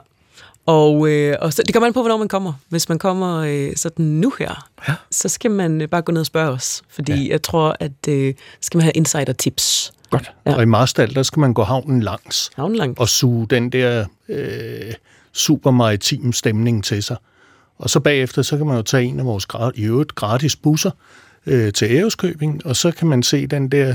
Og, 0.67 1.09
øh, 1.09 1.37
og 1.41 1.53
så, 1.53 1.63
det 1.67 1.75
kommer 1.75 1.87
an 1.87 1.93
på, 1.93 2.01
hvornår 2.01 2.17
man 2.17 2.29
kommer. 2.29 2.53
Hvis 2.69 2.89
man 2.89 2.99
kommer 2.99 3.37
øh, 3.39 3.77
sådan 3.77 4.05
nu 4.05 4.33
her, 4.39 4.69
Ja. 4.89 4.95
så 5.11 5.29
skal 5.29 5.51
man 5.51 5.81
øh, 5.83 5.89
bare 5.89 6.03
gå 6.03 6.13
ned 6.13 6.21
og 6.21 6.27
spørge 6.27 6.51
os. 6.51 6.83
Fordi 6.89 7.25
ja. 7.27 7.31
jeg 7.33 7.43
tror, 7.43 7.77
at 7.81 8.09
øh, 8.09 8.35
skal 8.61 8.79
man 8.79 8.83
have 8.83 8.93
insider-tips. 8.93 9.93
Godt. 10.11 10.33
Ja. 10.47 10.51
Ja. 10.51 10.57
Og 10.57 10.63
i 10.63 10.67
Marstal, 10.67 11.15
der 11.15 11.23
skal 11.23 11.41
man 11.41 11.55
gå 11.55 11.63
havnen 11.63 12.01
langs. 12.03 12.51
Havnelangt. 12.57 12.99
og 12.99 13.09
suge 13.09 13.47
den 13.47 13.71
der 13.73 14.05
øh, 14.29 14.95
super 15.33 15.71
maritim 15.71 16.33
stemning 16.33 16.85
til 16.85 17.03
sig. 17.03 17.17
Og 17.79 17.91
så 17.91 18.01
bagefter, 18.01 18.43
så 18.43 18.57
kan 18.57 18.67
man 18.67 18.77
jo 18.77 18.83
tage 18.83 19.05
en 19.05 19.19
af 19.21 19.25
vores 19.27 19.47
i 19.75 19.83
øvrigt 19.83 20.15
gratis 20.15 20.57
busser 20.57 20.91
øh, 21.47 21.73
til 21.73 21.91
Æreskøbing, 21.91 22.67
og 22.67 22.77
så 22.77 22.91
kan 22.91 23.09
man 23.09 23.23
se 23.23 23.47
den 23.47 23.69
der 23.69 23.95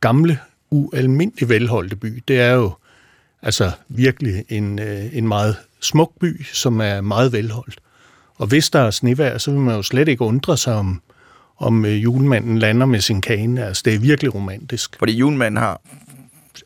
gamle, 0.00 0.38
ualmindelig 0.70 1.48
velholdte 1.48 1.96
by. 1.96 2.22
Det 2.28 2.40
er 2.40 2.52
jo 2.52 2.72
altså 3.42 3.70
virkelig 3.88 4.44
en, 4.48 4.78
øh, 4.78 5.16
en 5.16 5.28
meget 5.28 5.56
smuk 5.80 6.12
by, 6.20 6.44
som 6.52 6.80
er 6.80 7.00
meget 7.00 7.32
velholdt. 7.32 7.78
Og 8.34 8.46
hvis 8.46 8.70
der 8.70 8.80
er 8.80 8.90
snevejr, 8.90 9.38
så 9.38 9.50
vil 9.50 9.60
man 9.60 9.76
jo 9.76 9.82
slet 9.82 10.08
ikke 10.08 10.22
undre 10.22 10.56
sig 10.56 10.74
om, 10.74 11.02
om 11.58 11.84
øh, 11.84 12.02
julemanden 12.02 12.58
lander 12.58 12.86
med 12.86 13.00
sin 13.00 13.20
kane. 13.20 13.66
Altså, 13.66 13.82
det 13.84 13.94
er 13.94 13.98
virkelig 13.98 14.34
romantisk. 14.34 14.96
Fordi 14.98 15.12
julemanden 15.12 15.62
har 15.62 15.80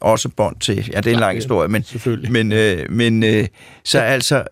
også 0.01 0.29
bånd 0.29 0.57
til, 0.61 0.91
ja, 0.93 1.01
det 1.01 1.07
er 1.07 1.15
en 1.15 1.21
lang 1.21 1.37
historie, 1.37 1.69
men, 1.69 1.83
selvfølgelig. 1.83 2.33
men, 2.33 2.53
øh, 2.53 2.91
men 2.91 3.23
øh, 3.23 3.47
så 3.85 3.99
altså, 3.99 4.45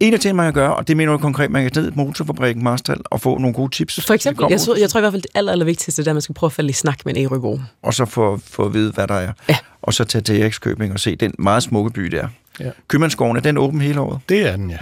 en 0.00 0.14
af 0.14 0.20
tingene, 0.20 0.36
man 0.36 0.46
kan 0.46 0.52
gøre, 0.52 0.76
og 0.76 0.88
det 0.88 0.96
mener 0.96 1.12
du 1.12 1.18
konkret, 1.18 1.50
man 1.50 1.62
kan 1.62 1.82
ned 1.82 1.92
i 1.92 1.94
motorfabrikken 1.94 2.64
Marstal 2.64 3.00
og 3.04 3.20
få 3.20 3.38
nogle 3.38 3.54
gode 3.54 3.70
tips. 3.70 4.06
For 4.06 4.14
eksempel, 4.14 4.46
jeg 4.50 4.60
tror, 4.60 4.76
jeg 4.76 4.90
tror 4.90 4.98
i 4.98 5.02
hvert 5.02 5.12
fald, 5.12 5.22
det 5.22 5.30
aller, 5.34 5.52
aller 5.52 5.64
vigtigste, 5.64 6.02
er, 6.02 6.08
at 6.08 6.14
man 6.14 6.22
skal 6.22 6.34
prøve 6.34 6.48
at 6.48 6.52
falde 6.52 6.70
i 6.70 6.72
snak 6.72 7.06
med 7.06 7.16
en 7.16 7.24
Erøbo. 7.24 7.60
og 7.82 7.94
så 7.94 8.04
få, 8.04 8.40
få 8.46 8.64
at 8.66 8.74
vide, 8.74 8.92
hvad 8.92 9.06
der 9.06 9.14
er. 9.14 9.32
Ja. 9.48 9.56
Og 9.82 9.94
så 9.94 10.04
tage 10.04 10.22
til 10.22 10.42
Erikskøbing 10.42 10.92
og 10.92 11.00
se 11.00 11.16
den 11.16 11.34
meget 11.38 11.62
smukke 11.62 11.90
by 11.90 12.02
der. 12.02 12.28
Ja. 12.60 12.70
Købmandsgården, 12.88 13.36
er 13.36 13.40
den 13.40 13.58
åben 13.58 13.80
hele 13.80 14.00
året? 14.00 14.20
Det 14.28 14.48
er 14.48 14.56
den, 14.56 14.70
ja. 14.70 14.76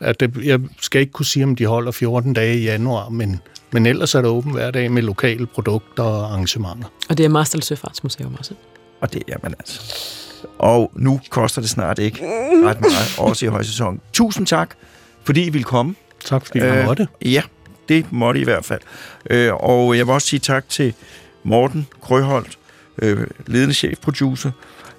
At 0.00 0.20
det, 0.20 0.36
jeg 0.44 0.60
skal 0.80 1.00
ikke 1.00 1.12
kunne 1.12 1.26
sige, 1.26 1.44
om 1.44 1.56
de 1.56 1.66
holder 1.66 1.92
14 1.92 2.32
dage 2.32 2.58
i 2.58 2.64
januar, 2.64 3.08
men, 3.08 3.40
men 3.72 3.86
ellers 3.86 4.14
er 4.14 4.20
det 4.20 4.30
åben 4.30 4.52
hver 4.52 4.70
dag 4.70 4.92
med 4.92 5.02
lokale 5.02 5.46
produkter 5.46 6.02
og 6.02 6.24
arrangementer. 6.24 6.88
Og 7.08 7.18
det 7.18 7.24
er 7.24 7.28
Marstal 7.28 7.62
Søfartsmuseum 7.62 8.34
også. 8.38 8.54
Og 9.00 9.12
det 9.12 9.22
er 9.28 9.36
man 9.42 9.54
altså. 9.58 9.80
Og 10.58 10.92
nu 10.94 11.20
koster 11.30 11.60
det 11.60 11.70
snart 11.70 11.98
ikke 11.98 12.18
ret 12.64 12.80
meget, 12.80 13.18
også 13.18 13.46
i 13.46 13.48
højsæsonen. 13.48 14.00
Tusind 14.12 14.46
tak, 14.46 14.74
fordi 15.24 15.46
I 15.46 15.50
ville 15.50 15.64
komme. 15.64 15.94
Tak 16.24 16.46
fordi 16.46 16.58
jeg 16.58 16.84
måtte. 16.86 17.08
Ja, 17.24 17.42
det 17.88 18.12
måtte 18.12 18.40
I 18.40 18.42
i 18.42 18.44
hvert 18.44 18.64
fald. 18.64 18.80
Øh, 19.30 19.54
og 19.54 19.96
jeg 19.96 20.06
vil 20.06 20.14
også 20.14 20.28
sige 20.28 20.40
tak 20.40 20.68
til 20.68 20.94
Morten 21.42 21.86
Krøholt, 22.02 22.58
øh, 23.02 23.26
ledende 23.46 23.74
chefproducer, 23.74 24.50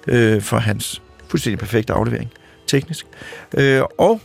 øh, 0.06 0.42
for 0.42 0.58
hans 0.58 1.02
fuldstændig 1.28 1.58
perfekte 1.58 1.92
aflevering 1.92 2.30
teknisk. 2.66 3.06
Øh, 3.54 3.82
og 3.98 4.20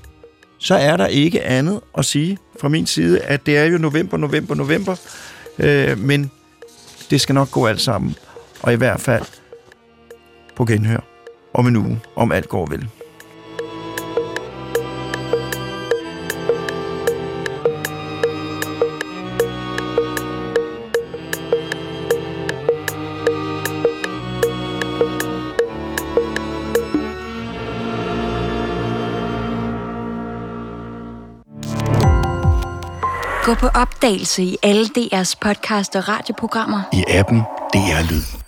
så 0.59 0.75
er 0.75 0.97
der 0.97 1.07
ikke 1.07 1.43
andet 1.43 1.81
at 1.97 2.05
sige 2.05 2.37
fra 2.59 2.69
min 2.69 2.85
side, 2.85 3.21
at 3.21 3.45
det 3.45 3.57
er 3.57 3.63
jo 3.63 3.77
november, 3.77 4.17
november, 4.17 4.55
november, 4.55 4.95
øh, 5.59 5.99
men 5.99 6.31
det 7.09 7.21
skal 7.21 7.35
nok 7.35 7.51
gå 7.51 7.67
alt 7.67 7.81
sammen. 7.81 8.15
Og 8.61 8.73
i 8.73 8.75
hvert 8.75 9.01
fald 9.01 9.23
på 10.55 10.65
genhør 10.65 11.12
om 11.53 11.67
en 11.67 11.75
uge, 11.75 11.99
om 12.15 12.31
alt 12.31 12.49
går 12.49 12.65
vel. 12.65 12.89
Gå 33.45 33.53
på 33.53 33.67
opdagelse 33.67 34.43
i 34.43 34.57
alle 34.63 34.85
DR's 34.97 35.35
podcast 35.41 35.95
og 35.95 36.07
radioprogrammer. 36.07 36.81
I 36.93 37.03
appen 37.07 37.39
DR 37.73 38.11
Lyd. 38.11 38.42